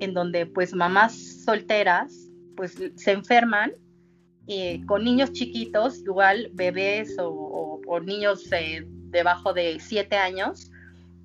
en 0.00 0.14
donde 0.14 0.46
pues 0.46 0.74
mamás 0.74 1.14
solteras 1.44 2.30
pues 2.56 2.76
se 2.96 3.12
enferman 3.12 3.72
eh, 4.48 4.80
con 4.86 5.04
niños 5.04 5.32
chiquitos, 5.32 6.00
igual 6.00 6.50
bebés 6.52 7.16
o, 7.18 7.80
niños 8.02 8.50
eh, 8.52 8.86
debajo 9.10 9.52
de 9.52 9.78
7 9.78 10.16
años, 10.16 10.70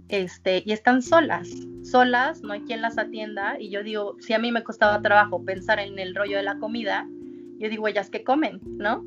este, 0.09 0.63
y 0.65 0.73
están 0.73 1.01
solas, 1.01 1.49
solas, 1.83 2.41
no 2.41 2.53
hay 2.53 2.61
quien 2.61 2.81
las 2.81 2.97
atienda, 2.97 3.59
y 3.59 3.69
yo 3.69 3.83
digo, 3.83 4.15
si 4.19 4.33
a 4.33 4.39
mí 4.39 4.51
me 4.51 4.63
costaba 4.63 5.01
trabajo 5.01 5.43
pensar 5.43 5.79
en 5.79 5.97
el 5.97 6.13
rollo 6.13 6.37
de 6.37 6.43
la 6.43 6.59
comida, 6.59 7.07
yo 7.59 7.69
digo, 7.69 7.87
ellas 7.87 8.09
que 8.09 8.23
comen, 8.23 8.59
¿no? 8.63 9.03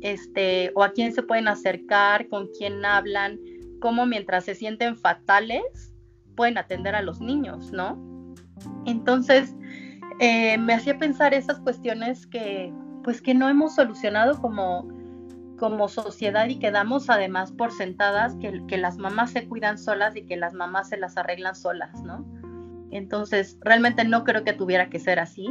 Este, 0.00 0.72
o 0.74 0.82
a 0.82 0.92
quién 0.92 1.12
se 1.12 1.22
pueden 1.22 1.48
acercar, 1.48 2.28
con 2.28 2.48
quién 2.56 2.84
hablan, 2.84 3.38
cómo 3.80 4.06
mientras 4.06 4.44
se 4.44 4.54
sienten 4.54 4.96
fatales 4.96 5.92
pueden 6.36 6.56
atender 6.56 6.94
a 6.94 7.02
los 7.02 7.20
niños, 7.20 7.70
¿no? 7.72 7.98
Entonces, 8.86 9.54
eh, 10.20 10.56
me 10.58 10.74
hacía 10.74 10.98
pensar 10.98 11.34
esas 11.34 11.58
cuestiones 11.60 12.26
que, 12.26 12.72
pues 13.02 13.22
que 13.22 13.34
no 13.34 13.48
hemos 13.48 13.74
solucionado 13.74 14.40
como, 14.40 14.88
como 15.58 15.88
sociedad 15.88 16.48
y 16.48 16.58
quedamos 16.58 17.10
además 17.10 17.52
por 17.52 17.72
sentadas 17.72 18.36
que, 18.36 18.78
las 18.78 18.98
mamás 18.98 19.30
se 19.32 19.46
cuidan 19.46 19.78
solas 19.78 20.16
y 20.16 20.22
que 20.22 20.36
las 20.36 20.54
mamás 20.54 20.88
se 20.88 20.96
las 20.96 21.16
arreglan 21.16 21.54
solas, 21.54 22.02
¿no? 22.02 22.24
Entonces, 22.90 23.58
realmente 23.60 24.04
no 24.04 24.24
creo 24.24 24.42
que 24.42 24.52
tuviera 24.52 24.88
que 24.88 24.98
ser 24.98 25.20
así. 25.20 25.46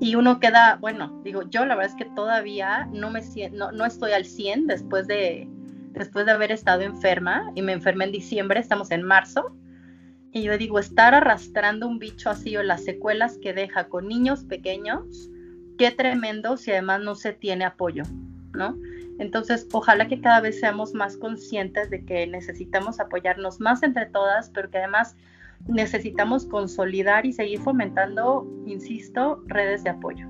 Y 0.00 0.14
uno 0.16 0.38
queda, 0.38 0.76
bueno, 0.80 1.20
digo, 1.24 1.42
yo 1.48 1.64
la 1.64 1.74
verdad 1.74 1.92
es 1.92 2.04
que 2.04 2.10
todavía 2.14 2.88
no 2.92 3.10
me 3.10 3.22
no, 3.52 3.72
no 3.72 3.84
estoy 3.84 4.12
al 4.12 4.24
100 4.24 4.66
después 4.66 5.06
de, 5.06 5.48
después 5.92 6.26
de 6.26 6.32
haber 6.32 6.52
estado 6.52 6.82
enferma 6.82 7.50
y 7.54 7.62
me 7.62 7.72
enfermé 7.72 8.04
en 8.04 8.12
diciembre, 8.12 8.60
estamos 8.60 8.90
en 8.90 9.02
marzo. 9.02 9.56
Y 10.30 10.42
yo 10.42 10.58
digo, 10.58 10.78
estar 10.78 11.14
arrastrando 11.14 11.86
un 11.86 11.98
bicho 11.98 12.28
así 12.28 12.56
o 12.56 12.62
las 12.62 12.84
secuelas 12.84 13.38
que 13.38 13.54
deja 13.54 13.88
con 13.88 14.08
niños 14.08 14.44
pequeños, 14.44 15.30
qué 15.78 15.90
tremendo 15.90 16.56
si 16.56 16.70
además 16.70 17.00
no 17.02 17.14
se 17.14 17.32
tiene 17.32 17.64
apoyo, 17.64 18.04
¿no? 18.52 18.76
Entonces, 19.18 19.68
ojalá 19.72 20.08
que 20.08 20.20
cada 20.20 20.40
vez 20.40 20.58
seamos 20.58 20.92
más 20.92 21.16
conscientes 21.16 21.90
de 21.90 22.04
que 22.04 22.26
necesitamos 22.26 22.98
apoyarnos 22.98 23.60
más 23.60 23.82
entre 23.82 24.06
todas, 24.06 24.50
pero 24.50 24.70
que 24.70 24.78
además 24.78 25.16
necesitamos 25.68 26.46
consolidar 26.46 27.24
y 27.24 27.32
seguir 27.32 27.60
fomentando, 27.60 28.46
insisto, 28.66 29.42
redes 29.46 29.84
de 29.84 29.90
apoyo. 29.90 30.28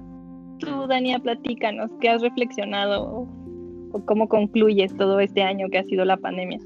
Tú, 0.58 0.86
Dania, 0.86 1.18
platícanos, 1.18 1.90
¿qué 2.00 2.10
has 2.10 2.22
reflexionado 2.22 3.26
o 3.92 4.04
cómo 4.06 4.28
concluyes 4.28 4.94
todo 4.96 5.18
este 5.20 5.42
año 5.42 5.68
que 5.70 5.78
ha 5.78 5.84
sido 5.84 6.04
la 6.04 6.16
pandemia? 6.16 6.60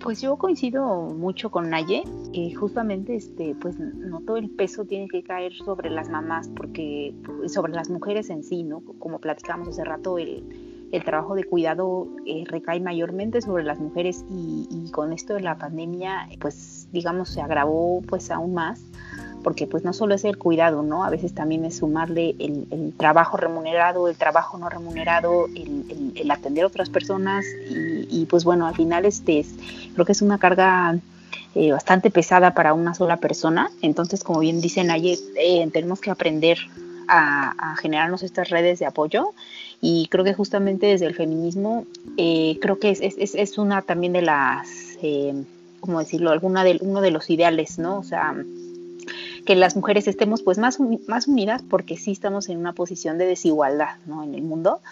Pues 0.00 0.20
yo 0.20 0.36
coincido 0.36 0.84
mucho 1.02 1.50
con 1.50 1.70
Naye, 1.70 2.04
que 2.32 2.54
justamente 2.54 3.16
este, 3.16 3.54
pues 3.60 3.78
no 3.78 4.20
todo 4.20 4.36
el 4.36 4.48
peso 4.50 4.84
tiene 4.84 5.08
que 5.08 5.22
caer 5.22 5.52
sobre 5.54 5.90
las 5.90 6.08
mamás, 6.08 6.48
porque 6.48 7.14
pues, 7.24 7.52
sobre 7.52 7.72
las 7.72 7.90
mujeres 7.90 8.30
en 8.30 8.44
sí, 8.44 8.62
¿no? 8.62 8.80
Como 8.98 9.18
platicamos 9.18 9.68
hace 9.68 9.84
rato, 9.84 10.18
el, 10.18 10.88
el 10.92 11.04
trabajo 11.04 11.34
de 11.34 11.44
cuidado 11.44 12.08
eh, 12.26 12.44
recae 12.46 12.80
mayormente 12.80 13.42
sobre 13.42 13.64
las 13.64 13.80
mujeres 13.80 14.24
y, 14.30 14.68
y, 14.70 14.90
con 14.92 15.12
esto 15.12 15.34
de 15.34 15.40
la 15.40 15.58
pandemia, 15.58 16.28
pues 16.40 16.88
digamos, 16.92 17.30
se 17.30 17.40
agravó 17.40 18.00
pues 18.02 18.30
aún 18.30 18.54
más 18.54 18.80
porque 19.42 19.66
pues 19.66 19.84
no 19.84 19.92
solo 19.92 20.14
es 20.14 20.24
el 20.24 20.38
cuidado, 20.38 20.82
¿no? 20.82 21.04
A 21.04 21.10
veces 21.10 21.34
también 21.34 21.64
es 21.64 21.78
sumarle 21.78 22.34
el, 22.38 22.92
trabajo 22.96 23.36
remunerado, 23.36 24.08
el 24.08 24.16
trabajo 24.16 24.58
no 24.58 24.68
remunerado, 24.68 25.46
el, 25.54 26.30
atender 26.30 26.64
a 26.64 26.66
otras 26.66 26.90
personas 26.90 27.44
y, 27.70 28.26
pues 28.26 28.44
bueno, 28.44 28.66
al 28.66 28.74
final 28.74 29.04
este 29.06 29.40
es, 29.40 29.48
creo 29.94 30.04
que 30.04 30.12
es 30.12 30.22
una 30.22 30.38
carga 30.38 30.98
eh, 31.54 31.72
bastante 31.72 32.10
pesada 32.10 32.54
para 32.54 32.74
una 32.74 32.94
sola 32.94 33.16
persona, 33.16 33.70
entonces 33.80 34.22
como 34.22 34.40
bien 34.40 34.60
dicen 34.60 34.90
ayer, 34.90 35.18
eh, 35.36 35.68
tenemos 35.72 36.00
que 36.00 36.10
aprender 36.10 36.58
a, 37.08 37.76
generarnos 37.80 38.22
estas 38.22 38.50
redes 38.50 38.78
de 38.78 38.86
apoyo 38.86 39.32
y 39.80 40.08
creo 40.10 40.24
que 40.24 40.34
justamente 40.34 40.86
desde 40.86 41.06
el 41.06 41.14
feminismo 41.14 41.86
eh, 42.18 42.58
creo 42.60 42.78
que 42.78 42.90
es, 42.90 43.00
es, 43.00 43.34
es, 43.34 43.56
una 43.56 43.80
también 43.80 44.12
de 44.12 44.20
las, 44.20 44.68
¿cómo 45.80 46.00
decirlo?, 46.00 46.30
alguna 46.30 46.64
de, 46.64 46.78
uno 46.82 47.00
de 47.00 47.10
los 47.10 47.30
ideales, 47.30 47.78
¿no? 47.78 47.98
O 47.98 48.02
sea, 48.02 48.34
que 49.48 49.56
las 49.56 49.76
mujeres 49.76 50.06
estemos 50.06 50.42
pues 50.42 50.58
más, 50.58 50.78
más 51.06 51.26
unidas 51.26 51.62
porque 51.62 51.96
sí 51.96 52.12
estamos 52.12 52.50
en 52.50 52.58
una 52.58 52.74
posición 52.74 53.16
de 53.16 53.24
desigualdad 53.24 53.96
¿no? 54.04 54.22
en 54.22 54.34
el 54.34 54.42
mundo 54.42 54.82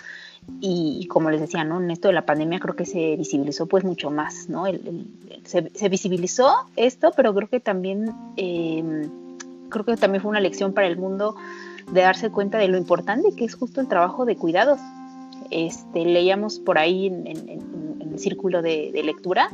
y, 0.62 1.06
como 1.08 1.30
les 1.30 1.42
decía, 1.42 1.62
¿no? 1.62 1.78
en 1.78 1.90
esto 1.90 2.08
de 2.08 2.14
la 2.14 2.24
pandemia 2.24 2.58
creo 2.58 2.74
que 2.74 2.86
se 2.86 3.16
visibilizó 3.16 3.66
pues 3.66 3.84
mucho 3.84 4.10
más, 4.10 4.48
¿no? 4.48 4.64
se, 5.44 5.88
visibilizó 5.90 6.54
esto, 6.74 7.12
pero 7.14 7.34
creo 7.34 7.50
que 7.50 7.60
también 7.60 8.14
em, 8.38 9.10
creo 9.68 9.84
que 9.84 9.94
también 9.98 10.22
fue 10.22 10.30
una 10.30 10.40
lección 10.40 10.72
para 10.72 10.86
el 10.86 10.96
mundo 10.96 11.36
de 11.92 12.00
darse 12.00 12.30
cuenta 12.30 12.56
de 12.56 12.68
lo 12.68 12.78
importante 12.78 13.36
que 13.36 13.44
es 13.44 13.56
justo 13.56 13.82
el 13.82 13.88
trabajo 13.88 14.24
de 14.24 14.36
cuidados. 14.36 14.80
Este, 15.50 16.06
leíamos 16.06 16.60
por 16.60 16.78
ahí 16.78 17.08
en, 17.08 17.26
el 17.26 18.18
círculo 18.18 18.62
de, 18.62 18.90
lectura 19.04 19.50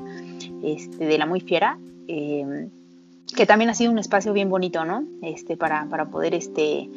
este, 0.62 1.06
de 1.06 1.18
la 1.18 1.26
muy 1.26 1.40
fiera 1.40 1.76
eh, 2.06 2.68
que 3.32 3.46
también 3.46 3.70
ha 3.70 3.74
sido 3.74 3.90
un 3.90 3.98
espacio 3.98 4.32
bien 4.32 4.50
bonito, 4.50 4.84
¿no? 4.84 5.04
Este, 5.22 5.56
para, 5.56 5.86
para 5.86 6.06
poder 6.06 6.34
este, 6.34 6.90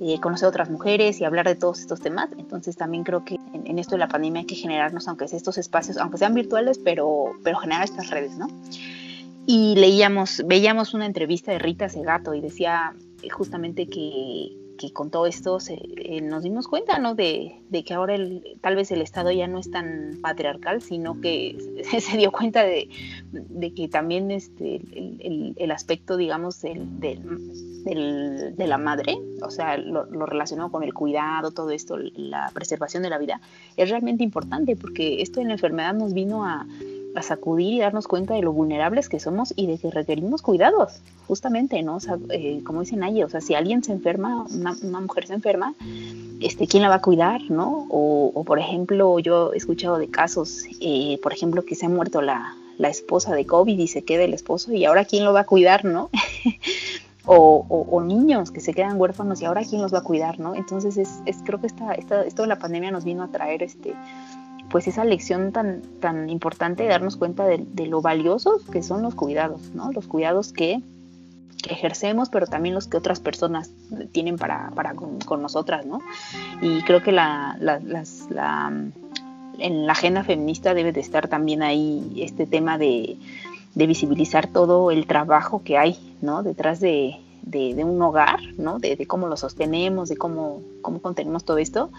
eh, 0.00 0.18
conocer 0.20 0.48
otras 0.48 0.70
mujeres 0.70 1.20
y 1.20 1.24
hablar 1.24 1.46
de 1.46 1.54
todos 1.54 1.80
estos 1.80 2.00
temas. 2.00 2.30
Entonces 2.36 2.76
también 2.76 3.04
creo 3.04 3.24
que 3.24 3.38
en, 3.52 3.78
esto 3.78 3.94
de 3.94 4.00
la 4.00 4.08
pandemia 4.08 4.40
hay 4.40 4.46
que 4.46 4.54
generarnos, 4.54 5.06
aunque 5.08 5.28
sea 5.28 5.36
estos 5.36 5.58
espacios, 5.58 5.98
aunque 5.98 6.18
sean 6.18 6.34
virtuales, 6.34 6.78
pero, 6.78 7.32
pero 7.42 7.58
generar 7.58 7.84
estas 7.84 8.10
redes, 8.10 8.36
¿no? 8.36 8.48
Y 9.46 9.74
leíamos, 9.76 10.42
veíamos 10.46 10.94
una 10.94 11.06
entrevista 11.06 11.52
de 11.52 11.58
Rita 11.58 11.88
Segato 11.88 12.34
y 12.34 12.40
decía 12.40 12.94
justamente 13.30 13.86
que, 13.86 14.56
que 14.78 14.92
con 14.92 15.10
todo 15.10 15.26
esto 15.26 15.58
eh, 15.68 16.20
nos 16.20 16.42
dimos 16.42 16.68
cuenta, 16.68 16.98
¿no? 16.98 17.14
De, 17.14 17.60
que 17.84 17.94
ahora 17.94 18.14
el, 18.14 18.58
tal 18.60 18.76
vez 18.76 18.90
el 18.92 19.02
Estado 19.02 19.30
ya 19.30 19.46
no 19.46 19.58
es 19.58 19.70
tan 19.70 20.18
patriarcal, 20.22 20.82
sino 20.82 21.20
que 21.20 21.56
se 22.00 22.16
dio 22.16 22.32
cuenta 22.32 22.62
de, 22.62 22.88
que 23.74 23.88
también 23.88 24.30
este, 24.30 24.80
el, 25.56 25.70
aspecto, 25.70 26.16
digamos, 26.16 26.62
del, 26.62 27.00
de 27.00 28.66
la 28.66 28.78
madre, 28.78 29.18
o 29.42 29.50
sea, 29.50 29.76
lo, 29.76 30.04
relacionado 30.26 30.70
con 30.70 30.82
el 30.82 30.94
cuidado, 30.94 31.50
todo 31.50 31.70
esto, 31.70 31.98
la 31.98 32.50
preservación 32.54 33.02
de 33.02 33.10
la 33.10 33.18
vida, 33.18 33.40
es 33.76 33.90
realmente 33.90 34.24
importante 34.24 34.76
porque 34.76 35.22
esto 35.22 35.40
en 35.40 35.48
la 35.48 35.54
enfermedad 35.54 35.94
nos 35.94 36.14
vino 36.14 36.44
a, 36.44 36.66
a 37.14 37.22
sacudir 37.22 37.74
y 37.74 37.78
darnos 37.78 38.08
cuenta 38.08 38.34
de 38.34 38.42
lo 38.42 38.52
vulnerables 38.52 39.08
que 39.08 39.20
somos 39.20 39.52
y 39.56 39.66
de 39.66 39.78
que 39.78 39.90
requerimos 39.90 40.42
cuidados, 40.42 41.00
justamente, 41.26 41.82
¿no? 41.82 41.96
O 41.96 42.00
eh, 42.30 42.62
como 42.64 42.80
dicen 42.80 43.02
ahí, 43.02 43.22
o 43.22 43.28
sea, 43.28 43.40
si 43.40 43.54
alguien 43.54 43.82
se 43.82 43.92
enferma, 43.92 44.46
una, 44.50 45.00
mujer 45.00 45.26
se 45.26 45.34
enferma, 45.34 45.74
este, 46.40 46.66
¿quién 46.66 46.82
la 46.82 46.88
va 46.88 46.96
a 46.96 47.02
cuidar, 47.02 47.42
no? 47.50 47.86
O, 47.90 48.44
por 48.44 48.58
ejemplo, 48.58 49.18
yo 49.18 49.52
he 49.52 49.56
escuchado 49.56 49.98
de 49.98 50.08
casos, 50.08 50.64
eh, 50.80 51.18
por 51.22 51.32
ejemplo, 51.32 51.64
que 51.64 51.74
se 51.74 51.86
ha 51.86 51.88
muerto 51.88 52.20
la, 52.22 52.54
la 52.78 52.88
esposa 52.88 53.34
de 53.34 53.46
COVID 53.46 53.78
y 53.78 53.88
se 53.88 54.04
queda 54.04 54.24
el 54.24 54.34
esposo 54.34 54.72
y 54.72 54.84
ahora 54.84 55.04
quién 55.04 55.24
lo 55.24 55.32
va 55.32 55.40
a 55.40 55.46
cuidar, 55.46 55.84
¿no? 55.84 56.10
o, 57.26 58.02
niños 58.04 58.50
que 58.50 58.60
se 58.60 58.74
quedan 58.74 59.00
huérfanos 59.00 59.40
y 59.40 59.46
ahora 59.46 59.62
quién 59.64 59.80
los 59.80 59.94
va 59.94 59.98
a 59.98 60.02
cuidar, 60.02 60.38
¿no? 60.38 60.54
Entonces 60.54 60.96
es, 60.96 61.20
es 61.24 61.38
creo 61.44 61.60
que 61.60 61.66
esta, 61.66 61.94
esta, 61.94 62.22
esto 62.24 62.42
de 62.42 62.48
la 62.48 62.58
pandemia 62.58 62.90
nos 62.90 63.04
vino 63.04 63.22
a 63.22 63.28
traer 63.28 63.62
este 63.62 63.94
pues 64.70 64.88
esa 64.88 65.04
lección 65.04 65.52
tan, 65.52 65.82
tan 66.00 66.28
importante 66.30 66.82
de 66.82 66.88
darnos 66.88 67.16
cuenta 67.16 67.44
de, 67.44 67.86
lo 67.86 68.02
valiosos 68.02 68.62
que 68.64 68.82
son 68.82 69.02
los 69.02 69.14
cuidados, 69.14 69.70
¿no? 69.74 69.92
Los 69.92 70.06
cuidados 70.06 70.52
que, 70.52 70.82
ejercemos, 71.66 72.28
pero 72.28 72.46
también 72.46 72.74
los 72.74 72.88
que 72.88 72.98
otras 72.98 73.20
personas 73.20 73.70
tienen 74.12 74.36
para, 74.36 74.70
para 74.74 74.92
con, 74.92 75.40
nosotras, 75.40 75.86
¿no? 75.86 76.02
Y 76.60 76.82
creo 76.82 77.02
que 77.02 77.10
la, 77.10 77.56
la, 77.58 77.80
la, 77.80 78.72
en 79.58 79.86
la 79.86 79.92
agenda 79.92 80.24
feminista 80.24 80.74
debe 80.74 80.92
de 80.92 81.00
estar 81.00 81.26
también 81.28 81.62
ahí 81.62 82.12
este 82.18 82.46
tema 82.46 82.76
de, 82.76 83.16
de 83.74 83.86
visibilizar 83.86 84.46
todo 84.46 84.90
el 84.90 85.06
trabajo 85.06 85.62
que 85.64 85.78
hay, 85.78 85.96
¿no? 86.20 86.42
Detrás 86.42 86.80
de, 86.80 87.16
de, 87.44 87.84
un 87.84 88.00
hogar, 88.02 88.40
¿no? 88.56 88.78
De, 88.78 88.96
de, 88.96 89.06
cómo 89.06 89.28
lo 89.28 89.36
sostenemos, 89.36 90.08
de 90.08 90.16
cómo, 90.16 90.62
cómo 90.82 91.00
contenemos 91.00 91.44
todo 91.44 91.58
esto 91.58 91.90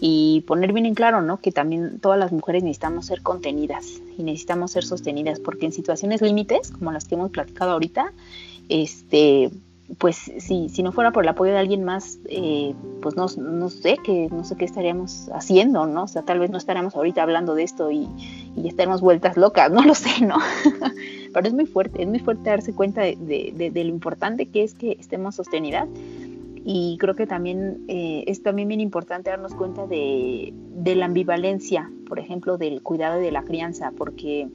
y 0.00 0.44
poner 0.46 0.72
bien 0.72 0.86
en 0.86 0.94
claro, 0.94 1.22
¿no? 1.22 1.38
Que 1.38 1.52
también 1.52 1.98
todas 1.98 2.18
las 2.18 2.32
mujeres 2.32 2.62
necesitamos 2.62 3.06
ser 3.06 3.22
contenidas 3.22 4.00
y 4.18 4.22
necesitamos 4.22 4.72
ser 4.72 4.84
sostenidas 4.84 5.40
porque 5.40 5.66
en 5.66 5.72
situaciones 5.72 6.22
límites, 6.22 6.70
como 6.70 6.92
las 6.92 7.06
que 7.06 7.14
hemos 7.14 7.30
platicado 7.30 7.72
ahorita, 7.72 8.12
este, 8.68 9.50
pues 9.98 10.16
si, 10.38 10.68
si 10.68 10.82
no 10.82 10.92
fuera 10.92 11.12
por 11.12 11.24
el 11.24 11.28
apoyo 11.28 11.52
de 11.52 11.58
alguien 11.58 11.84
más, 11.84 12.18
eh, 12.28 12.74
pues 13.02 13.16
no, 13.16 13.26
no, 13.36 13.70
sé 13.70 13.98
qué, 14.02 14.28
no 14.30 14.44
sé 14.44 14.56
qué 14.56 14.64
estaríamos 14.64 15.28
haciendo, 15.32 15.86
¿no? 15.86 16.04
O 16.04 16.08
sea, 16.08 16.22
tal 16.22 16.38
vez 16.38 16.50
no 16.50 16.58
estaríamos 16.58 16.94
ahorita 16.96 17.22
hablando 17.22 17.54
de 17.54 17.64
esto 17.64 17.90
y, 17.90 18.08
y 18.56 18.68
estaremos 18.68 19.00
vueltas 19.00 19.36
locas, 19.36 19.70
no 19.72 19.82
lo 19.82 19.94
sé, 19.94 20.20
¿no? 20.22 20.36
Pero 21.34 21.48
es 21.48 21.52
muy 21.52 21.66
fuerte, 21.66 22.02
es 22.02 22.08
muy 22.08 22.20
fuerte 22.20 22.48
darse 22.48 22.72
cuenta 22.72 23.02
de, 23.02 23.16
de, 23.54 23.84
lo 23.84 23.90
importante 23.90 24.46
que 24.46 24.62
es 24.62 24.72
que 24.74 24.96
estemos 24.98 25.34
sostenidas. 25.34 25.88
Y 26.66 26.96
creo 26.98 27.14
que 27.14 27.26
también 27.26 27.84
eh, 27.88 28.24
es 28.26 28.42
también 28.42 28.68
bien 28.68 28.80
importante 28.80 29.28
darnos 29.28 29.54
cuenta 29.54 29.86
de, 29.86 30.54
de 30.54 30.94
la 30.94 31.04
ambivalencia, 31.04 31.90
por 32.08 32.18
ejemplo, 32.18 32.56
del 32.56 32.82
cuidado 32.82 33.20
y 33.20 33.24
de 33.24 33.32
la 33.32 33.42
crianza, 33.42 33.92
porque 33.94 34.48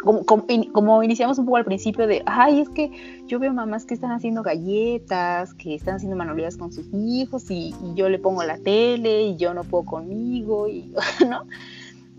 como, 0.00 0.24
como, 0.24 1.02
iniciamos 1.02 1.38
un 1.38 1.44
poco 1.44 1.58
al 1.58 1.64
principio 1.64 2.06
de, 2.06 2.22
ay, 2.26 2.60
es 2.60 2.68
que 2.68 2.90
yo 3.26 3.38
veo 3.38 3.52
mamás 3.52 3.84
que 3.84 3.94
están 3.94 4.12
haciendo 4.12 4.42
galletas, 4.42 5.54
que 5.54 5.74
están 5.74 5.96
haciendo 5.96 6.16
manualidades 6.16 6.56
con 6.56 6.72
sus 6.72 6.86
hijos 6.92 7.50
y, 7.50 7.74
yo 7.94 8.08
le 8.08 8.18
pongo 8.18 8.42
la 8.42 8.58
tele 8.58 9.22
y 9.26 9.36
yo 9.36 9.54
no 9.54 9.64
puedo 9.64 9.84
conmigo, 9.84 10.68
y, 10.68 10.92
¿no? 11.28 11.44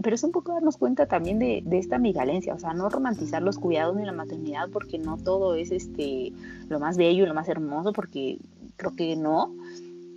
Pero 0.04 0.16
es 0.16 0.24
un 0.24 0.32
poco 0.32 0.54
darnos 0.54 0.78
cuenta 0.78 1.08
también 1.08 1.40
de, 1.40 1.64
de 1.66 1.80
esta 1.80 1.96
ambivalencia, 1.96 2.54
o 2.54 2.60
sea, 2.60 2.74
no 2.74 2.90
romantizar 2.90 3.42
los 3.42 3.58
cuidados 3.58 3.96
ni 3.96 4.06
la 4.06 4.12
maternidad 4.12 4.70
porque 4.70 5.00
no 5.00 5.18
todo 5.18 5.56
es 5.56 5.72
este, 5.72 6.34
lo 6.70 6.80
más 6.80 6.98
bello 6.98 7.24
y 7.24 7.28
lo 7.28 7.34
más 7.34 7.50
hermoso, 7.50 7.94
porque 7.94 8.38
creo 8.76 8.96
que 8.96 9.16
no, 9.16 9.56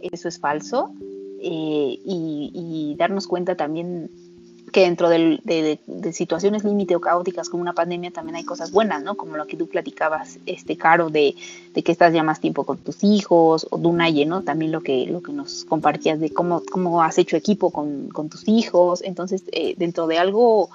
eso 0.01 0.29
es 0.29 0.39
falso. 0.39 0.93
Eh, 1.39 2.01
y, 2.05 2.51
y 2.55 2.97
darnos 2.97 3.27
cuenta 3.27 3.57
también 3.57 4.11
que 4.77 4.83
dentro 4.83 5.09
de, 5.09 5.81
situaciones 6.13 6.63
límite 6.63 6.95
o 6.97 7.01
caóticas 7.01 7.49
como 7.49 7.63
una 7.63 7.73
pandemia 7.73 8.11
también 8.11 8.37
hay 8.37 8.45
cosas 8.45 8.73
buenas, 8.73 9.03
¿no? 9.03 9.17
Como 9.17 9.39
lo 9.39 9.47
que 9.47 9.57
tú 9.57 9.69
platicabas, 9.69 10.39
este, 10.45 10.77
Caro, 10.77 11.09
de, 11.09 11.35
que 11.73 11.93
estás 11.93 12.13
ya 12.13 12.23
más 12.23 12.41
tiempo 12.43 12.65
con 12.65 12.77
tus 12.77 13.03
hijos, 13.03 13.67
o 13.71 13.79
Dunaye, 13.79 14.27
¿no? 14.27 14.43
También 14.43 14.73
lo 14.73 14.83
que, 14.83 15.07
lo 15.07 15.23
que 15.23 15.33
nos 15.33 15.65
compartías 15.65 16.21
de 16.21 16.29
cómo, 16.29 16.61
cómo 16.71 17.03
has 17.03 17.17
hecho 17.17 17.39
equipo 17.39 17.71
con, 17.71 18.11
tus 18.29 18.47
hijos. 18.49 19.01
Entonces, 19.03 19.45
eh, 19.53 19.75
dentro 19.79 20.07
de 20.09 20.19
algo, 20.19 20.69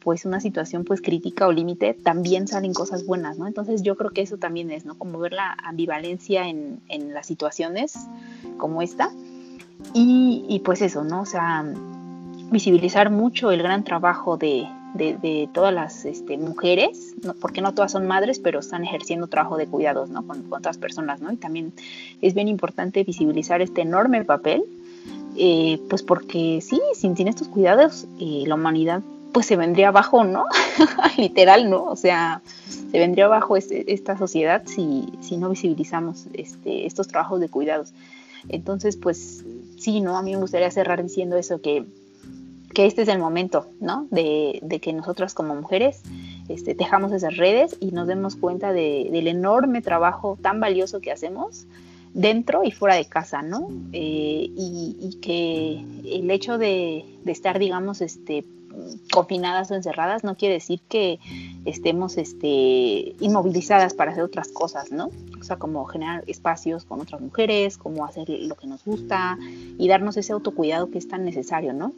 pues 0.00 0.24
una 0.24 0.40
situación 0.40 0.82
pues 0.82 1.00
crítica 1.00 1.46
o 1.46 1.52
límite, 1.52 1.94
también 1.94 2.48
salen 2.48 2.74
cosas 2.74 3.06
buenas, 3.06 3.38
¿no? 3.38 3.46
Entonces 3.46 3.82
yo 3.82 3.96
creo 3.96 4.10
que 4.10 4.22
eso 4.22 4.36
también 4.36 4.72
es, 4.72 4.84
¿no? 4.84 4.98
Como 4.98 5.20
ver 5.20 5.32
la 5.32 5.56
ambivalencia 5.62 6.48
en, 6.48 6.80
en 6.88 7.14
las 7.14 7.28
situaciones 7.28 7.94
como 8.58 8.82
esta. 8.82 9.12
Y, 9.92 10.44
y 10.48 10.58
pues 10.58 10.82
eso, 10.82 11.04
¿no? 11.04 11.20
O 11.20 11.26
sea, 11.26 11.64
visibilizar 12.50 13.10
mucho 13.10 13.50
el 13.50 13.62
gran 13.62 13.84
trabajo 13.84 14.36
de, 14.36 14.68
de, 14.94 15.48
todas 15.52 15.74
las 15.74 16.04
este, 16.04 16.38
mujeres, 16.38 17.14
porque 17.40 17.60
no 17.60 17.74
todas 17.74 17.92
son 17.92 18.06
madres, 18.06 18.38
pero 18.38 18.60
están 18.60 18.84
ejerciendo 18.84 19.26
trabajo 19.26 19.56
de 19.56 19.66
cuidados 19.66 20.08
¿no? 20.08 20.26
con, 20.26 20.44
otras 20.50 20.78
personas, 20.78 21.20
¿no? 21.20 21.32
Y 21.32 21.36
también 21.36 21.72
es 22.22 22.34
bien 22.34 22.48
importante 22.48 23.02
visibilizar 23.04 23.60
este 23.60 23.82
enorme 23.82 24.24
papel, 24.24 24.64
eh, 25.36 25.80
pues 25.90 26.02
porque 26.02 26.60
sí, 26.62 26.80
sin, 26.94 27.16
sin 27.16 27.28
estos 27.28 27.48
cuidados, 27.48 28.06
eh, 28.20 28.44
la 28.46 28.54
humanidad 28.54 29.02
pues 29.32 29.46
se 29.46 29.56
vendría 29.56 29.88
abajo, 29.88 30.22
¿no? 30.22 30.44
Literal, 31.18 31.68
¿no? 31.68 31.84
O 31.86 31.96
sea, 31.96 32.40
se 32.68 32.98
vendría 32.98 33.24
abajo 33.24 33.56
este, 33.56 33.92
esta 33.92 34.16
sociedad 34.16 34.62
si, 34.64 35.06
si 35.20 35.36
no 35.36 35.50
visibilizamos 35.50 36.28
este, 36.34 36.86
estos 36.86 37.08
trabajos 37.08 37.40
de 37.40 37.48
cuidados. 37.48 37.92
Entonces, 38.48 38.96
pues 38.96 39.44
sí, 39.76 40.00
¿no? 40.00 40.16
A 40.16 40.22
mí 40.22 40.32
me 40.32 40.40
gustaría 40.40 40.70
cerrar 40.70 41.02
diciendo 41.02 41.36
eso, 41.36 41.60
que 41.60 41.84
que 42.74 42.86
este 42.86 43.02
es 43.02 43.08
el 43.08 43.18
momento, 43.18 43.68
¿no? 43.80 44.08
De, 44.10 44.60
que 44.82 44.92
nosotras 44.92 45.32
como 45.32 45.54
mujeres 45.54 46.02
este, 46.48 46.74
tejamos 46.74 47.12
esas 47.12 47.36
redes 47.36 47.76
y 47.80 47.92
nos 47.92 48.08
demos 48.08 48.36
cuenta 48.36 48.72
del 48.72 49.26
enorme 49.28 49.80
trabajo 49.80 50.36
tan 50.42 50.60
valioso 50.60 51.00
que 51.00 51.12
hacemos 51.12 51.66
dentro 52.12 52.64
y 52.64 52.72
fuera 52.72 52.96
de 52.96 53.06
casa, 53.06 53.42
¿no? 53.42 53.68
Eh, 53.92 54.50
y, 54.54 55.18
que 55.22 55.84
el 56.04 56.30
hecho 56.30 56.58
de, 56.58 57.04
estar, 57.24 57.58
digamos, 57.58 58.00
este, 58.00 58.44
confinadas 59.12 59.70
o 59.70 59.74
encerradas 59.74 60.24
no 60.24 60.36
quiere 60.36 60.54
decir 60.54 60.80
que 60.88 61.18
estemos 61.64 62.18
este, 62.18 63.14
inmovilizadas 63.20 63.94
para 63.94 64.12
hacer 64.12 64.24
otras 64.24 64.48
cosas, 64.48 64.90
¿no? 64.90 65.10
O 65.40 65.44
sea, 65.44 65.56
como 65.56 65.84
generar 65.84 66.24
espacios 66.26 66.84
con 66.84 67.00
otras 67.00 67.20
mujeres, 67.20 67.78
como 67.78 68.04
hacer 68.04 68.28
lo 68.28 68.56
que 68.56 68.66
nos 68.66 68.84
gusta 68.84 69.38
y 69.78 69.88
darnos 69.88 70.16
ese 70.16 70.32
autocuidado 70.32 70.90
que 70.90 70.98
es 70.98 71.08
tan 71.08 71.24
necesario, 71.24 71.72
¿no? 71.72 71.94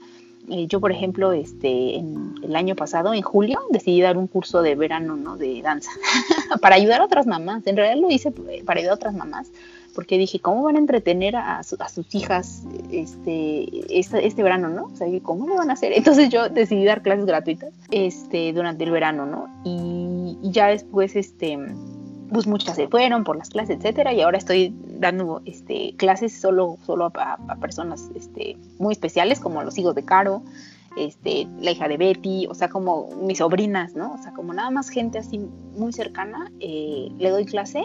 Eh, 0.48 0.66
yo, 0.68 0.80
por 0.80 0.92
ejemplo, 0.92 1.32
este, 1.32 1.96
el 1.96 2.54
año 2.54 2.76
pasado, 2.76 3.12
en 3.14 3.22
julio, 3.22 3.60
decidí 3.70 4.00
dar 4.00 4.16
un 4.16 4.28
curso 4.28 4.62
de 4.62 4.74
verano, 4.74 5.16
¿no? 5.16 5.36
De 5.36 5.60
danza, 5.60 5.90
para 6.60 6.76
ayudar 6.76 7.00
a 7.00 7.04
otras 7.04 7.26
mamás. 7.26 7.66
En 7.66 7.76
realidad 7.76 8.00
lo 8.00 8.10
hice 8.10 8.32
para 8.64 8.78
ayudar 8.78 8.92
a 8.92 8.96
otras 8.96 9.14
mamás, 9.14 9.50
porque 9.94 10.18
dije, 10.18 10.38
¿cómo 10.38 10.62
van 10.62 10.76
a 10.76 10.78
entretener 10.78 11.34
a, 11.36 11.62
sus 11.62 12.14
hijas 12.14 12.62
este, 12.92 13.98
este, 13.98 14.26
este, 14.26 14.42
verano, 14.42 14.68
¿no? 14.68 14.84
O 14.84 14.96
sea, 14.96 15.08
¿cómo 15.22 15.48
lo 15.48 15.56
van 15.56 15.70
a 15.70 15.72
hacer? 15.72 15.92
Entonces 15.92 16.28
yo 16.28 16.48
decidí 16.48 16.84
dar 16.84 17.02
clases 17.02 17.26
gratuitas 17.26 17.72
este, 17.90 18.52
durante 18.52 18.84
el 18.84 18.90
verano, 18.90 19.26
¿no? 19.26 19.48
Y, 19.64 20.38
y 20.46 20.52
ya 20.52 20.68
después, 20.68 21.16
este 21.16 21.58
pues 22.32 22.46
muchas 22.46 22.76
se 22.76 22.88
fueron 22.88 23.24
por 23.24 23.36
las 23.36 23.50
clases, 23.50 23.76
etcétera, 23.76 24.12
y 24.12 24.20
ahora 24.20 24.38
estoy 24.38 24.74
dando 24.84 25.42
este, 25.44 25.94
clases 25.96 26.38
solo, 26.38 26.78
solo 26.84 27.12
a, 27.14 27.56
personas 27.60 28.10
este, 28.14 28.56
muy 28.78 28.92
especiales, 28.92 29.40
como 29.40 29.62
los 29.62 29.78
hijos 29.78 29.94
de 29.94 30.04
Caro, 30.04 30.42
este, 30.96 31.46
la 31.60 31.72
hija 31.72 31.88
de 31.88 31.96
Betty, 31.96 32.46
o 32.46 32.54
sea, 32.54 32.68
como 32.68 33.08
mis 33.22 33.38
sobrinas, 33.38 33.94
¿no? 33.94 34.14
O 34.14 34.18
sea, 34.18 34.32
como 34.32 34.54
nada 34.54 34.70
más 34.70 34.88
gente 34.88 35.18
así 35.18 35.38
muy 35.76 35.92
cercana, 35.92 36.50
eh, 36.60 37.08
le 37.18 37.30
doy 37.30 37.44
clase 37.44 37.84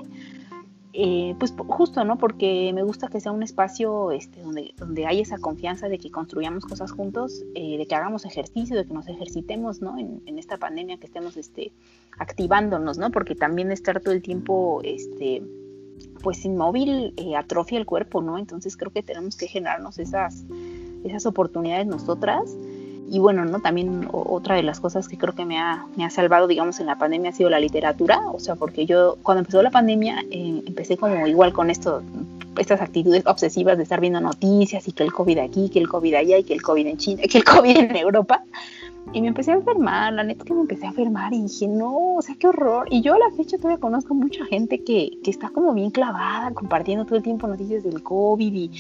eh, 0.94 1.36
pues 1.40 1.54
justo, 1.58 2.04
¿no? 2.04 2.18
Porque 2.18 2.72
me 2.74 2.84
gusta 2.84 3.08
que 3.08 3.22
sea 3.22 3.32
un 3.32 3.44
espacio 3.44 4.12
este, 4.12 4.42
donde, 4.42 4.74
donde 4.78 5.06
hay 5.06 5.22
esa 5.22 5.38
confianza 5.38 5.88
de 5.88 5.98
que 5.98 6.12
construyamos 6.12 6.66
cosas 6.66 6.92
juntos, 6.92 7.44
eh, 7.56 7.78
de 7.78 7.86
que 7.88 7.96
hagamos 7.96 8.26
ejercicio, 8.26 8.76
de 8.76 8.86
que 8.86 8.94
nos 8.94 9.08
ejercitemos, 9.08 9.82
¿no? 9.82 9.98
En, 9.98 10.22
esta 10.38 10.58
pandemia 10.58 10.98
que 10.98 11.06
estemos 11.06 11.38
este, 11.38 11.72
activándonos, 12.18 12.98
¿no? 12.98 13.12
Porque 13.12 13.36
también 13.36 13.72
estar 13.72 14.00
todo 14.02 14.14
el 14.14 14.22
tiempo, 14.22 14.82
este, 14.84 15.44
pues 16.24 16.44
inmóvil, 16.46 17.14
eh, 17.16 17.36
atrofia 17.36 17.78
el 17.78 17.86
cuerpo, 17.86 18.22
¿no? 18.22 18.38
Entonces 18.38 18.76
creo 18.76 18.92
que 18.92 19.04
tenemos 19.04 19.38
que 19.38 19.48
generarnos 19.48 20.00
esas, 20.00 20.44
esas 21.04 21.26
oportunidades 21.26 21.86
nosotras 21.86 22.56
y 23.12 23.20
bueno, 23.20 23.44
¿no? 23.44 23.60
También 23.60 24.08
otra 24.14 24.56
de 24.56 24.64
las 24.64 24.80
cosas 24.80 25.10
que 25.10 25.18
creo 25.18 25.36
que 25.36 25.44
me 25.44 25.60
ha, 25.60 25.86
me 25.98 26.06
ha 26.06 26.10
salvado, 26.10 26.48
digamos, 26.48 26.80
en 26.80 26.86
la 26.86 26.98
pandemia 26.98 27.32
ha 27.32 27.34
sido 27.34 27.50
la 27.50 27.60
literatura, 27.60 28.22
o 28.32 28.40
sea, 28.40 28.56
porque 28.56 28.86
yo 28.86 29.18
cuando 29.22 29.40
empezó 29.40 29.62
la 29.62 29.70
pandemia 29.70 30.24
eh, 30.32 30.64
empecé 30.66 30.96
como 30.96 31.28
igual 31.28 31.52
con 31.52 31.70
esto, 31.70 32.04
estas 32.58 32.80
actitudes 32.80 33.24
obsesivas 33.26 33.76
de 33.76 33.84
estar 33.84 34.00
viendo 34.00 34.22
noticias 34.22 34.88
y 34.88 34.94
que 34.94 35.04
el 35.04 35.12
COVID 35.12 35.40
aquí, 35.40 35.70
que 35.70 35.80
el 35.80 35.90
COVID 35.90 36.14
allá 36.14 36.38
y 36.38 36.46
que 36.46 36.54
el 36.54 36.62
COVID 36.62 36.88
en 36.88 36.98
China, 36.98 37.24
que 37.30 37.38
el 37.40 37.44
COVID 37.44 37.78
en 37.78 37.96
Europa. 37.98 38.46
Y 39.12 39.20
me 39.20 39.28
empecé 39.28 39.52
a 39.52 39.56
enfermar, 39.56 40.14
la 40.14 40.24
neta 40.24 40.46
que 40.46 40.54
me 40.54 40.62
empecé 40.62 40.86
a 40.86 40.90
enfermar 40.90 41.34
y 41.34 41.42
dije, 41.42 41.68
no, 41.68 42.16
o 42.16 42.22
sea, 42.22 42.36
qué 42.40 42.48
horror. 42.48 42.88
Y 42.90 43.02
yo 43.02 43.16
a 43.16 43.20
la 43.20 43.32
fecha 43.36 43.58
todavía 43.58 43.80
conozco 43.80 44.14
mucha 44.14 44.46
gente 44.46 44.86
que, 44.86 45.18
que 45.22 45.32
está 45.32 45.50
como 45.50 45.74
bien 45.74 45.92
clavada, 45.92 46.52
compartiendo 46.54 47.04
todo 47.04 47.18
el 47.18 47.24
tiempo 47.24 47.46
noticias 47.46 47.84
del 47.84 48.02
COVID 48.02 48.54
y 48.54 48.72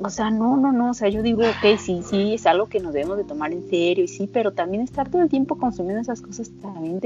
o 0.00 0.10
sea, 0.10 0.30
no, 0.30 0.56
no, 0.56 0.72
no, 0.72 0.90
o 0.90 0.94
sea, 0.94 1.08
yo 1.08 1.22
digo, 1.22 1.42
ok, 1.42 1.78
sí, 1.78 2.02
sí, 2.04 2.34
es 2.34 2.46
algo 2.46 2.68
que 2.68 2.80
nos 2.80 2.92
debemos 2.92 3.16
de 3.16 3.24
tomar 3.24 3.52
en 3.52 3.68
serio, 3.68 4.04
y 4.04 4.08
sí, 4.08 4.28
pero 4.32 4.52
también 4.52 4.82
estar 4.82 5.08
todo 5.08 5.22
el 5.22 5.28
tiempo 5.28 5.56
consumiendo 5.56 6.00
esas 6.00 6.20
cosas 6.20 6.50
también 6.60 7.00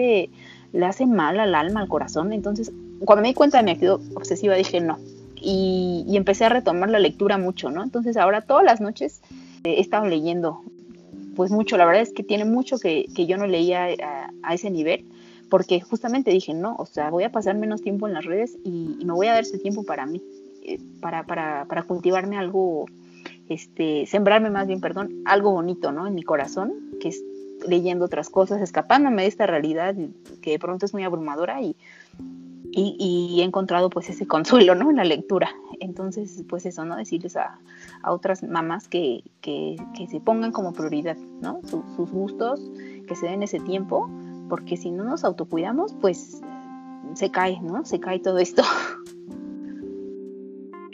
le 0.72 0.86
hace 0.86 1.06
mal 1.06 1.38
al 1.38 1.54
alma, 1.54 1.80
al 1.80 1.88
corazón. 1.88 2.32
Entonces, 2.32 2.72
cuando 3.04 3.22
me 3.22 3.28
di 3.28 3.34
cuenta 3.34 3.58
de 3.58 3.64
mi 3.64 3.72
actitud 3.72 4.00
obsesiva, 4.14 4.54
dije 4.54 4.80
no. 4.80 4.98
Y, 5.40 6.04
empecé 6.16 6.46
a 6.46 6.48
retomar 6.48 6.88
la 6.88 6.98
lectura 6.98 7.38
mucho, 7.38 7.70
¿no? 7.70 7.82
Entonces, 7.82 8.16
ahora 8.16 8.40
todas 8.40 8.64
las 8.64 8.80
noches 8.80 9.20
he 9.64 9.80
estado 9.80 10.06
leyendo, 10.06 10.62
pues 11.36 11.50
mucho. 11.50 11.76
La 11.76 11.84
verdad 11.84 12.02
es 12.02 12.12
que 12.12 12.22
tiene 12.22 12.44
mucho 12.44 12.78
que, 12.78 13.06
yo 13.14 13.36
no 13.36 13.46
leía 13.46 13.88
a, 14.42 14.54
ese 14.54 14.70
nivel, 14.70 15.04
porque 15.50 15.80
justamente 15.80 16.30
dije, 16.30 16.54
no, 16.54 16.74
o 16.76 16.86
sea, 16.86 17.10
voy 17.10 17.24
a 17.24 17.32
pasar 17.32 17.54
menos 17.54 17.82
tiempo 17.82 18.08
en 18.08 18.14
las 18.14 18.24
redes 18.24 18.56
y, 18.64 18.96
y 18.98 19.04
me 19.04 19.12
voy 19.12 19.26
a 19.26 19.34
dar 19.34 19.42
ese 19.42 19.58
tiempo 19.58 19.84
para 19.84 20.06
mí. 20.06 20.22
Eh, 20.62 20.78
para, 21.00 21.24
para, 21.24 21.64
para 21.66 21.82
cultivarme 21.82 22.36
algo, 22.36 22.86
este, 23.48 24.06
sembrarme 24.06 24.50
más 24.50 24.66
bien, 24.66 24.80
perdón, 24.80 25.22
algo 25.24 25.52
bonito, 25.52 25.92
¿no? 25.92 26.06
En 26.06 26.14
mi 26.14 26.22
corazón, 26.22 26.72
que 27.00 27.08
es 27.08 27.22
leyendo 27.66 28.04
otras 28.04 28.30
cosas, 28.30 28.60
escapándome 28.60 29.22
de 29.22 29.28
esta 29.28 29.46
realidad 29.46 29.94
que 30.42 30.50
de 30.52 30.58
pronto 30.58 30.86
es 30.86 30.92
muy 30.92 31.04
abrumadora 31.04 31.60
y, 31.60 31.76
y, 32.70 33.40
he 33.40 33.44
encontrado 33.44 33.90
pues 33.90 34.08
ese 34.10 34.26
consuelo, 34.26 34.74
¿no? 34.74 34.90
En 34.90 34.96
la 34.96 35.04
lectura. 35.04 35.50
Entonces, 35.80 36.44
pues 36.48 36.66
eso, 36.66 36.84
¿no? 36.84 36.96
Decirles 36.96 37.36
a, 37.36 37.58
a 38.02 38.12
otras 38.12 38.42
mamás 38.42 38.88
que, 38.88 39.24
que, 39.40 39.76
que, 39.96 40.06
se 40.06 40.20
pongan 40.20 40.52
como 40.52 40.72
prioridad, 40.72 41.16
¿no? 41.40 41.60
sus 41.64 42.10
gustos, 42.10 42.60
que 43.06 43.16
se 43.16 43.26
den 43.26 43.42
ese 43.42 43.60
tiempo, 43.60 44.10
porque 44.48 44.76
si 44.76 44.90
no 44.90 45.04
nos 45.04 45.24
autocuidamos, 45.24 45.94
pues 46.00 46.40
se 47.14 47.30
cae, 47.30 47.60
¿no? 47.60 47.84
Se 47.84 48.00
cae 48.00 48.18
todo 48.20 48.38
esto. 48.38 48.62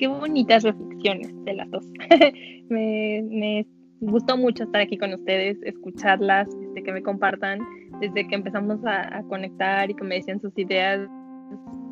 qué 0.05 0.09
bonitas 0.09 0.63
reflexiones 0.63 1.33
de 1.45 1.55
las 1.55 1.71
dos. 1.71 1.87
me, 2.69 3.67
gustó 4.01 4.37
mucho 4.37 4.65
estar 4.65 4.83
aquí 4.83 4.99
con 4.99 5.15
ustedes, 5.15 5.57
escucharlas, 5.63 6.47
este, 6.49 6.83
que 6.83 6.93
me 6.93 7.03
compartan 7.03 7.59
desde 8.01 8.29
que 8.29 8.35
empezamos 8.35 8.81
a, 8.85 9.23
conectar 9.31 9.91
y 9.91 9.95
que 9.95 10.05
me 10.05 10.17
decían 10.17 10.41
sus 10.41 10.53
ideas 10.59 11.09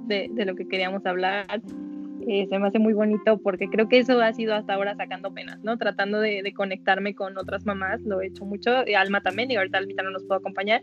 de, 0.09 0.29
de 0.35 0.45
lo 0.45 0.55
que 0.55 0.69
queríamos 0.69 1.07
hablar. 1.07 1.63
Eh, 2.29 2.47
se 2.49 2.59
me 2.59 2.69
hace 2.69 2.79
muy 2.79 2.93
bonito 2.93 3.39
porque 3.39 3.69
creo 3.69 3.89
que 3.89 3.99
eso 3.99 4.21
ha 4.21 4.33
sido 4.33 4.55
hasta 4.55 4.75
ahora 4.75 4.95
sacando 4.95 5.35
penas, 5.35 5.63
¿no? 5.65 5.77
Tratando 5.77 6.21
de, 6.21 6.53
conectarme 6.55 7.15
con 7.15 7.37
otras 7.39 7.65
mamás, 7.67 8.01
lo 8.03 8.21
he 8.21 8.27
hecho 8.27 8.45
mucho, 8.45 8.71
Alma 8.97 9.21
también, 9.23 9.51
y 9.51 9.57
ahorita 9.57 9.79
Almita 9.79 10.03
no 10.03 10.11
nos 10.11 10.23
puedo 10.25 10.39
acompañar, 10.39 10.83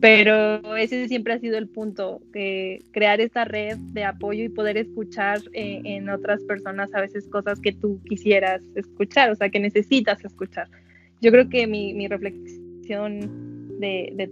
pero 0.00 0.76
ese 0.76 1.06
siempre 1.08 1.34
ha 1.34 1.38
sido 1.38 1.58
el 1.58 1.68
punto, 1.68 2.20
que 2.32 2.80
crear 2.92 3.20
esta 3.20 3.44
red 3.44 3.76
de 3.92 4.04
apoyo 4.04 4.44
y 4.44 4.48
poder 4.48 4.76
escuchar 4.76 5.38
eh, 5.52 5.80
en 5.84 6.08
otras 6.08 6.42
personas 6.44 6.92
a 6.94 7.00
veces 7.00 7.28
cosas 7.28 7.60
que 7.60 7.72
tú 7.72 8.00
quisieras 8.08 8.62
escuchar, 8.74 9.30
o 9.30 9.34
sea, 9.34 9.50
que 9.50 9.60
necesitas 9.60 10.24
escuchar. 10.24 10.68
Yo 11.20 11.30
creo 11.30 11.48
que 11.48 11.66
mi, 11.66 11.94
mi 11.94 12.08
reflexión 12.08 13.78
de, 13.78 14.12
de 14.14 14.30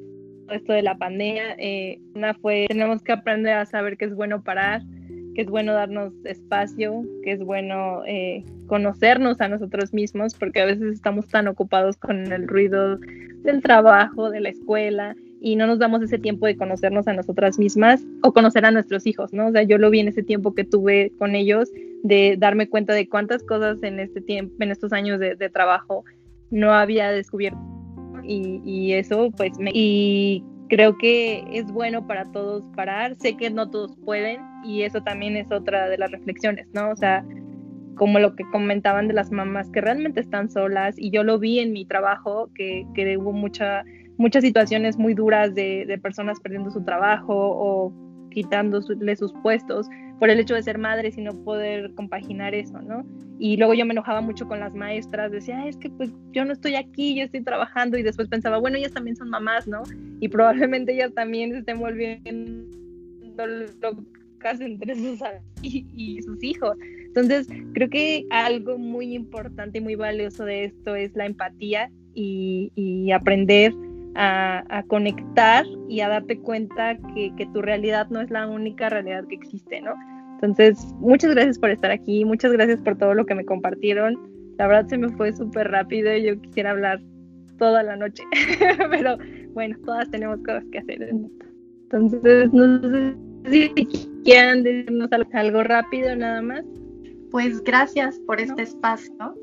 esto 0.50 0.72
de 0.72 0.82
la 0.82 0.96
pandemia, 0.96 1.54
eh, 1.58 2.00
una 2.14 2.34
fue, 2.34 2.66
tenemos 2.68 3.02
que 3.02 3.12
aprender 3.12 3.54
a 3.54 3.66
saber 3.66 3.96
que 3.96 4.06
es 4.06 4.14
bueno 4.14 4.42
parar, 4.42 4.82
que 5.38 5.42
es 5.42 5.50
bueno 5.50 5.72
darnos 5.72 6.12
espacio, 6.24 7.04
que 7.22 7.30
es 7.30 7.38
bueno 7.38 8.02
eh, 8.08 8.44
conocernos 8.66 9.40
a 9.40 9.46
nosotros 9.46 9.94
mismos, 9.94 10.34
porque 10.34 10.60
a 10.60 10.64
veces 10.64 10.94
estamos 10.94 11.28
tan 11.28 11.46
ocupados 11.46 11.96
con 11.96 12.32
el 12.32 12.48
ruido 12.48 12.98
del 13.44 13.62
trabajo, 13.62 14.30
de 14.30 14.40
la 14.40 14.48
escuela, 14.48 15.14
y 15.40 15.54
no 15.54 15.68
nos 15.68 15.78
damos 15.78 16.02
ese 16.02 16.18
tiempo 16.18 16.46
de 16.46 16.56
conocernos 16.56 17.06
a 17.06 17.12
nosotras 17.12 17.56
mismas 17.56 18.04
o 18.24 18.32
conocer 18.32 18.64
a 18.64 18.72
nuestros 18.72 19.06
hijos, 19.06 19.32
¿no? 19.32 19.46
O 19.46 19.52
sea, 19.52 19.62
yo 19.62 19.78
lo 19.78 19.90
vi 19.90 20.00
en 20.00 20.08
ese 20.08 20.24
tiempo 20.24 20.56
que 20.56 20.64
tuve 20.64 21.12
con 21.20 21.36
ellos, 21.36 21.70
de 22.02 22.34
darme 22.36 22.68
cuenta 22.68 22.92
de 22.92 23.08
cuántas 23.08 23.44
cosas 23.44 23.80
en 23.84 24.00
este 24.00 24.20
tiempo, 24.20 24.56
en 24.58 24.72
estos 24.72 24.92
años 24.92 25.20
de, 25.20 25.36
trabajo 25.50 26.04
no 26.50 26.72
había 26.72 27.12
descubierto 27.12 27.60
y, 28.24 28.60
y 28.64 28.94
eso 28.94 29.30
pues 29.36 29.56
me, 29.60 29.70
y 29.72 30.42
creo 30.68 30.98
que 30.98 31.44
es 31.52 31.66
bueno 31.66 32.08
para 32.08 32.24
todos 32.32 32.64
parar. 32.74 33.14
Sé 33.16 33.36
que 33.36 33.50
no 33.50 33.70
todos 33.70 33.96
pueden 34.04 34.40
y 34.64 34.82
eso 34.82 35.02
también 35.02 35.36
es 35.36 35.50
otra 35.50 35.88
de 35.88 35.98
las 35.98 36.10
reflexiones, 36.10 36.66
¿no? 36.72 36.90
O 36.90 36.96
sea, 36.96 37.24
como 37.98 38.18
lo 38.18 38.34
que 38.34 38.44
comentaban 38.50 39.08
de 39.08 39.14
las 39.14 39.30
mamás 39.30 39.68
que 39.70 39.80
realmente 39.80 40.20
están 40.20 40.50
solas 40.50 40.94
y 40.98 41.10
yo 41.10 41.24
lo 41.24 41.38
vi 41.38 41.58
en 41.58 41.72
mi 41.72 41.84
trabajo, 41.84 42.48
que, 42.54 42.86
que 42.94 43.18
hubo 43.18 43.32
mucha, 43.32 43.84
muchas 44.16 44.42
situaciones 44.42 44.96
muy 44.96 45.14
duras 45.14 45.54
de, 45.54 45.98
personas 46.02 46.40
perdiendo 46.40 46.70
su 46.70 46.82
trabajo 46.84 47.34
o 47.34 47.92
quitándole 48.30 49.16
sus 49.16 49.32
puestos 49.42 49.88
por 50.18 50.30
el 50.30 50.40
hecho 50.40 50.54
de 50.54 50.62
ser 50.62 50.78
madres 50.78 51.16
y 51.16 51.22
no 51.22 51.32
poder 51.44 51.92
compaginar 51.94 52.54
eso, 52.54 52.80
¿no? 52.82 53.04
Y 53.38 53.56
luego 53.56 53.74
yo 53.74 53.86
me 53.86 53.92
enojaba 53.92 54.20
mucho 54.20 54.48
con 54.48 54.58
las 54.58 54.74
maestras, 54.74 55.30
decía, 55.30 55.66
es 55.66 55.76
que 55.76 55.90
pues 55.90 56.10
yo 56.32 56.44
no 56.44 56.52
estoy 56.52 56.74
aquí, 56.74 57.16
yo 57.16 57.22
estoy 57.22 57.42
trabajando 57.42 57.96
y 57.96 58.02
después 58.02 58.28
pensaba, 58.28 58.58
bueno, 58.58 58.76
ellas 58.76 58.92
también 58.92 59.16
son 59.16 59.28
mamás, 59.30 59.68
¿no? 59.68 59.82
Y 60.20 60.28
probablemente 60.28 60.92
ellas 60.92 61.12
también 61.14 61.52
se 61.52 61.58
estén 61.58 61.78
volviendo 61.78 62.66
locas 64.38 64.60
entre 64.60 64.94
sus 64.94 65.20
y, 65.62 65.86
y 65.94 66.22
sus 66.22 66.42
hijos. 66.42 66.76
Entonces, 67.06 67.48
creo 67.74 67.88
que 67.88 68.26
algo 68.30 68.78
muy 68.78 69.14
importante 69.14 69.78
y 69.78 69.80
muy 69.80 69.94
valioso 69.94 70.44
de 70.44 70.64
esto 70.64 70.94
es 70.94 71.14
la 71.14 71.26
empatía 71.26 71.90
y, 72.14 72.72
y 72.74 73.10
aprender 73.10 73.72
a, 74.14 74.82
conectar 74.88 75.64
y 75.88 76.00
a 76.00 76.08
darte 76.08 76.38
cuenta 76.38 76.98
que, 77.14 77.48
tu 77.52 77.62
realidad 77.62 78.08
no 78.10 78.20
es 78.20 78.30
la 78.30 78.46
única 78.46 78.88
realidad 78.88 79.24
que 79.28 79.36
existe, 79.36 79.80
¿no? 79.80 79.94
Entonces, 80.34 80.94
muchas 80.98 81.34
gracias 81.34 81.58
por 81.58 81.70
estar 81.70 81.90
aquí, 81.90 82.24
muchas 82.24 82.52
gracias 82.52 82.80
por 82.80 82.96
todo 82.96 83.14
lo 83.14 83.26
que 83.26 83.34
me 83.34 83.44
compartieron. 83.44 84.18
La 84.58 84.66
verdad 84.66 84.88
se 84.88 84.98
me 84.98 85.08
fue 85.10 85.32
súper 85.32 85.70
rápido 85.70 86.14
y 86.14 86.24
yo 86.24 86.40
quisiera 86.40 86.70
hablar 86.70 87.00
toda 87.58 87.82
la 87.82 87.96
noche, 87.96 88.22
pero 88.90 89.16
bueno, 89.52 89.76
todas 89.84 90.10
tenemos 90.10 90.38
cosas 90.40 90.64
que 90.70 90.78
hacer. 90.78 91.10
Entonces, 91.90 92.52
no 92.52 92.80
sé 92.82 93.16
si 93.50 94.07
quieran 94.28 94.62
decirnos 94.62 95.08
algo 95.32 95.62
rápido 95.62 96.14
nada 96.14 96.42
más. 96.42 96.64
Pues 97.30 97.62
gracias 97.64 98.18
por 98.26 98.40
este 98.40 98.62
espacio. 98.62 99.34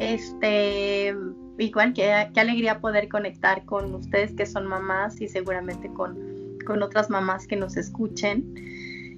Este, 0.00 1.14
igual 1.58 1.92
qué, 1.92 2.12
alegría 2.12 2.80
poder 2.80 3.08
conectar 3.08 3.64
con 3.64 3.94
ustedes 3.94 4.32
que 4.34 4.46
son 4.46 4.66
mamás 4.66 5.20
y 5.20 5.28
seguramente 5.28 5.88
con, 5.92 6.18
con 6.66 6.82
otras 6.82 7.08
mamás 7.08 7.46
que 7.46 7.54
nos 7.54 7.76
escuchen. 7.76 8.54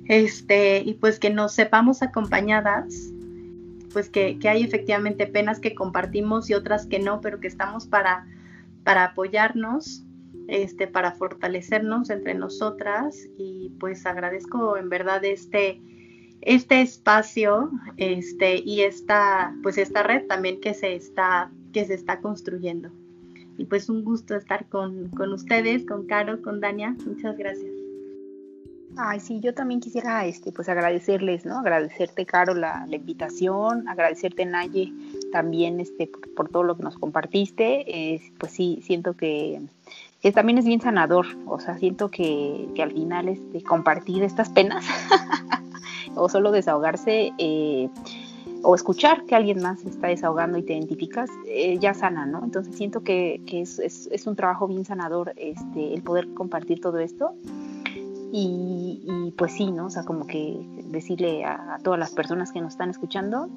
Este, 0.09 0.81
y 0.81 0.95
pues 0.95 1.19
que 1.19 1.31
nos 1.31 1.55
sepamos 1.55 2.03
acompañadas, 2.03 3.11
pues 3.95 4.11
que, 4.11 4.39
que, 4.39 4.51
hay 4.51 4.63
efectivamente 4.63 5.27
penas 5.27 5.59
que 5.59 5.75
compartimos 5.75 6.51
y 6.51 6.55
otras 6.55 6.87
que 6.87 6.99
no, 6.99 7.23
pero 7.23 7.41
que 7.41 7.49
estamos 7.49 7.87
para, 7.87 8.27
para 8.83 9.05
apoyarnos, 9.05 10.05
este, 10.49 10.87
para 10.87 11.13
fortalecernos 11.13 12.11
entre 12.11 12.35
nosotras 12.35 13.17
y 13.39 13.71
pues 13.81 14.05
agradezco 14.07 14.77
en 14.77 14.89
verdad 14.89 15.25
este, 15.25 15.81
este 16.41 16.83
espacio 16.83 17.71
este, 17.97 18.57
y 18.57 18.83
esta, 18.83 19.55
pues 19.63 19.79
esta 19.79 20.03
red 20.03 20.27
también 20.27 20.61
que 20.61 20.75
se 20.75 20.95
está 20.95 21.51
que 21.75 21.85
se 21.85 21.95
está 21.95 22.21
construyendo. 22.21 22.89
Y 23.59 23.67
pues 23.67 23.91
un 23.91 24.03
gusto 24.05 24.35
estar 24.35 24.67
con, 24.69 25.11
ustedes, 25.33 25.85
con 25.85 26.07
Caro, 26.07 26.41
con 26.41 26.61
Dania. 26.61 26.97
Muchas 27.05 27.37
gracias. 27.37 27.71
Ay, 28.97 29.19
sí, 29.19 29.41
yo 29.41 29.55
también 29.55 29.81
quisiera 29.81 30.25
este, 30.25 30.53
pues 30.53 30.69
agradecerles, 30.69 31.45
¿no? 31.45 31.59
Agradecerte, 31.59 32.25
Caro, 32.27 32.55
la, 32.55 32.87
invitación, 32.91 33.89
agradecerte, 33.89 34.47
Naye, 34.47 34.93
también 35.33 35.81
este, 35.81 36.09
por, 36.37 36.49
todo 36.49 36.63
lo 36.63 36.77
que 36.77 36.85
nos 36.85 36.97
compartiste. 36.97 38.21
pues 38.39 38.53
sí, 38.53 38.81
siento 38.85 39.15
que, 39.15 39.61
también 40.33 40.59
es 40.59 40.65
bien 40.65 40.81
sanador, 40.81 41.27
o 41.47 41.61
sea, 41.61 41.77
siento 41.79 42.11
que, 42.11 42.69
que 42.75 42.83
al 42.83 42.93
final 42.93 43.29
este, 43.29 43.63
compartir 43.63 44.23
estas 44.23 44.49
penas 44.49 44.85
o 46.15 46.29
solo 46.29 46.51
desahogarse, 46.51 47.33
eh, 47.39 47.89
o 48.63 48.75
escuchar 48.75 49.25
que 49.27 49.35
alguien 49.35 49.63
más 49.63 49.85
está 49.85 50.09
desahogando 50.09 50.59
y 50.59 50.63
te 50.63 50.73
identificas, 50.73 51.31
eh, 51.47 51.79
ya 51.79 51.95
sana, 51.95 52.27
¿no? 52.27 52.43
Entonces 52.43 52.75
siento 52.75 53.03
que, 53.03 53.43
es, 53.47 54.27
un 54.27 54.37
trabajo 54.37 54.67
bien 54.67 54.85
sanador 54.85 55.35
este, 55.37 55.95
el 55.95 56.03
poder 56.03 56.33
compartir 56.35 56.81
todo 56.81 56.99
esto. 56.99 57.35
Y, 58.37 59.33
pues 59.39 59.53
sí, 59.53 59.71
¿no? 59.71 59.87
O 59.87 59.91
sea, 59.91 60.03
como 60.05 60.27
que 60.27 60.59
decirle 60.87 61.45
a, 61.45 61.79
todas 61.85 62.01
las 62.01 62.11
personas 62.11 62.51
que 62.51 62.61
nos 62.61 62.73
están 62.73 62.91
escuchando 62.91 63.49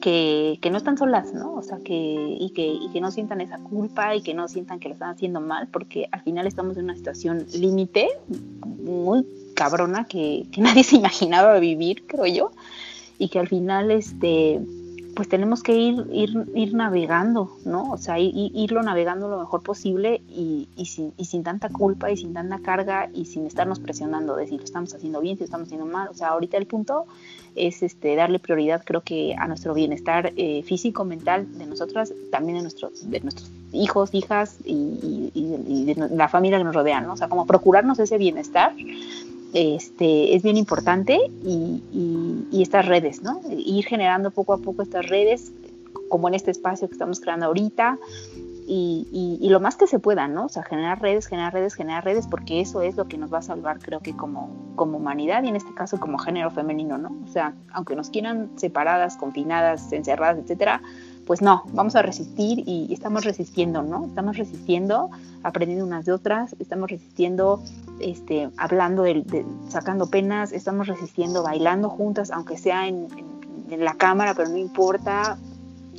que, 0.00 0.58
no 0.70 0.76
están 0.76 0.98
solas, 0.98 1.32
¿no? 1.32 1.54
O 1.54 1.62
sea, 1.62 1.78
que 1.78 1.94
y, 1.94 2.50
que 2.50 2.66
y 2.66 2.90
que 2.92 3.00
no 3.00 3.10
sientan 3.10 3.40
esa 3.40 3.58
culpa 3.58 4.14
y 4.14 4.22
que 4.22 4.34
no 4.34 4.48
sientan 4.48 4.78
que 4.78 4.88
lo 4.88 4.94
están 4.94 5.10
haciendo 5.10 5.40
mal, 5.40 5.68
porque 5.68 6.08
al 6.12 6.22
final 6.22 6.46
estamos 6.46 6.76
en 6.76 6.84
una 6.84 6.96
situación 6.96 7.46
límite 7.54 8.08
muy 8.62 9.26
cabrona 9.54 10.04
que, 10.04 10.46
que 10.52 10.60
nadie 10.62 10.84
se 10.84 10.96
imaginaba 10.96 11.58
vivir, 11.58 12.06
creo 12.06 12.26
yo 12.26 12.50
y 13.18 13.28
que 13.28 13.38
al 13.38 13.48
final 13.48 13.90
este 13.90 14.60
pues 15.16 15.30
tenemos 15.30 15.62
que 15.62 15.74
ir, 15.74 16.06
ir, 16.12 16.46
ir 16.54 16.74
navegando, 16.74 17.56
¿no? 17.64 17.90
O 17.90 17.96
sea, 17.96 18.18
irlo 18.18 18.82
navegando 18.82 19.28
lo 19.28 19.38
mejor 19.38 19.62
posible 19.62 20.20
y, 20.28 20.68
y, 20.76 20.84
sin, 20.84 21.14
y, 21.16 21.24
sin, 21.24 21.42
tanta 21.42 21.70
culpa 21.70 22.10
y 22.10 22.18
sin 22.18 22.34
tanta 22.34 22.58
carga 22.58 23.08
y 23.14 23.24
sin 23.24 23.46
estarnos 23.46 23.80
presionando 23.80 24.36
de 24.36 24.46
si 24.46 24.58
lo 24.58 24.64
estamos 24.64 24.94
haciendo 24.94 25.22
bien, 25.22 25.36
si 25.36 25.40
lo 25.40 25.44
estamos 25.46 25.68
haciendo 25.68 25.86
mal. 25.86 26.08
O 26.08 26.14
sea, 26.14 26.28
ahorita 26.28 26.58
el 26.58 26.66
punto 26.66 27.06
es 27.54 27.82
este, 27.82 28.14
darle 28.14 28.38
prioridad, 28.38 28.82
creo 28.84 29.00
que 29.00 29.34
a 29.38 29.48
nuestro 29.48 29.72
bienestar 29.72 30.34
eh, 30.36 30.62
físico, 30.62 31.06
mental 31.06 31.58
de 31.58 31.64
nosotras, 31.64 32.12
también 32.30 32.58
de 32.58 32.62
nuestros, 32.62 33.10
de 33.10 33.20
nuestros 33.20 33.50
hijos, 33.72 34.10
hijas 34.12 34.58
y, 34.64 35.30
y, 35.34 35.84
de 35.86 36.08
la 36.10 36.28
familia 36.28 36.58
que 36.58 36.64
nos 36.64 36.74
rodea, 36.74 37.00
¿no? 37.00 37.14
O 37.14 37.16
sea, 37.16 37.28
como 37.28 37.46
procurarnos 37.46 37.98
ese 37.98 38.18
bienestar 38.18 38.74
este, 39.56 40.34
es 40.36 40.42
bien 40.42 40.58
importante 40.58 41.18
y, 41.42 41.82
estas 42.52 42.86
redes, 42.86 43.22
¿no? 43.22 43.40
Ir 43.48 43.86
generando 43.86 44.30
poco 44.30 44.52
a 44.52 44.58
poco 44.58 44.82
estas 44.82 45.06
redes, 45.08 45.52
como 46.08 46.28
en 46.28 46.34
este 46.34 46.50
espacio 46.50 46.88
que 46.88 46.92
estamos 46.92 47.20
creando 47.20 47.46
ahorita, 47.46 47.98
y, 48.66 49.48
lo 49.48 49.60
más 49.60 49.76
que 49.76 49.86
se 49.86 49.98
pueda, 49.98 50.28
¿no? 50.28 50.46
O 50.46 50.48
sea, 50.48 50.62
generar 50.62 51.00
redes, 51.00 51.26
generar 51.26 51.54
redes, 51.54 51.74
generar 51.74 52.04
redes, 52.04 52.26
porque 52.26 52.60
eso 52.60 52.82
es 52.82 52.96
lo 52.96 53.06
que 53.06 53.16
nos 53.16 53.32
va 53.32 53.38
a 53.38 53.42
salvar, 53.42 53.78
creo 53.78 54.00
que 54.00 54.14
como, 54.14 54.50
como 54.74 54.98
humanidad 54.98 55.42
y 55.44 55.48
en 55.48 55.56
este 55.56 55.72
caso 55.72 55.98
como 55.98 56.18
género 56.18 56.50
femenino, 56.50 56.98
¿no? 56.98 57.16
O 57.24 57.28
sea, 57.28 57.54
aunque 57.72 57.96
nos 57.96 58.10
quieran 58.10 58.50
separadas, 58.56 59.16
confinadas, 59.16 59.92
encerradas, 59.92 60.38
etcétera, 60.38 60.82
pues 61.26 61.42
no, 61.42 61.64
vamos 61.72 61.96
a 61.96 62.02
resistir 62.02 62.62
y 62.66 62.92
estamos 62.92 63.24
resistiendo, 63.24 63.82
¿no? 63.82 64.06
Estamos 64.06 64.36
resistiendo, 64.36 65.10
aprendiendo 65.42 65.84
unas 65.84 66.04
de 66.04 66.12
otras, 66.12 66.54
estamos 66.60 66.88
resistiendo, 66.88 67.60
este, 67.98 68.48
hablando, 68.56 69.02
de, 69.02 69.44
sacando 69.68 70.06
penas, 70.06 70.52
estamos 70.52 70.86
resistiendo, 70.86 71.42
bailando 71.42 71.90
juntas, 71.90 72.30
aunque 72.30 72.56
sea 72.56 72.86
en, 72.86 73.08
la 73.76 73.94
cámara, 73.94 74.34
pero 74.34 74.48
no 74.48 74.56
importa. 74.56 75.36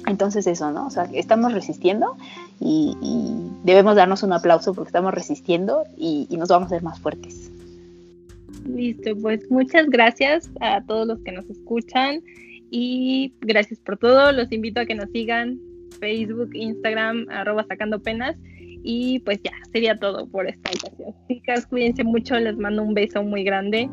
Entonces 0.06 0.48
eso, 0.48 0.72
¿no? 0.72 0.88
O 0.88 0.90
sea, 0.90 1.10
estamos 1.12 1.52
resistiendo 1.52 2.16
y, 2.62 2.96
debemos 3.66 3.98
darnos 3.98 4.24
un 4.24 4.32
aplauso 4.32 4.74
porque 4.74 4.88
estamos 4.88 5.14
resistiendo 5.14 5.84
y, 5.98 6.26
y 6.30 6.38
nos 6.38 6.48
vamos 6.48 6.72
a 6.72 6.76
ver 6.76 6.84
más 6.84 7.02
fuertes. 7.02 7.52
Listo, 8.66 9.12
pues 9.22 9.52
muchas 9.52 9.90
gracias 9.90 10.50
a 10.62 10.82
todos 10.82 11.06
los 11.06 11.20
que 11.20 11.34
nos 11.34 11.50
escuchan. 11.50 12.22
Y 12.70 13.34
gracias 13.42 13.80
por 13.80 13.98
todo. 13.98 14.32
Los 14.32 14.52
invito 14.52 14.82
a 14.82 14.86
que 14.86 14.96
nos 14.96 15.10
sigan 15.12 15.60
Facebook, 16.00 16.50
Instagram, 16.54 17.28
arroba 17.30 17.66
sacando 17.68 18.02
penas. 18.02 18.38
Y 18.84 19.20
pues 19.20 19.42
ya, 19.44 19.52
sería 19.72 19.98
todo 19.98 20.28
por 20.28 20.48
esta 20.48 20.70
ocasión. 20.70 21.14
Chicas, 21.28 21.66
cuídense 21.66 22.04
mucho, 22.04 22.40
les 22.40 22.58
mando 22.58 22.84
un 22.84 22.94
beso 22.94 23.24
muy 23.24 23.44
grande. 23.44 23.90